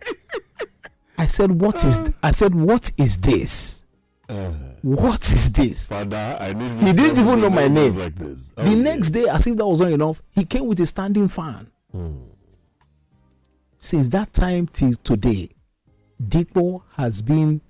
I 1.17 1.27
said, 1.27 1.51
What 1.61 1.83
is 1.85 1.99
th- 1.99 2.11
I 2.23 2.31
said, 2.31 2.55
What 2.55 2.91
is 2.97 3.17
this? 3.17 3.83
Uh, 4.29 4.51
What 4.81 5.21
is 5.31 5.51
this? 5.53 5.87
Father, 5.87 6.37
I 6.39 6.53
need. 6.53 6.87
He 6.87 6.93
didn't 6.93 7.19
even 7.19 7.39
know 7.41 7.49
my 7.51 7.67
name. 7.67 7.93
Like 7.95 8.15
this. 8.15 8.49
the 8.51 8.63
Oh, 8.63 8.73
next 8.75 9.11
day, 9.11 9.25
as 9.29 9.45
if 9.45 9.55
that 9.57 9.65
was 9.67 9.79
not 9.81 9.91
enough, 9.91 10.21
he 10.31 10.43
came 10.43 10.65
with 10.67 10.79
a 10.79 10.85
standing 10.85 11.27
fan. 11.27 11.69
Since 13.77 14.09
that 14.09 14.33
time 14.33 14.67
till 14.67 14.93
today, 15.03 15.49
Dikbo 16.21 16.81
has 16.95 17.21
been 17.21 17.61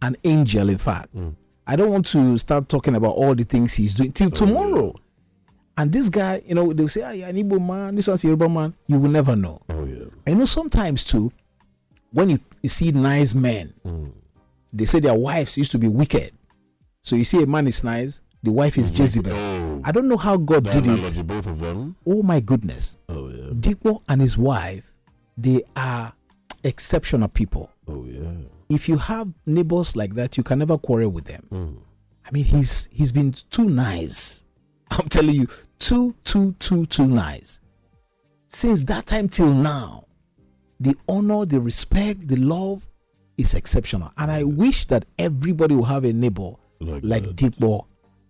an 0.00 0.16
angel, 0.24 0.68
in 0.68 0.78
fact. 0.78 1.10
Hmm. 1.12 1.30
I 1.66 1.76
don't 1.76 1.90
want 1.90 2.06
to 2.08 2.38
start 2.38 2.68
talking 2.68 2.94
about 2.96 3.14
all 3.14 3.34
the 3.34 3.44
things 3.44 3.74
he's 3.74 3.94
doing 3.94 4.12
till 4.12 4.28
oh, 4.28 4.30
tomorrow. 4.30 4.94
And 5.76 5.92
this 5.92 6.08
guy, 6.08 6.42
you 6.46 6.54
know, 6.54 6.72
they'll 6.72 6.88
say, 6.88 7.02
ah, 7.02 7.10
you're 7.10 7.28
an 7.28 7.36
Igbo 7.36 7.64
man, 7.64 7.94
this 7.94 8.08
one's 8.08 8.22
a 8.24 8.26
Yoruba 8.26 8.48
man. 8.48 8.74
You 8.88 8.98
will 8.98 9.08
never 9.10 9.34
know. 9.36 9.62
Oh 9.70 9.84
yeah. 9.84 10.04
I 10.26 10.34
know 10.34 10.44
sometimes 10.44 11.02
too, 11.04 11.32
when 12.12 12.30
you, 12.30 12.40
you 12.62 12.68
see 12.68 12.90
nice 12.92 13.34
men, 13.34 13.72
hmm. 13.82 14.08
they 14.72 14.84
say 14.84 15.00
their 15.00 15.14
wives 15.14 15.56
used 15.56 15.72
to 15.72 15.78
be 15.78 15.88
wicked. 15.88 16.32
So 17.00 17.16
you 17.16 17.24
see 17.24 17.42
a 17.42 17.46
man 17.46 17.66
is 17.66 17.82
nice, 17.82 18.22
the 18.42 18.52
wife 18.52 18.76
is 18.76 18.90
hmm. 18.90 18.96
Jezebel. 18.96 19.32
Oh. 19.34 19.82
I 19.84 19.92
don't 19.92 20.08
know 20.08 20.16
how 20.16 20.36
God 20.36 20.64
did 20.70 20.86
it. 20.86 21.26
both 21.26 21.46
of 21.46 21.58
them. 21.58 21.96
Oh 22.06 22.22
my 22.22 22.40
goodness. 22.40 22.96
Oh 23.08 23.28
yeah. 23.28 23.50
Dikbo 23.54 24.02
and 24.08 24.20
his 24.20 24.36
wife, 24.36 24.91
they 25.42 25.62
are 25.76 26.12
exceptional 26.64 27.28
people. 27.28 27.70
Oh 27.88 28.04
yeah. 28.06 28.30
If 28.68 28.88
you 28.88 28.96
have 28.96 29.28
neighbors 29.44 29.96
like 29.96 30.14
that, 30.14 30.36
you 30.36 30.42
can 30.42 30.58
never 30.60 30.78
quarrel 30.78 31.10
with 31.10 31.24
them. 31.24 31.44
Hmm. 31.50 31.76
I 32.26 32.30
mean, 32.30 32.44
he's 32.44 32.88
he's 32.92 33.12
been 33.12 33.32
too 33.50 33.64
nice. 33.68 34.44
I'm 34.90 35.08
telling 35.08 35.34
you, 35.34 35.46
too, 35.78 36.14
too, 36.24 36.52
too, 36.58 36.86
too 36.86 37.06
nice. 37.06 37.60
Since 38.48 38.82
that 38.82 39.06
time 39.06 39.28
till 39.28 39.52
now, 39.52 40.04
the 40.78 40.94
honor, 41.08 41.46
the 41.46 41.60
respect, 41.60 42.28
the 42.28 42.36
love 42.36 42.86
is 43.38 43.54
exceptional. 43.54 44.12
And 44.18 44.30
I 44.30 44.42
wish 44.44 44.84
that 44.86 45.06
everybody 45.18 45.74
will 45.74 45.84
have 45.84 46.04
a 46.04 46.12
neighbor 46.12 46.52
Like 46.80 47.00
like, 47.02 47.22
that. 47.22 47.36
Dikbo 47.36 47.86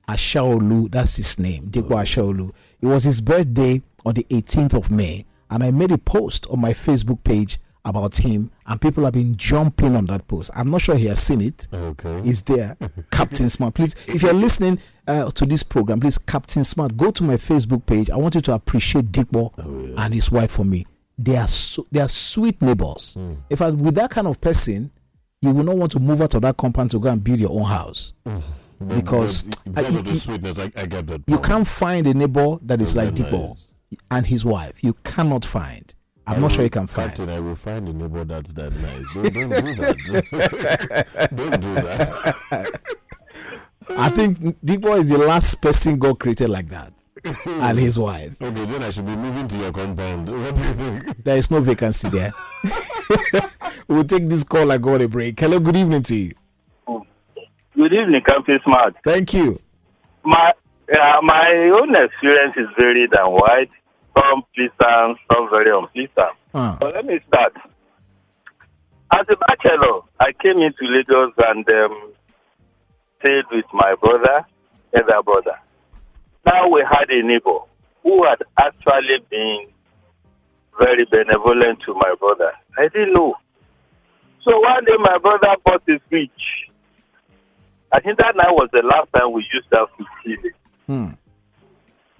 Ashaolu. 0.09 0.91
That's 0.91 1.17
his 1.17 1.39
name, 1.39 1.65
Dikbo 1.71 1.91
Ashaolu. 2.03 2.53
It 2.81 2.87
was 2.87 3.05
his 3.05 3.21
birthday 3.21 3.83
on 4.07 4.15
the 4.15 4.25
18th 4.31 4.75
of 4.75 4.91
May, 4.91 5.25
and 5.53 5.63
I 5.63 5.71
made 5.71 5.93
a 5.93 5.99
post 5.99 6.47
on 6.51 6.61
my 6.61 6.73
Facebook 6.73 7.23
page 7.23 7.59
about 7.85 8.17
him, 8.19 8.51
and 8.67 8.81
people 8.81 9.05
have 9.05 9.13
been 9.15 9.37
jumping 9.37 9.97
on 9.97 10.07
that 10.07 10.27
post. 10.29 10.51
I'm 10.55 10.71
not 10.71 10.81
sure 10.83 10.95
he 10.97 11.07
has 11.07 11.21
seen 11.21 11.41
it. 11.41 11.67
Okay. 11.73 12.21
Is 12.29 12.43
there, 12.43 12.77
Captain 13.11 13.49
Smart? 13.49 13.75
Please, 13.75 13.95
if 14.07 14.23
you're 14.23 14.33
listening 14.33 14.79
uh, 15.09 15.31
to 15.33 15.45
this 15.47 15.63
program, 15.65 15.99
please, 15.99 16.17
Captain 16.17 16.63
Smart, 16.63 16.97
go 16.97 17.11
to 17.11 17.25
my 17.25 17.35
Facebook 17.35 17.85
page. 17.87 18.09
I 18.09 18.17
want 18.17 18.37
you 18.37 18.41
to 18.43 18.53
appreciate 18.55 19.07
Dikbo 19.13 19.53
Oh, 19.59 19.95
and 20.01 20.15
his 20.15 20.31
wife 20.31 20.53
for 20.53 20.65
me. 20.65 20.87
They 21.19 21.37
are 21.37 21.49
so, 21.49 21.85
they 21.91 22.01
are 22.01 22.09
sweet 22.09 22.63
neighbors. 22.63 23.17
In 23.51 23.57
fact, 23.57 23.75
with 23.77 23.97
that 23.97 24.11
kind 24.11 24.27
of 24.29 24.41
person, 24.41 24.91
you 25.41 25.51
will 25.51 25.65
not 25.65 25.77
want 25.77 25.91
to 25.93 25.99
move 26.01 26.23
out 26.23 26.35
of 26.35 26.43
that 26.43 26.57
compound 26.57 26.93
to 26.93 27.01
go 27.01 27.09
and 27.11 27.23
build 27.23 27.41
your 27.41 27.51
own 27.51 27.65
house. 27.65 28.13
But- 28.25 28.43
because, 28.97 29.43
because 29.65 29.93
you- 29.93 29.99
of 29.99 30.05
the 30.05 30.11
you- 30.13 30.17
sweetness, 30.17 30.59
I, 30.61 30.71
I 30.77 30.87
get 30.87 31.07
that. 31.09 31.23
You 31.27 31.39
can't 31.39 31.67
find 31.67 32.07
a 32.07 32.15
neighbor 32.15 32.59
that 32.63 32.81
is 32.81 32.95
like 32.97 33.13
Dikbo 33.15 33.49
nice. 33.51 33.75
And 34.11 34.27
his 34.27 34.45
wife. 34.45 34.83
You 34.83 34.95
cannot 35.05 35.45
find. 35.45 35.93
I'm 36.27 36.37
I 36.37 36.39
not 36.41 36.53
sure 36.53 36.63
you 36.65 36.71
can 36.71 36.87
find. 36.87 37.11
Captain, 37.11 37.29
I 37.29 37.41
will 37.41 37.57
find 37.57 37.89
a 37.89 37.93
neighbor 37.93 38.25
that's 38.25 38.53
that 38.53 38.73
nice. 38.73 39.13
Don't, 39.13 39.33
don't 39.33 39.65
do 39.65 39.75
that. 39.75 41.31
don't 41.35 41.61
do 41.61 41.75
that. 41.75 42.81
I 43.99 44.09
think 44.11 44.39
Dikbo 44.65 44.99
is 44.99 45.09
the 45.09 45.19
last 45.19 45.61
person 45.61 45.99
God 45.99 46.21
created 46.21 46.49
like 46.49 46.69
that, 46.69 46.93
and 47.47 47.79
his 47.79 47.99
wife. 47.99 48.37
Okay, 48.43 48.65
then 48.65 48.83
I 48.83 48.91
should 48.91 49.07
be 49.07 49.17
moving 49.17 49.49
to 49.49 49.57
your 49.57 49.73
compound. 49.73 50.29
What 50.43 50.55
do 50.55 50.63
you 50.63 50.75
think? 50.75 51.25
There 51.25 51.37
is 51.37 51.51
no 51.51 51.61
vacancy 51.61 52.09
there. 52.09 52.33
we'll 53.89 54.05
take 54.05 54.29
this 54.29 54.45
call 54.45 54.71
and 54.71 54.83
go 54.83 54.95
on 54.95 55.01
a 55.03 55.09
break. 55.09 55.41
Hello, 55.41 55.59
good 55.59 55.77
evening 55.77 56.03
to 56.05 56.15
you. 56.15 56.35
Good 57.75 57.93
evening, 57.95 58.23
Captain 58.25 58.61
Smart. 58.65 58.95
Thank 59.05 59.35
you. 59.35 59.61
My 60.25 60.53
uh, 60.95 61.19
my 61.23 61.71
own 61.81 61.95
experience 61.97 62.55
is 62.57 62.69
varied 62.79 63.13
and 63.13 63.33
wide. 63.33 63.71
Some 64.17 64.43
pleasant, 64.55 65.19
some 65.33 65.49
very 65.51 65.71
unpleasant. 65.71 66.37
Ah. 66.55 66.77
But 66.79 66.95
let 66.95 67.05
me 67.07 67.19
start. 67.29 67.55
As 69.13 69.27
a 69.29 69.37
bachelor, 69.37 70.03
I 70.21 70.33
came 70.43 70.59
into 70.59 70.85
Lagos 70.85 71.33
and 71.49 71.69
um, 71.75 72.13
stayed 73.21 73.45
with 73.51 73.67
my 73.73 73.95
brother, 74.01 74.47
elder 74.95 75.23
brother. 75.23 75.59
Now 76.47 76.69
we 76.69 76.81
had 76.91 77.11
a 77.11 77.23
neighbor 77.23 77.59
who 78.03 78.25
had 78.27 78.43
actually 78.59 79.19
been 79.31 79.67
very 80.79 81.05
benevolent 81.11 81.81
to 81.87 81.95
my 81.95 82.15
brother. 82.19 82.53
I 82.79 82.89
didn't 82.89 83.13
know. 83.13 83.35
So 84.49 84.59
one 84.59 84.85
day 84.85 84.97
my 84.99 85.19
brother 85.19 85.55
bought 85.65 85.83
a 85.89 86.01
fridge 86.09 86.71
I 87.93 88.01
think 88.01 88.19
that 88.19 88.35
night 88.35 88.53
was 88.53 88.71
the 88.73 88.83
last 88.83 89.13
time 89.15 89.33
we 89.33 89.47
used 89.53 89.69
that 89.71 89.87
ceiling. 90.25 90.53
Hmm. 90.87 91.09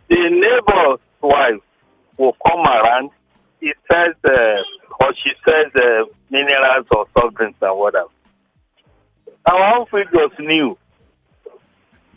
The 0.09 0.29
neighbor's 0.29 1.01
wife 1.23 1.63
will 2.23 2.37
come 2.47 2.61
around. 2.61 3.11
He 3.61 3.73
says, 3.91 4.15
uh, 4.25 5.03
or 5.03 5.13
she 5.23 5.31
says, 5.47 5.73
uh, 5.75 6.05
minerals 6.31 6.87
or 6.95 7.07
soft 7.19 7.35
drinks 7.35 7.59
and 7.61 7.79
whatever. 7.79 8.09
Our 9.51 9.87
fridge 9.87 10.09
was 10.13 10.31
new. 10.39 10.79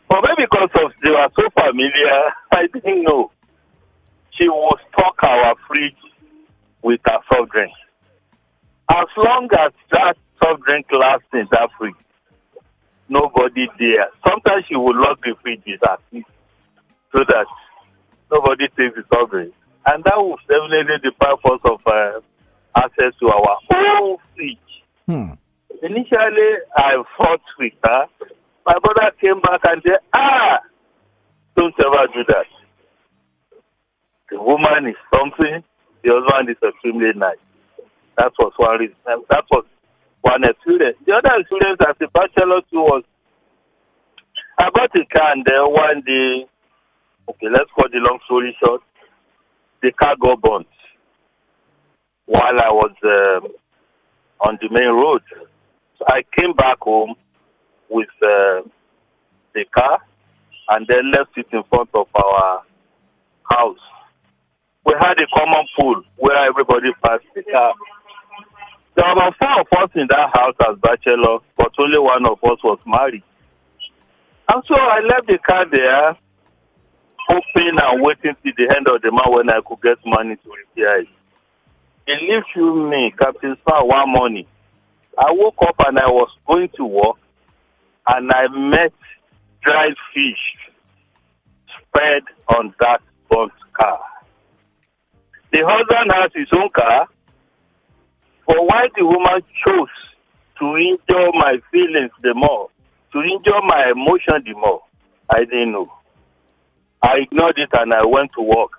But 0.07 0.23
maybe 0.27 0.47
because 0.49 0.69
of 0.75 0.91
they 1.03 1.09
were 1.09 1.29
so 1.37 1.47
familiar, 1.59 2.21
I 2.51 2.67
didn't 2.71 3.03
know. 3.03 3.31
She 4.39 4.47
will 4.47 4.77
stock 4.93 5.15
our 5.23 5.55
fridge 5.67 5.95
with 6.83 7.01
her 7.07 7.17
soft 7.31 7.51
drink. 7.51 7.73
As 8.89 9.07
long 9.17 9.49
as 9.59 9.71
that 9.91 10.17
soft 10.41 10.61
drink 10.63 10.85
lasts 10.91 11.25
in 11.33 11.47
that 11.51 11.69
fridge, 11.79 11.95
nobody 13.09 13.67
there. 13.79 14.09
Sometimes 14.27 14.65
she 14.67 14.75
will 14.75 14.95
lock 14.95 15.19
the 15.23 15.33
fridge 15.41 15.63
with 15.65 15.79
her 15.81 15.97
so 16.13 17.23
that 17.27 17.47
nobody 18.31 18.67
takes 18.77 18.95
the 18.95 19.03
soft 19.11 19.31
drink. 19.31 19.53
And 19.87 20.03
that 20.03 20.17
will 20.17 20.37
definitely 20.47 20.97
deprive 21.03 21.39
us 21.45 21.59
of 21.65 21.79
uh, 21.85 22.19
access 22.75 23.13
to 23.19 23.27
our 23.29 23.57
own 24.01 24.17
fridge. 24.35 24.57
Hmm. 25.05 25.33
Initially, 25.83 26.51
I 26.75 27.03
fought 27.17 27.41
with 27.59 27.73
her. 27.85 28.07
My 28.65 28.73
brother 28.81 29.11
came 29.21 29.39
back 29.41 29.61
and 29.69 29.81
said, 29.85 29.99
Ah, 30.15 30.59
don't 31.55 31.75
ever 31.85 32.07
do 32.13 32.23
that. 32.29 32.47
The 34.31 34.41
woman 34.41 34.89
is 34.89 34.95
something, 35.13 35.63
the 36.03 36.09
husband 36.11 36.49
is 36.49 36.57
extremely 36.67 37.13
nice. 37.15 37.37
That 38.17 38.31
was 38.39 38.53
one 38.57 38.79
reason. 38.79 38.95
That 39.05 39.45
was 39.51 39.65
one 40.21 40.43
experience. 40.43 40.97
The 41.05 41.13
other 41.13 41.39
experience 41.39 41.79
as 41.87 41.95
a 42.01 42.09
bachelor 42.09 42.61
too 42.71 42.81
was 42.81 43.03
I 44.57 44.69
bought 44.73 44.95
a 44.95 45.05
car 45.13 45.31
and 45.33 45.45
then 45.45 45.61
one 45.69 46.01
day, 46.01 46.47
okay, 47.29 47.47
let's 47.51 47.69
cut 47.77 47.91
the 47.91 47.99
long 47.99 48.19
story 48.25 48.55
short, 48.63 48.81
the 49.85 49.91
car 49.91 50.15
got 50.19 50.41
burnt 50.41 50.67
while 52.25 52.57
I 52.57 52.69
was 52.73 52.91
um, 53.03 53.51
on 54.47 54.57
the 54.59 54.69
main 54.71 54.89
road. 54.89 55.21
So 55.99 56.05
I 56.07 56.23
came 56.37 56.53
back 56.53 56.79
home 56.81 57.13
with 57.87 58.09
uh, 58.23 58.61
the 59.53 59.63
car 59.77 59.99
and 60.69 60.87
then 60.87 61.11
left 61.11 61.37
it 61.37 61.45
in 61.53 61.61
front 61.69 61.89
of 61.93 62.07
our 62.15 62.63
house. 63.53 63.77
We 64.85 64.93
had 64.99 65.21
a 65.21 65.27
common 65.37 65.67
pool 65.79 66.01
where 66.17 66.49
everybody 66.49 66.89
passed 67.03 67.29
the 67.35 67.43
car. 67.43 67.73
There 68.95 69.05
were 69.05 69.13
about 69.13 69.35
four 69.39 69.61
of 69.61 69.83
us 69.83 69.91
in 69.93 70.07
that 70.09 70.29
house 70.33 70.55
as 70.67 70.79
bachelor, 70.81 71.39
but 71.57 71.71
only 71.77 71.99
one 71.99 72.25
of 72.25 72.39
us 72.43 72.57
was 72.63 72.79
married. 72.87 73.23
And 74.51 74.63
so 74.67 74.75
I 74.81 75.01
left 75.01 75.27
the 75.27 75.37
car 75.37 75.65
there, 75.71 76.17
hoping 77.27 77.77
and 77.81 78.01
waiting 78.01 78.35
till 78.43 78.53
the 78.57 78.75
end 78.75 78.87
of 78.87 79.01
the 79.01 79.11
month 79.11 79.29
when 79.29 79.49
I 79.49 79.59
could 79.65 79.81
get 79.81 79.97
money 80.05 80.35
to 80.35 80.49
repair 80.49 81.01
it. 81.01 81.07
Believe 82.05 82.43
you 82.55 82.89
me, 82.89 83.13
Captain 83.17 83.55
Span, 83.61 83.87
one 83.87 84.11
morning, 84.11 84.45
I 85.17 85.31
woke 85.31 85.55
up 85.61 85.75
and 85.87 85.97
I 85.97 86.05
was 86.11 86.29
going 86.45 86.69
to 86.75 86.85
work, 86.85 87.17
and 88.07 88.29
I 88.31 88.47
met 88.49 88.93
dried 89.63 89.95
fish 90.13 90.43
spread 91.87 92.23
on 92.55 92.73
that 92.79 93.01
burnt 93.29 93.53
car. 93.73 93.99
The 95.51 95.63
husband 95.65 96.11
has 96.13 96.31
his 96.35 96.47
own 96.55 96.69
car, 96.69 97.07
but 98.45 98.57
why 98.57 98.87
the 98.95 99.05
woman 99.05 99.41
chose 99.65 99.89
to 100.59 100.77
injure 100.77 101.31
my 101.33 101.53
feelings 101.71 102.11
the 102.21 102.33
more, 102.35 102.69
to 103.13 103.19
injure 103.21 103.59
my 103.63 103.91
emotion 103.91 104.43
the 104.45 104.53
more, 104.53 104.81
I 105.33 105.39
didn't 105.39 105.71
know. 105.71 105.91
I 107.05 107.19
ignored 107.21 107.53
it 107.57 107.69
and 107.77 107.93
I 107.93 108.03
went 108.07 108.31
to 108.33 108.41
work. 108.41 108.71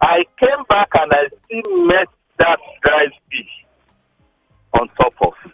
I 0.00 0.24
came 0.38 0.64
back 0.68 0.88
and 0.94 1.12
I 1.12 1.26
still 1.44 1.86
met 1.86 2.06
that 2.38 2.58
dried 2.84 3.10
fish 3.28 3.66
on 4.78 4.88
top 5.00 5.14
of 5.26 5.32
it. 5.44 5.52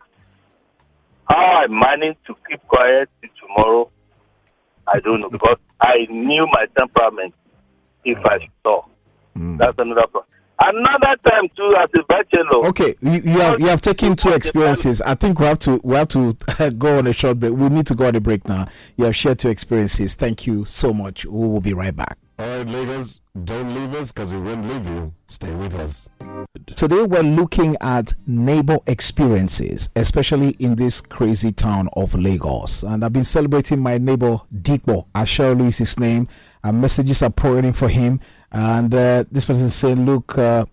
How 1.31 1.63
I 1.63 1.67
managed 1.69 2.19
to 2.27 2.35
keep 2.47 2.61
quiet 2.69 3.09
till 3.23 3.31
tomorrow, 3.41 3.91
I 4.87 5.01
don't 5.01 5.21
know 5.21 5.31
because 5.31 5.57
I 5.81 6.07
knew 6.11 6.47
my 6.53 6.67
temperament 6.77 7.35
if 8.05 8.19
I 8.27 8.39
mm. 8.39 8.51
saw. 8.65 8.83
Mm. 9.37 9.59
That's 9.59 9.79
another 9.79 10.07
problem. 10.07 10.25
Another 10.63 11.17
time 11.27 11.49
too, 11.57 11.73
as 11.83 11.89
a 11.99 12.03
bachelor. 12.05 12.67
Okay, 12.69 12.95
you, 13.01 13.13
you 13.33 13.41
have 13.41 13.61
you 13.61 13.67
have 13.69 13.81
taken 13.81 14.15
two 14.15 14.31
experiences. 14.31 15.01
I 15.01 15.15
think 15.15 15.41
we 15.41 15.47
have 15.47 15.59
to 15.61 15.81
we 15.83 15.97
have 15.97 16.09
to 16.09 16.35
go 16.79 16.99
on 16.99 17.07
a 17.07 17.13
short 17.15 17.41
break. 17.41 17.55
We 17.55 17.69
need 17.71 17.87
to 17.87 17.95
go 17.95 18.07
on 18.07 18.15
a 18.15 18.21
break 18.21 18.47
now. 18.47 18.69
You 18.97 19.07
have 19.07 19.17
shared 19.17 19.39
two 19.39 19.49
experiences. 19.49 20.15
Thank 20.15 20.47
you 20.47 20.67
so 20.67 20.93
much. 20.93 21.25
We 21.25 21.49
will 21.49 21.63
be 21.63 21.73
right 21.73 21.97
back. 21.97 22.19
All 22.39 22.47
right, 22.47 22.67
Lagos, 22.67 23.21
don't 23.45 23.75
leave 23.75 23.95
us 23.95 24.13
because 24.13 24.33
we 24.33 24.41
won't 24.41 24.67
leave 24.67 24.87
you. 24.87 25.13
Stay 25.29 25.55
with 25.55 25.75
us. 25.75 26.09
Today 26.75 27.03
we're 27.03 27.23
looking 27.23 27.77
at 27.83 28.15
neighbor 28.27 28.79
experiences, 28.87 29.91
especially 29.95 30.51
in 30.59 30.75
this 30.75 31.01
crazy 31.01 31.53
town 31.53 31.89
of 31.97 32.15
Lagos. 32.15 32.83
And 32.83 33.05
I've 33.05 33.13
been 33.13 33.25
celebrating 33.25 33.81
my 33.81 33.99
neighbor 33.99 34.41
Dikbo. 34.55 35.07
Ashaolu 35.15 35.67
is 35.69 35.79
his 35.79 35.99
name. 35.99 36.29
And 36.65 36.81
messages 36.81 37.23
are 37.23 37.31
pouring 37.31 37.65
in 37.67 37.73
for 37.73 37.89
him. 37.89 38.21
And 38.53 38.95
uh, 38.95 39.25
this 39.31 39.45
person 39.45 39.67
is 39.67 39.75
saying, 39.75 40.07
look, 40.07 40.37
uh, 40.37 40.65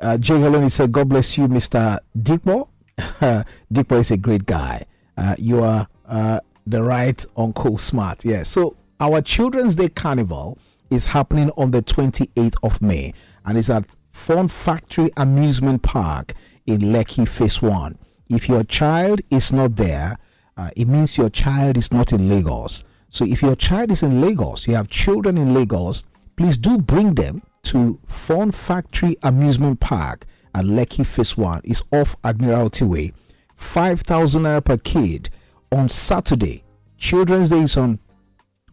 uh, 0.00 0.18
Jay 0.18 0.34
Heloni 0.34 0.70
said, 0.70 0.92
God 0.92 1.08
bless 1.08 1.36
you, 1.36 1.46
Mr. 1.48 1.98
Dikbo. 2.16 2.68
Dikbo 3.72 3.98
is 3.98 4.10
a 4.10 4.16
great 4.16 4.46
guy. 4.46 4.84
Uh, 5.16 5.34
you 5.38 5.62
are 5.62 5.86
uh, 6.06 6.40
the 6.66 6.82
right 6.82 7.24
Uncle 7.36 7.78
Smart. 7.78 8.24
Yeah. 8.24 8.42
So 8.42 8.76
our 9.00 9.20
Children's 9.20 9.76
Day 9.76 9.88
Carnival 9.88 10.58
is 10.90 11.06
happening 11.06 11.50
on 11.56 11.70
the 11.70 11.82
28th 11.82 12.54
of 12.62 12.80
May 12.80 13.12
and 13.44 13.58
it's 13.58 13.70
at 13.70 13.84
Fun 14.10 14.48
Factory 14.48 15.10
Amusement 15.16 15.82
Park 15.82 16.32
in 16.66 16.80
Lekki 16.80 17.28
Phase 17.28 17.62
1. 17.62 17.98
If 18.28 18.48
your 18.48 18.64
child 18.64 19.20
is 19.30 19.52
not 19.52 19.76
there, 19.76 20.18
uh, 20.56 20.70
it 20.76 20.88
means 20.88 21.16
your 21.16 21.30
child 21.30 21.76
is 21.76 21.92
not 21.92 22.12
in 22.12 22.28
Lagos. 22.28 22.84
So 23.10 23.24
if 23.24 23.42
your 23.42 23.56
child 23.56 23.90
is 23.90 24.02
in 24.02 24.20
Lagos, 24.20 24.66
you 24.66 24.74
have 24.74 24.88
children 24.88 25.38
in 25.38 25.54
Lagos, 25.54 26.04
please 26.38 26.56
do 26.56 26.78
bring 26.78 27.14
them 27.14 27.42
to 27.64 27.98
Fun 28.06 28.52
Factory 28.52 29.16
Amusement 29.24 29.80
Park 29.80 30.24
at 30.54 30.64
Lekki 30.64 31.04
Phase 31.04 31.36
1. 31.36 31.62
It's 31.64 31.82
off 31.92 32.14
Admiralty 32.22 32.84
Way. 32.84 33.12
5,000 33.56 34.42
naira 34.42 34.64
per 34.64 34.76
kid 34.76 35.30
on 35.72 35.88
Saturday. 35.88 36.62
Children's 36.96 37.50
Day 37.50 37.62
is 37.62 37.76
on 37.76 37.98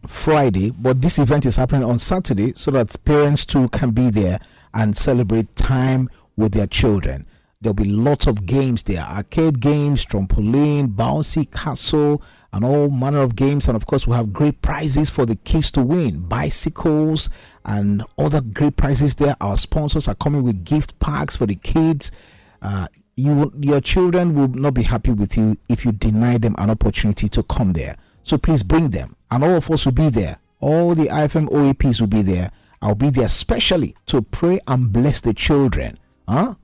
Friday, 0.06 0.70
but 0.70 1.02
this 1.02 1.18
event 1.18 1.44
is 1.44 1.56
happening 1.56 1.82
on 1.82 1.98
Saturday 1.98 2.52
so 2.54 2.70
that 2.70 2.94
parents 3.04 3.44
too 3.44 3.68
can 3.70 3.90
be 3.90 4.10
there 4.10 4.38
and 4.72 4.96
celebrate 4.96 5.56
time 5.56 6.08
with 6.36 6.52
their 6.52 6.68
children. 6.68 7.26
There'll 7.60 7.74
be 7.74 7.84
lots 7.84 8.26
of 8.26 8.44
games 8.44 8.82
there 8.82 9.00
arcade 9.00 9.60
games, 9.60 10.04
trampoline, 10.04 10.94
bouncy 10.94 11.50
castle, 11.50 12.22
and 12.52 12.64
all 12.64 12.90
manner 12.90 13.20
of 13.20 13.34
games. 13.34 13.66
And 13.66 13.76
of 13.76 13.86
course, 13.86 14.06
we 14.06 14.14
have 14.14 14.32
great 14.32 14.60
prizes 14.60 15.08
for 15.08 15.24
the 15.24 15.36
kids 15.36 15.70
to 15.72 15.82
win 15.82 16.20
bicycles 16.20 17.30
and 17.64 18.04
other 18.18 18.42
great 18.42 18.76
prizes 18.76 19.14
there. 19.14 19.36
Our 19.40 19.56
sponsors 19.56 20.06
are 20.06 20.14
coming 20.14 20.42
with 20.42 20.64
gift 20.64 20.98
packs 20.98 21.36
for 21.36 21.46
the 21.46 21.54
kids. 21.54 22.12
Uh, 22.60 22.88
you, 23.16 23.50
your 23.60 23.80
children 23.80 24.34
will 24.34 24.48
not 24.48 24.74
be 24.74 24.82
happy 24.82 25.12
with 25.12 25.36
you 25.36 25.56
if 25.68 25.86
you 25.86 25.92
deny 25.92 26.36
them 26.36 26.54
an 26.58 26.68
opportunity 26.68 27.28
to 27.30 27.42
come 27.42 27.72
there. 27.72 27.96
So 28.22 28.36
please 28.36 28.62
bring 28.62 28.90
them, 28.90 29.16
and 29.30 29.42
all 29.42 29.54
of 29.54 29.70
us 29.70 29.86
will 29.86 29.92
be 29.92 30.10
there. 30.10 30.38
All 30.60 30.94
the 30.94 31.06
IFM 31.06 31.48
OAPs 31.48 32.00
will 32.00 32.08
be 32.08 32.22
there. 32.22 32.50
I'll 32.82 32.94
be 32.94 33.08
there 33.08 33.28
specially 33.28 33.96
to 34.06 34.20
pray 34.20 34.60
and 34.66 34.92
bless 34.92 35.20
the 35.20 35.32
children, 35.32 35.98
huh? 36.28 36.56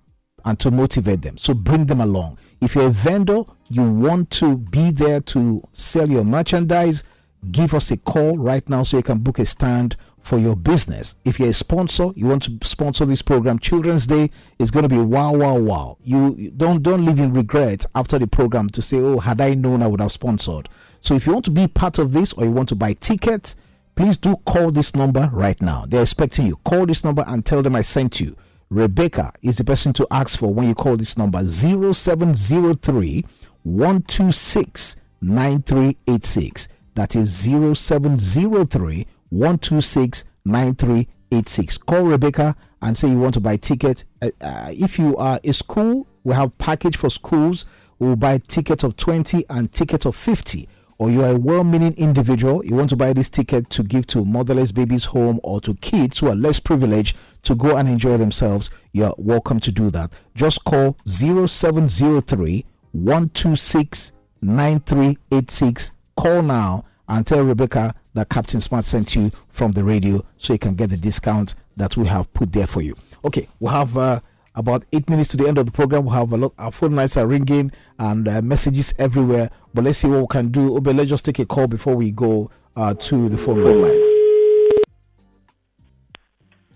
And 0.45 0.59
to 0.61 0.71
motivate 0.71 1.23
them. 1.23 1.39
So 1.39 1.55
bring 1.55 1.87
them 1.87 2.01
along. 2.01 2.39
If 2.61 2.75
you're 2.75 2.87
a 2.87 2.91
vendor, 2.91 3.43
you 3.69 3.83
want 3.83 4.31
to 4.33 4.57
be 4.57 4.91
there 4.91 5.21
to 5.21 5.67
sell 5.73 6.09
your 6.09 6.25
merchandise, 6.25 7.05
give 7.51 7.75
us 7.75 7.91
a 7.91 7.97
call 7.97 8.39
right 8.39 8.69
now 8.69 8.83
so 8.83 8.97
you 8.97 9.03
can 9.03 9.19
book 9.19 9.39
a 9.39 9.45
stand 9.47 9.97
for 10.21 10.39
your 10.39 10.55
business. 10.57 11.17
If 11.25 11.41
you're 11.41 11.51
a 11.51 11.53
sponsor, 11.55 12.11
you 12.15 12.27
want 12.27 12.45
to 12.45 12.59
sponsor 12.67 13.05
this 13.05 13.23
program, 13.23 13.59
Children's 13.59 14.07
Day 14.07 14.31
is 14.59 14.71
going 14.71 14.85
to 14.85 14.89
be 14.89 14.99
wow, 14.99 15.35
wow, 15.35 15.59
wow. 15.59 15.99
You 16.03 16.53
don't 16.57 16.83
don't 16.83 17.05
live 17.05 17.19
in 17.19 17.33
regret 17.33 17.85
after 17.95 18.19
the 18.19 18.27
program 18.27 18.71
to 18.71 18.83
say, 18.83 18.99
oh, 18.99 19.19
had 19.19 19.41
I 19.41 19.55
known, 19.55 19.83
I 19.83 19.89
would 19.89 20.01
have 20.01 20.13
sponsored. 20.13 20.69
So 21.01 21.15
if 21.15 21.27
you 21.27 21.33
want 21.33 21.45
to 21.47 21.51
be 21.51 21.67
part 21.67 21.99
of 21.99 22.13
this 22.13 22.33
or 22.33 22.45
you 22.45 22.53
want 22.53 22.69
to 22.69 22.77
buy 22.77 22.93
tickets, 22.95 23.57
please 23.97 24.17
do 24.17 24.37
call 24.47 24.71
this 24.71 24.95
number 24.95 25.29
right 25.33 25.61
now. 25.61 25.85
They're 25.89 26.03
expecting 26.03 26.47
you. 26.47 26.57
Call 26.65 26.87
this 26.87 27.03
number 27.03 27.25
and 27.27 27.45
tell 27.45 27.63
them 27.63 27.75
I 27.75 27.83
sent 27.83 28.21
you. 28.21 28.37
Rebecca 28.73 29.35
is 29.43 29.59
the 29.59 29.65
person 29.65 29.93
to 29.93 30.07
ask 30.11 30.39
for 30.39 30.55
when 30.55 30.67
you 30.67 30.75
call 30.75 30.97
this 30.97 31.19
number 31.19 31.45
0703 31.45 33.23
126 33.65 34.97
9386. 35.21 36.69
That 36.95 37.15
is 37.15 37.31
0703 37.45 39.07
126 39.29 40.25
9386. 40.47 41.79
Call 41.79 42.03
Rebecca 42.05 42.57
and 42.81 42.97
say 42.97 43.11
you 43.11 43.19
want 43.19 43.35
to 43.35 43.41
buy 43.41 43.59
tickets. 43.59 44.07
Uh, 44.23 44.31
uh, 44.41 44.71
if 44.73 44.99
you 44.99 45.19
are 45.19 45.39
a 45.45 45.53
school, 45.53 46.09
we 46.25 46.33
have 46.33 46.57
package 46.57 46.97
for 46.97 47.11
schools. 47.11 47.67
We'll 47.99 48.17
buy 48.17 48.39
ticket 48.39 48.85
of 48.85 48.97
20 48.97 49.45
and 49.51 49.71
ticket 49.71 50.07
of 50.07 50.17
50 50.17 50.67
or 50.99 51.11
you 51.11 51.23
are 51.23 51.33
a 51.33 51.39
well 51.39 51.65
meaning 51.65 51.95
individual, 51.95 52.65
you 52.65 52.75
want 52.75 52.91
to 52.91 52.97
buy 52.97 53.13
this 53.13 53.29
ticket 53.29 53.71
to 53.71 53.83
give 53.83 54.07
to 54.09 54.25
motherless 54.25 54.73
babies 54.73 55.07
home 55.07 55.41
or 55.43 55.61
to 55.63 55.75
kids 55.75 56.19
who 56.19 56.29
are 56.29 56.35
less 56.35 56.61
privileged 56.61 57.17
to 57.43 57.55
go 57.55 57.77
and 57.77 57.89
enjoy 57.89 58.17
themselves, 58.17 58.71
you're 58.93 59.15
welcome 59.19 59.61
to 59.61 59.73
do 59.73 59.91
that. 59.91 60.13
Just 60.35 60.65
call 60.65 60.97
0703 61.07 62.65
126 62.93 64.13
9386. 64.43 65.93
Call 66.17 66.43
now 66.43 66.85
and 67.09 67.27
tell 67.27 67.43
Rebecca 67.43 67.95
that 68.15 68.29
Captain 68.29 68.61
Smart 68.61 68.85
sent 68.85 69.15
you 69.15 69.31
from 69.49 69.73
the 69.73 69.85
radio 69.85 70.25
so 70.37 70.53
you 70.53 70.59
can 70.59 70.75
get 70.75 70.91
the 70.91 70.97
discount 70.97 71.55
that 71.77 71.97
we 71.97 72.07
have 72.07 72.33
put 72.35 72.53
there 72.53 72.67
for 72.67 72.83
you. 72.83 72.95
Okay, 73.25 73.49
we 73.61 73.71
have 73.71 73.97
uh, 73.97 74.21
about 74.55 74.85
eight 74.93 75.09
minutes 75.09 75.31
to 75.31 75.37
the 75.37 75.49
end 75.49 75.59
of 75.59 75.67
the 75.67 75.73
program. 75.73 76.05
We 76.05 76.11
have 76.13 76.33
a 76.33 76.37
lot. 76.37 76.53
Our 76.59 76.73
phone 76.73 76.95
lines 76.95 77.17
are 77.17 77.27
ringing 77.27 77.73
and 77.99 78.29
uh, 78.29 78.43
messages 78.43 78.95
everywhere. 78.99 79.51
But 79.75 79.85
let's 79.85 79.99
see 79.99 80.09
what 80.09 80.21
we 80.21 80.27
can 80.27 80.49
do. 80.49 80.77
Obe, 80.77 80.89
let's 80.89 81.09
just 81.09 81.25
take 81.25 81.39
a 81.39 81.47
call 81.47 81.67
before 81.67 81.95
we 81.95 82.11
go 82.11 82.51
uh, 82.77 82.93
to 82.95 83.29
the 83.29 83.39
phone 83.39 83.63
line. 83.63 84.09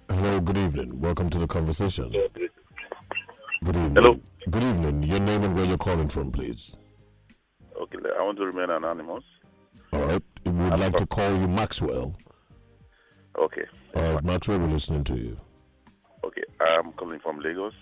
Hello, 0.09 0.40
good 0.40 0.57
evening. 0.57 0.99
Welcome 1.01 1.28
to 1.30 1.38
the 1.38 1.47
conversation. 1.47 2.11
Good 2.11 3.76
evening. 3.76 3.94
Hello. 3.94 4.20
Good 4.51 4.62
evening. 4.62 5.03
Your 5.03 5.20
name 5.20 5.44
and 5.44 5.55
where 5.55 5.66
you're 5.66 5.76
calling 5.76 6.09
from, 6.09 6.30
please. 6.30 6.76
Okay, 7.80 7.99
I 8.18 8.22
want 8.22 8.38
to 8.38 8.47
remain 8.47 8.70
anonymous. 8.70 9.24
All 9.92 10.01
right. 10.01 10.22
We 10.44 10.53
would 10.53 10.78
like 10.78 10.97
to 10.97 11.07
call 11.07 11.36
you 11.38 11.49
Maxwell. 11.49 12.14
Okay. 13.38 13.64
All 13.94 14.14
right, 14.14 14.24
Maxwell, 14.24 14.59
we're 14.59 14.68
listening 14.68 15.05
to 15.05 15.16
you. 15.16 15.36
Okay, 16.24 16.44
I'm 16.61 16.92
calling 16.92 17.20
from 17.20 17.40
Lagos. 17.40 17.74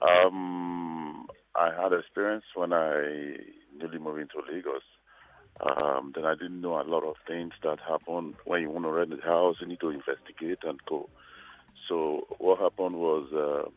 Um, 0.00 1.26
I 1.56 1.70
had 1.76 1.92
experience 1.92 2.44
when 2.54 2.72
I 2.72 3.36
newly 3.78 3.98
moving 3.98 4.28
to 4.28 4.42
Lagos. 4.52 4.82
Um, 5.60 6.12
then 6.14 6.24
I 6.24 6.34
didn't 6.34 6.60
know 6.60 6.80
a 6.80 6.82
lot 6.82 7.02
of 7.02 7.16
things 7.26 7.52
that 7.64 7.78
happen 7.80 8.34
when 8.44 8.62
you 8.62 8.70
want 8.70 8.84
to 8.84 8.92
rent 8.92 9.12
a 9.12 9.26
house. 9.26 9.56
You 9.60 9.66
need 9.66 9.80
to 9.80 9.90
investigate 9.90 10.58
and 10.62 10.78
go. 10.88 11.08
So 11.88 12.26
what 12.38 12.60
happened 12.60 12.96
was 12.96 13.28
uh, 13.34 13.68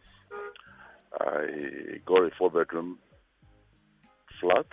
I 1.24 1.97
got 2.06 2.24
a 2.24 2.30
four-bedroom 2.38 2.99
flat 4.39 4.68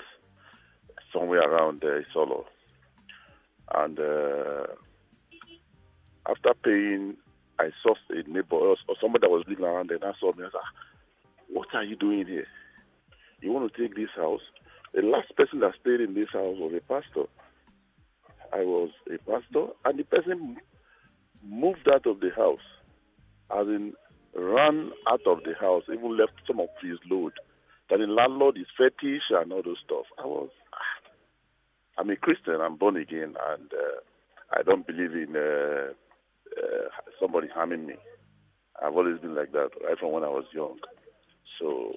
somewhere 1.13 1.41
around 1.43 1.83
uh, 1.85 2.01
Solo, 2.13 2.45
and 3.75 3.99
uh, 3.99 4.67
after 6.29 6.53
paying, 6.63 7.17
I 7.59 7.71
saw 7.83 7.95
a 8.11 8.29
neighbor 8.29 8.57
or 8.57 8.77
somebody 9.01 9.23
that 9.23 9.31
was 9.31 9.45
living 9.49 9.65
around 9.65 9.89
there. 9.89 9.97
And 9.97 10.05
I 10.05 10.13
saw 10.21 10.33
me. 10.35 10.45
I 10.45 10.51
said, 10.51 10.61
"What 11.49 11.69
are 11.75 11.85
you 11.85 11.97
doing 11.97 12.27
here? 12.27 12.47
You 13.41 13.53
want 13.53 13.73
to 13.73 13.83
take 13.83 13.97
this 13.97 14.11
house?" 14.17 14.43
The 14.95 15.03
last 15.03 15.35
person 15.37 15.61
that 15.61 15.73
stayed 15.81 16.01
in 16.01 16.15
this 16.15 16.29
house 16.33 16.57
was 16.59 16.73
a 16.77 16.81
pastor. 16.81 17.29
I 18.53 18.65
was 18.65 18.91
a 19.13 19.19
pastor, 19.19 19.73
and 19.85 19.99
the 19.99 20.05
person 20.05 20.57
moved 21.47 21.89
out 21.93 22.07
of 22.07 22.21
the 22.21 22.31
house, 22.35 22.65
as 23.51 23.67
in 23.69 23.93
ran 24.35 24.91
out 25.11 25.21
of 25.27 25.43
the 25.45 25.55
house, 25.61 25.83
even 25.93 26.17
left 26.17 26.33
some 26.47 26.61
of 26.61 26.69
his 26.83 26.99
load. 27.11 27.33
That 27.91 27.99
the 27.99 28.07
landlord 28.07 28.59
is 28.59 28.67
fetish 28.77 29.23
and 29.31 29.53
all 29.53 29.63
those 29.63 29.79
stuff. 29.85 30.05
I 30.23 30.27
was, 30.27 30.51
ah, 30.75 32.01
I'm 32.01 32.11
a 32.11 32.17
Christian, 32.17 32.61
I'm 32.61 32.77
born 32.77 32.97
again, 32.97 33.35
and 33.51 33.71
uh, 33.73 34.01
I 34.53 34.63
don't 34.63 34.87
believe 34.87 35.13
in 35.13 35.35
uh, 35.37 35.93
uh, 36.59 36.89
somebody 37.21 37.49
harming 37.53 37.87
me. 37.87 37.95
I've 38.83 38.95
always 38.95 39.21
been 39.21 39.35
like 39.35 39.53
that, 39.53 39.71
right 39.85 39.99
from 39.99 40.13
when 40.13 40.25
I 40.25 40.29
was 40.29 40.45
young. 40.55 40.79
So 41.61 41.95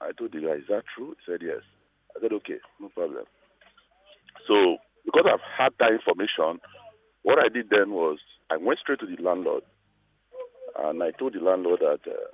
I 0.00 0.12
told 0.12 0.32
the 0.32 0.40
guy, 0.40 0.54
Is 0.54 0.68
that 0.68 0.84
true? 0.96 1.14
He 1.18 1.32
said, 1.32 1.40
Yes. 1.42 1.62
I 2.16 2.20
said, 2.20 2.32
Okay, 2.32 2.58
no 2.80 2.88
problem. 2.90 3.24
So 4.46 4.78
because 5.04 5.24
I've 5.26 5.44
had 5.58 5.72
that 5.78 5.92
information, 5.92 6.60
what 7.22 7.38
I 7.38 7.48
did 7.48 7.70
then 7.70 7.90
was 7.90 8.18
I 8.50 8.56
went 8.56 8.78
straight 8.80 9.00
to 9.00 9.06
the 9.06 9.20
landlord 9.22 9.62
and 10.78 11.02
I 11.02 11.10
told 11.12 11.34
the 11.34 11.40
landlord 11.40 11.80
that 11.80 12.00
uh, 12.10 12.30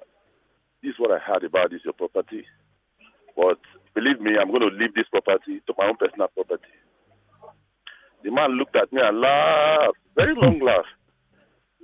this 0.83 0.91
is 0.91 0.99
what 0.99 1.11
I 1.11 1.19
heard 1.19 1.45
about 1.45 1.71
this 1.71 1.81
your 1.85 1.93
property. 1.95 2.45
But 3.37 3.59
believe 3.95 4.21
me, 4.21 4.33
I'm 4.41 4.49
going 4.49 4.63
to 4.63 4.77
leave 4.77 4.95
this 4.95 5.09
property 5.11 5.61
to 5.67 5.75
my 5.79 5.87
own 5.89 5.97
personal 5.97 6.29
property. 6.29 6.73
The 8.25 8.31
man 8.31 8.53
looked 8.53 8.77
at 8.77 8.93
me 8.93 9.01
and 9.03 9.21
laughed, 9.21 9.97
very 10.17 10.35
long 10.35 10.61
laugh. 10.65 10.85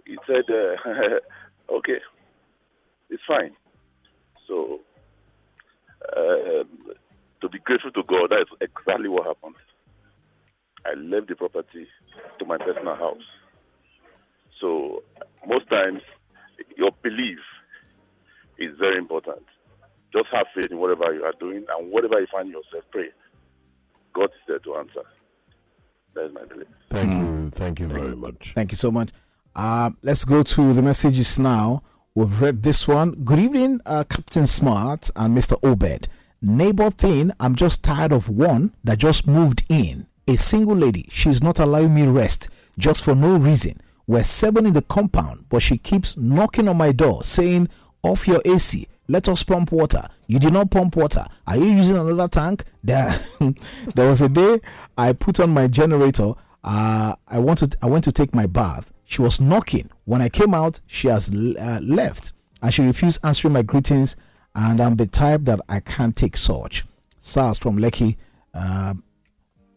He 0.06 0.16
said, 0.26 0.44
uh, 0.50 1.18
"Okay, 1.76 1.98
it's 3.10 3.22
fine." 3.26 3.52
So, 4.46 4.80
uh, 6.16 6.64
to 7.40 7.48
be 7.48 7.58
grateful 7.58 7.90
to 7.92 8.02
God, 8.02 8.30
that's 8.30 8.50
exactly 8.60 9.08
what 9.08 9.26
happened. 9.26 9.56
I 10.84 10.94
left 10.94 11.28
the 11.28 11.34
property 11.34 11.86
to 12.38 12.44
my 12.44 12.58
personal 12.58 12.94
house. 12.94 13.26
So, 14.60 15.02
most 15.46 15.68
times, 15.68 16.00
your 16.76 16.90
belief 17.02 17.38
is 18.58 18.70
very 18.78 18.96
important. 18.96 19.42
Just 20.12 20.28
have 20.32 20.46
faith 20.54 20.70
in 20.70 20.78
whatever 20.78 21.12
you 21.12 21.24
are 21.24 21.34
doing, 21.38 21.64
and 21.68 21.90
whatever 21.90 22.20
you 22.20 22.26
find 22.30 22.48
yourself, 22.48 22.84
pray. 22.90 23.08
God 24.14 24.24
is 24.24 24.40
there 24.48 24.58
to 24.60 24.76
answer. 24.76 25.02
That 26.14 26.26
is 26.26 26.34
my 26.34 26.44
belief. 26.44 26.68
Thank 26.88 27.12
you. 27.12 27.50
Thank 27.50 27.80
you 27.80 27.88
very 27.88 28.16
much. 28.16 28.52
Thank 28.54 28.72
you 28.72 28.76
so 28.76 28.90
much. 28.90 29.10
Uh, 29.54 29.90
let's 30.02 30.24
go 30.24 30.42
to 30.42 30.72
the 30.72 30.82
messages 30.82 31.38
now. 31.38 31.82
We've 32.14 32.40
read 32.40 32.62
this 32.62 32.88
one. 32.88 33.12
Good 33.12 33.38
evening, 33.38 33.80
uh, 33.84 34.04
Captain 34.08 34.46
Smart 34.46 35.10
and 35.16 35.36
Mr. 35.36 35.58
Obed. 35.62 36.08
Neighbor 36.42 36.90
thing, 36.90 37.32
I'm 37.40 37.56
just 37.56 37.82
tired 37.82 38.12
of 38.12 38.28
one 38.28 38.74
that 38.84 38.98
just 38.98 39.26
moved 39.26 39.64
in. 39.68 40.06
A 40.28 40.36
single 40.36 40.76
lady. 40.76 41.08
She's 41.10 41.42
not 41.42 41.58
allowing 41.58 41.94
me 41.94 42.06
rest 42.06 42.48
just 42.78 43.02
for 43.02 43.14
no 43.14 43.36
reason. 43.36 43.80
We're 44.06 44.22
seven 44.22 44.66
in 44.66 44.72
the 44.72 44.82
compound, 44.82 45.46
but 45.48 45.62
she 45.62 45.78
keeps 45.78 46.16
knocking 46.16 46.68
on 46.68 46.76
my 46.76 46.92
door 46.92 47.22
saying, 47.22 47.68
Off 48.02 48.28
your 48.28 48.42
AC. 48.44 48.86
Let 49.08 49.28
us 49.28 49.42
pump 49.42 49.72
water. 49.72 50.02
You 50.26 50.38
did 50.38 50.52
not 50.52 50.70
pump 50.70 50.96
water. 50.96 51.24
Are 51.46 51.56
you 51.56 51.64
using 51.66 51.96
another 51.96 52.28
tank? 52.28 52.64
There, 52.82 53.14
there 53.94 54.08
was 54.08 54.20
a 54.20 54.28
day 54.28 54.60
I 54.98 55.12
put 55.12 55.40
on 55.40 55.50
my 55.50 55.68
generator. 55.68 56.32
Uh, 56.62 57.14
I 57.28 57.38
wanted, 57.38 57.76
I 57.80 57.86
went 57.86 58.04
to 58.04 58.12
take 58.12 58.34
my 58.34 58.46
bath. 58.46 58.90
She 59.04 59.22
was 59.22 59.40
knocking. 59.40 59.90
When 60.04 60.20
I 60.20 60.28
came 60.28 60.54
out, 60.54 60.80
she 60.86 61.06
has 61.08 61.32
uh, 61.32 61.80
left, 61.82 62.32
and 62.60 62.74
she 62.74 62.82
refused 62.82 63.20
answering 63.24 63.54
my 63.54 63.62
greetings. 63.62 64.16
And 64.56 64.80
I'm 64.80 64.94
the 64.94 65.06
type 65.06 65.42
that 65.42 65.60
I 65.68 65.80
can't 65.80 66.16
take 66.16 66.34
such. 66.34 66.84
SARS 67.18 67.58
from 67.58 67.76
Lekki. 67.76 68.16
Uh, 68.54 68.94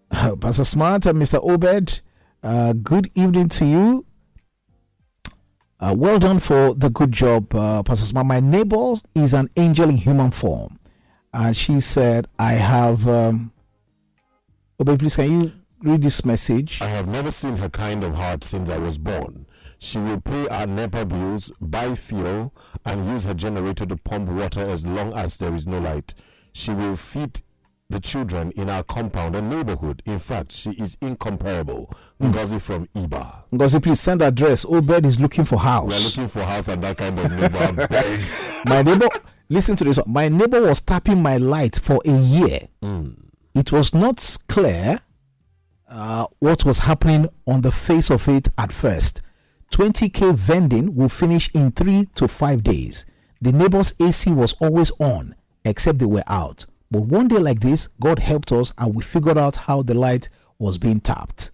Pastor 0.39 0.63
Smart 0.63 1.05
and 1.05 1.21
Mr. 1.21 1.43
Obed, 1.43 1.99
uh, 2.41 2.71
good 2.73 3.11
evening 3.13 3.49
to 3.49 3.65
you. 3.65 4.05
Uh, 5.81 5.93
well 5.97 6.17
done 6.17 6.39
for 6.39 6.73
the 6.73 6.89
good 6.89 7.11
job, 7.11 7.53
uh, 7.53 7.83
Pastor 7.83 8.05
Smart. 8.05 8.25
My 8.25 8.39
neighbor 8.39 8.95
is 9.13 9.33
an 9.33 9.49
angel 9.57 9.89
in 9.89 9.97
human 9.97 10.31
form. 10.31 10.79
And 11.33 11.55
she 11.55 11.81
said, 11.81 12.27
I 12.39 12.53
have. 12.53 13.07
Um, 13.07 13.51
Obed, 14.79 14.97
please, 14.97 15.17
can 15.17 15.41
you 15.41 15.51
read 15.83 16.01
this 16.03 16.23
message? 16.23 16.81
I 16.81 16.87
have 16.87 17.09
never 17.09 17.31
seen 17.31 17.57
her 17.57 17.69
kind 17.69 18.01
of 18.05 18.15
heart 18.15 18.45
since 18.45 18.69
I 18.69 18.77
was 18.77 18.97
born. 18.97 19.45
She 19.79 19.97
will 19.97 20.19
pay 20.19 20.47
our 20.49 20.67
NEPA 20.67 21.05
bills, 21.05 21.51
buy 21.61 21.95
fuel, 21.95 22.53
and 22.85 23.07
use 23.07 23.23
her 23.23 23.33
generator 23.33 23.85
to 23.85 23.95
pump 23.95 24.29
water 24.29 24.61
as 24.67 24.85
long 24.85 25.13
as 25.13 25.37
there 25.37 25.53
is 25.55 25.65
no 25.65 25.79
light. 25.79 26.13
She 26.51 26.71
will 26.71 26.97
feed 26.97 27.41
the 27.89 27.99
children 27.99 28.51
in 28.51 28.69
our 28.69 28.83
compound 28.83 29.35
and 29.35 29.49
neighborhood. 29.49 30.03
In 30.05 30.19
fact, 30.19 30.51
she 30.51 30.71
is 30.71 30.97
incomparable. 31.01 31.91
Mm. 32.21 32.33
Ngozi 32.33 32.61
from 32.61 32.87
Iba. 32.87 33.45
Ngozi, 33.51 33.81
please 33.81 33.99
send 33.99 34.21
address. 34.21 34.63
Obed 34.65 35.05
is 35.05 35.19
looking 35.19 35.45
for 35.45 35.57
house. 35.57 35.89
We 35.89 35.95
are 35.95 36.05
looking 36.05 36.27
for 36.27 36.43
house 36.43 36.67
and 36.67 36.83
that 36.83 36.97
kind 36.97 37.17
of 37.17 37.31
neighbor. 37.31 37.87
my 38.65 38.81
neighbor, 38.83 39.07
listen 39.47 39.75
to 39.77 39.85
this. 39.85 39.97
My 40.05 40.27
neighbor 40.27 40.61
was 40.61 40.81
tapping 40.81 41.23
my 41.23 41.37
light 41.37 41.79
for 41.79 41.99
a 42.05 42.11
year. 42.11 42.67
Mm. 42.83 43.15
It 43.55 43.71
was 43.71 43.93
not 43.93 44.37
clear 44.47 44.99
uh, 45.87 46.27
what 46.39 46.65
was 46.65 46.79
happening 46.79 47.27
on 47.47 47.61
the 47.61 47.71
face 47.71 48.11
of 48.11 48.27
it 48.27 48.49
at 48.57 48.71
first. 48.71 49.21
20k 49.71 50.33
vending 50.35 50.95
will 50.95 51.09
finish 51.09 51.49
in 51.53 51.71
three 51.71 52.07
to 52.15 52.27
five 52.27 52.63
days. 52.63 53.05
The 53.41 53.51
neighbor's 53.51 53.93
AC 53.99 54.31
was 54.31 54.53
always 54.61 54.91
on, 54.99 55.35
except 55.63 55.99
they 55.99 56.05
were 56.05 56.23
out. 56.27 56.65
But 56.91 57.03
one 57.03 57.27
day 57.27 57.37
like 57.37 57.59
this, 57.59 57.87
God 58.01 58.19
helped 58.19 58.51
us 58.51 58.73
and 58.77 58.95
we 58.95 59.03
figured 59.03 59.37
out 59.37 59.55
how 59.55 59.83
the 59.83 59.93
light 59.93 60.27
was 60.57 60.77
being 60.77 60.99
tapped. 60.99 61.51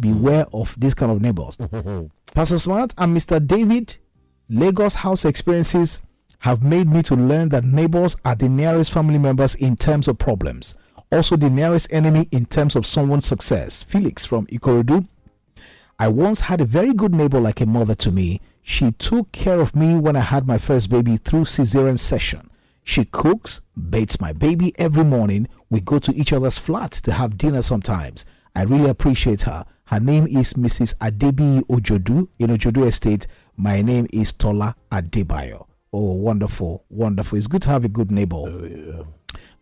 Beware 0.00 0.46
of 0.52 0.74
this 0.78 0.94
kind 0.94 1.12
of 1.12 1.22
neighbors. 1.22 1.56
Pastor 2.34 2.58
Smart 2.58 2.92
and 2.98 3.16
Mr. 3.16 3.44
David, 3.44 3.96
Lagos 4.48 4.96
house 4.96 5.24
experiences 5.24 6.02
have 6.40 6.62
made 6.62 6.88
me 6.88 7.02
to 7.04 7.14
learn 7.14 7.48
that 7.50 7.62
neighbors 7.64 8.16
are 8.24 8.34
the 8.34 8.48
nearest 8.48 8.92
family 8.92 9.18
members 9.18 9.54
in 9.54 9.76
terms 9.76 10.08
of 10.08 10.18
problems, 10.18 10.74
also 11.12 11.36
the 11.36 11.48
nearest 11.48 11.92
enemy 11.92 12.26
in 12.32 12.44
terms 12.46 12.74
of 12.74 12.84
someone's 12.84 13.26
success. 13.26 13.82
Felix 13.84 14.24
from 14.26 14.46
Ikorodu. 14.48 15.06
I 16.02 16.08
once 16.08 16.40
had 16.40 16.60
a 16.60 16.64
very 16.64 16.94
good 16.94 17.14
neighbor 17.14 17.38
like 17.38 17.60
a 17.60 17.66
mother 17.66 17.94
to 17.94 18.10
me. 18.10 18.40
She 18.60 18.90
took 18.90 19.30
care 19.30 19.60
of 19.60 19.76
me 19.76 19.94
when 19.94 20.16
I 20.16 20.20
had 20.32 20.48
my 20.48 20.58
first 20.58 20.90
baby 20.90 21.16
through 21.16 21.44
cesarean 21.44 21.96
section. 21.96 22.50
She 22.82 23.04
cooks, 23.04 23.60
bathes 23.76 24.20
my 24.20 24.32
baby 24.32 24.72
every 24.80 25.04
morning, 25.04 25.46
We 25.70 25.80
go 25.80 26.00
to 26.00 26.12
each 26.16 26.32
other's 26.32 26.58
flat 26.58 26.90
to 27.04 27.12
have 27.12 27.38
dinner 27.38 27.62
sometimes. 27.62 28.24
I 28.56 28.64
really 28.64 28.90
appreciate 28.90 29.42
her. 29.42 29.64
Her 29.84 30.00
name 30.00 30.26
is 30.26 30.54
Mrs. 30.54 30.96
Adebi 30.98 31.60
Ojodu 31.68 32.26
in 32.40 32.50
Ojodu 32.50 32.84
Estate. 32.84 33.28
My 33.56 33.80
name 33.80 34.08
is 34.12 34.32
Tola 34.32 34.74
Adebayo. 34.90 35.66
Oh, 35.92 36.14
wonderful, 36.14 36.84
wonderful. 36.90 37.38
It's 37.38 37.46
good 37.46 37.62
to 37.62 37.68
have 37.68 37.84
a 37.84 37.88
good 37.88 38.10
neighbor. 38.10 38.38
Oh, 38.38 39.06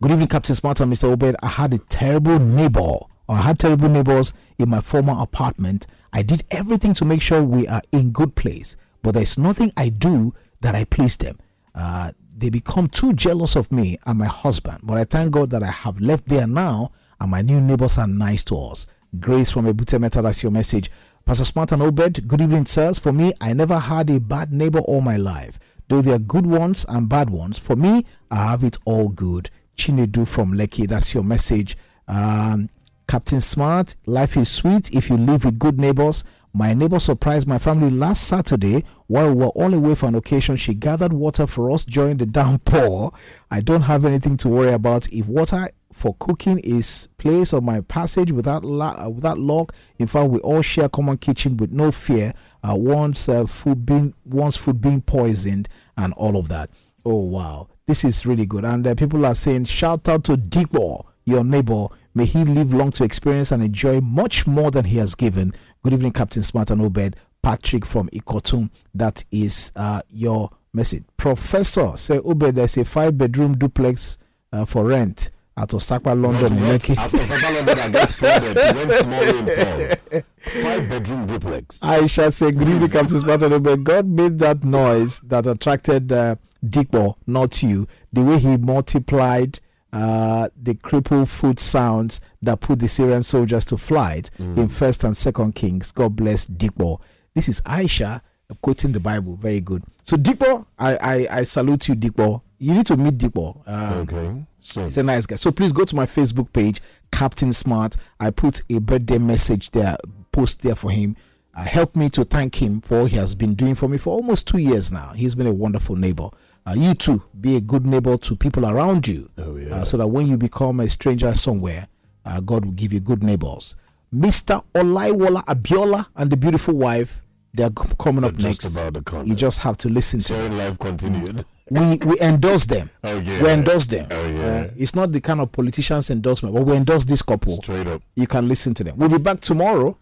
good 0.01 0.11
evening, 0.11 0.29
Captain 0.29 0.55
Smart 0.55 0.81
and 0.81 0.91
Mr. 0.91 1.13
Obed. 1.13 1.37
I 1.43 1.49
had 1.49 1.75
a 1.75 1.79
terrible 1.91 2.39
neighbor, 2.39 2.81
or 2.81 3.09
I 3.29 3.43
had 3.43 3.59
terrible 3.59 3.91
neighbors 3.91 4.33
in 4.59 4.71
my 4.71 4.81
former 4.81 5.17
apartment. 5.19 5.87
I 6.13 6.23
did 6.23 6.45
everything 6.51 6.95
to 6.95 7.05
make 7.05 7.23
sure 7.23 7.43
we 7.43 7.67
are 7.69 7.83
in 7.93 8.11
good 8.11 8.35
place, 8.35 8.77
but 9.03 9.13
there's 9.15 9.39
nothing 9.39 9.73
I 9.77 9.89
do 9.89 10.35
that 10.61 10.75
I 10.75 10.85
please 10.85 11.17
them. 11.17 11.39
Uh, 11.75 12.13
they 12.37 12.51
become 12.51 12.89
too 12.89 13.13
jealous 13.13 13.57
of 13.57 13.71
me 13.71 13.99
and 14.07 14.19
my 14.19 14.27
husband. 14.27 14.81
But 14.83 14.97
I 14.97 15.05
thank 15.05 15.33
God 15.33 15.51
that 15.51 15.63
I 15.63 15.71
have 15.71 16.01
left 16.01 16.27
there 16.29 16.47
now, 16.47 16.93
and 17.21 17.31
my 17.31 17.43
new 17.43 17.61
neighbors 17.61 17.99
are 17.99 18.07
nice 18.07 18.45
to 18.45 18.57
us. 18.57 18.87
Grace 19.19 19.51
from 19.51 19.67
Ebute 19.67 20.01
Meta, 20.01 20.23
that's 20.23 20.43
your 20.43 20.53
message. 20.53 20.91
Pastor 21.25 21.45
Smart 21.45 21.73
and 21.73 21.83
Obed, 21.83 22.27
good 22.27 22.41
evening, 22.41 22.67
sirs. 22.67 22.99
For 22.99 23.13
me, 23.13 23.33
I 23.41 23.53
never 23.53 23.79
had 23.79 24.09
a 24.11 24.19
bad 24.21 24.53
neighbor 24.53 24.81
all 24.81 25.01
my 25.01 25.17
life. 25.17 25.59
Though 25.89 26.01
there 26.03 26.15
are 26.15 26.19
good 26.19 26.47
ones 26.47 26.87
and 26.89 27.09
bad 27.09 27.31
ones, 27.31 27.59
for 27.59 27.77
me, 27.77 28.07
I 28.31 28.37
have 28.37 28.65
it 28.65 28.79
all 28.85 29.09
good. 29.09 29.51
Chinedu 29.77 30.27
from 30.27 30.53
Lekki, 30.55 30.89
that's 30.89 31.13
your 31.15 31.25
message. 31.25 31.77
Um, 32.09 32.69
Captain 33.11 33.41
Smart, 33.41 33.97
life 34.07 34.37
is 34.37 34.49
sweet 34.49 34.93
if 34.93 35.11
you 35.11 35.17
live 35.17 35.45
with 35.45 35.59
good 35.59 35.81
neighbors. 35.81 36.23
My 36.53 36.75
neighbor 36.75 37.01
surprised 37.01 37.49
my 37.49 37.59
family 37.59 37.91
last 37.91 38.29
Saturday 38.29 38.85
while 39.09 39.35
we 39.35 39.43
were 39.43 39.51
all 39.51 39.75
away 39.75 39.97
for 39.97 40.07
an 40.07 40.15
occasion. 40.15 40.55
She 40.55 40.75
gathered 40.75 41.13
water 41.13 41.49
for 41.49 41.73
us 41.73 41.85
during 41.85 42.19
the 42.19 42.27
downpour. 42.39 43.13
I 43.51 43.63
don't 43.63 43.83
have 43.83 44.05
anything 44.05 44.37
to 44.37 44.49
worry 44.49 44.73
about. 44.73 45.09
If 45.13 45.27
water 45.27 45.71
for 45.93 46.15
cooking 46.21 46.61
is 46.61 47.09
placed 47.19 47.53
on 47.53 47.65
my 47.65 47.81
passage 47.81 48.31
without 48.31 48.65
la- 48.65 49.05
uh, 49.05 49.09
without 49.09 49.41
lock, 49.41 49.75
in 49.99 50.07
fact, 50.07 50.31
we 50.31 50.39
all 50.43 50.63
share 50.63 50.89
common 50.89 51.17
kitchen 51.19 51.57
with 51.57 51.73
no 51.73 51.91
fear. 51.91 52.33
Uh, 52.63 52.77
once 52.77 53.29
uh, 53.29 53.45
food 53.45 53.85
being 53.85 54.15
once 54.25 54.57
food 54.57 54.81
being 54.81 55.01
poisoned 55.01 55.69
and 55.97 56.13
all 56.13 56.37
of 56.37 56.47
that. 56.47 56.71
Oh 57.05 57.17
wow, 57.17 57.67
this 57.89 58.05
is 58.05 58.25
really 58.25 58.47
good. 58.47 58.65
And 58.65 58.87
uh, 58.87 58.95
people 58.95 59.27
are 59.27 59.35
saying, 59.35 59.65
shout 59.65 60.09
out 60.09 60.23
to 60.25 60.37
Dikbo, 60.37 61.07
your 61.25 61.43
neighbor. 61.43 61.89
May 62.21 62.27
he 62.27 62.45
live 62.45 62.75
long 62.75 62.91
to 62.93 63.05
experience 63.05 63.51
and 63.51 63.63
enjoy 63.63 64.03
much 64.03 64.47
more 64.47 64.71
than 64.71 64.85
he 64.85 64.99
has 64.99 65.15
given. 65.15 65.55
Good 65.83 65.95
evening, 65.95 66.13
Captain 66.13 66.43
Smart 66.43 66.71
and 66.71 66.83
Obed. 66.83 67.17
Patrick 67.41 67.87
from 67.87 68.11
Ikotun. 68.11 68.69
That 68.95 69.25
is 69.33 69.73
uh, 69.75 70.03
your 70.11 70.51
message. 70.75 71.05
Professor, 71.17 71.97
say 71.97 72.19
Obed, 72.19 72.57
there's 72.57 72.77
a 72.77 72.85
five 72.85 73.17
bedroom 73.17 73.57
duplex 73.57 74.19
uh, 74.53 74.67
for 74.67 74.85
rent 74.85 75.31
at 75.57 75.71
Osapa, 75.71 76.09
London, 76.09 76.59
in 76.59 76.65
Lekki. 76.65 76.95
At 76.99 77.09
Osapa, 77.11 77.55
London, 77.55 77.77
that 77.79 77.93
gets 77.93 78.13
flooded 78.13 78.55
when 78.55 78.99
small 78.99 79.25
rainfall. 79.25 80.23
Five 80.63 80.89
bedroom 80.91 81.27
duplex. 81.27 81.83
I 81.83 82.05
shall 82.05 82.31
say, 82.31 82.53
good 82.53 82.69
evening, 82.69 82.91
Captain 82.91 83.19
Smart 83.19 83.43
and 83.45 83.55
Obed. 83.55 83.83
God 83.83 84.07
made 84.07 84.39
that 84.41 84.63
noise 84.63 85.21
that 85.21 85.47
attracted 85.47 86.13
uh, 86.13 86.37
Dikbo, 86.63 87.15
not 87.27 87.63
you. 87.63 87.89
The 88.13 88.21
way 88.21 88.39
he 88.39 88.59
multiplied 88.59 89.61
uh, 89.93 90.49
the 90.61 90.75
crippled 90.75 91.29
foot 91.29 91.59
sounds 91.61 92.21
that 92.43 92.61
put 92.61 92.79
the 92.79 92.89
Syrian 92.89 93.23
soldiers 93.23 93.65
to 93.67 93.77
flight 93.77 94.31
Mm. 94.39 94.57
in 94.57 94.69
First 94.69 95.05
and 95.05 95.17
Second 95.17 95.55
Kings. 95.55 95.93
God 95.93 96.17
bless 96.17 96.47
Dikbo. 96.47 97.01
This 97.35 97.49
is 97.49 97.61
Aisha 97.63 98.21
quoting 98.63 98.93
the 98.93 99.01
Bible. 99.01 99.37
Very 99.37 99.61
good. 99.61 99.83
So 100.03 100.17
Dikbo, 100.17 100.67
I, 100.79 100.97
I 100.97 101.39
I 101.39 101.43
salute 101.45 101.89
you, 101.89 101.95
Dikbo. 101.95 102.43
You 102.59 102.75
need 102.75 102.87
to 102.87 102.97
meet 102.97 103.17
Dikbo. 103.19 103.63
Um, 103.67 103.93
okay. 104.01 104.45
So 104.61 104.85
He's 104.85 104.99
a 104.99 105.03
nice 105.03 105.27
guy. 105.27 105.37
So 105.37 105.51
please 105.51 105.73
go 105.73 105.85
to 105.85 105.97
my 105.97 106.05
Facebook 106.07 106.53
page, 106.53 106.81
Captain 107.11 107.53
Smart. 107.53 107.97
I 108.19 108.31
put 108.31 108.61
a 108.71 108.79
birthday 108.81 109.19
message 109.19 109.71
there, 109.71 109.97
post 110.33 110.63
there 110.63 110.75
for 110.75 110.91
him. 110.91 111.17
Uh, 111.55 111.63
help 111.63 111.97
me 111.97 112.09
to 112.11 112.23
thank 112.25 112.61
him 112.63 112.81
for 112.81 112.99
all 113.01 113.07
he 113.07 113.17
has 113.17 113.35
been 113.35 113.55
doing 113.55 113.75
for 113.75 113.89
me 113.89 113.97
for 113.99 114.11
almost 114.15 114.47
two 114.47 114.59
years 114.59 114.93
now. 114.93 115.13
He's 115.15 115.35
been 115.35 115.47
a 115.49 115.53
wonderful 115.53 115.97
neighbor. 115.97 116.29
Uh, 116.67 116.75
you 116.77 116.95
too, 116.95 117.23
be 117.41 117.57
a 117.57 117.61
good 117.61 117.87
neighbor 117.87 118.17
to 118.19 118.37
people 118.37 118.67
around 118.67 119.09
you, 119.09 119.29
Oh, 119.39 119.57
uh, 119.73 119.85
so 119.85 119.97
that 119.97 120.07
when 120.07 120.27
you 120.27 120.37
become 120.37 120.81
a 120.81 120.89
stranger 120.89 121.33
somewhere, 121.35 121.89
uh, 122.25 122.41
God 122.41 122.65
will 122.65 122.73
give 122.73 122.93
you 122.93 123.01
good 123.01 123.23
neighbors. 123.23 123.77
Mr. 124.15 124.63
Olaiwola 124.75 125.45
Abiola 125.47 126.07
and 126.17 126.31
the 126.31 126.37
beautiful 126.37 126.75
wife, 126.75 127.23
they 127.55 127.63
are 127.65 127.71
coming 127.71 128.25
up 128.25 128.35
next. 128.39 128.77
about 128.77 128.95
to 128.95 129.03
come. 129.03 129.27
You 129.27 129.35
just 129.35 129.61
have 129.61 129.77
to 129.79 129.89
listen 129.89 130.21
to 130.21 130.33
them. 130.35 130.59
life 130.59 130.79
continued. 130.79 131.45
We 131.71 131.97
we 132.05 132.19
endorse 132.21 132.65
them. 132.67 132.91
Oh, 133.05 133.19
yeah. 133.21 133.43
We 133.43 133.51
endorse 133.51 133.87
them. 133.87 134.07
Oh, 134.11 134.27
yeah. 134.29 134.41
Uh, 134.67 134.71
it's 134.77 134.95
not 134.95 135.13
the 135.13 135.21
kind 135.21 135.41
of 135.41 135.51
politicians 135.53 136.11
endorsement, 136.11 136.55
but 136.55 136.63
we 136.65 136.75
endorse 136.77 137.05
this 137.05 137.23
couple. 137.23 137.55
Straight 137.63 137.87
up. 137.87 138.03
You 138.17 138.27
can 138.27 138.49
listen 138.49 138.75
to 138.75 138.85
them. 138.85 138.97
We'll 138.99 139.09
be 139.09 139.19
back 139.19 139.41
tomorrow 139.41 139.97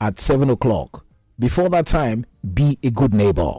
at 0.00 0.20
seven 0.20 0.48
o'clock. 0.50 1.04
Before 1.38 1.68
that 1.70 1.86
time, 1.86 2.24
be 2.54 2.78
a 2.82 2.90
good 2.90 3.14
neighbor. 3.14 3.54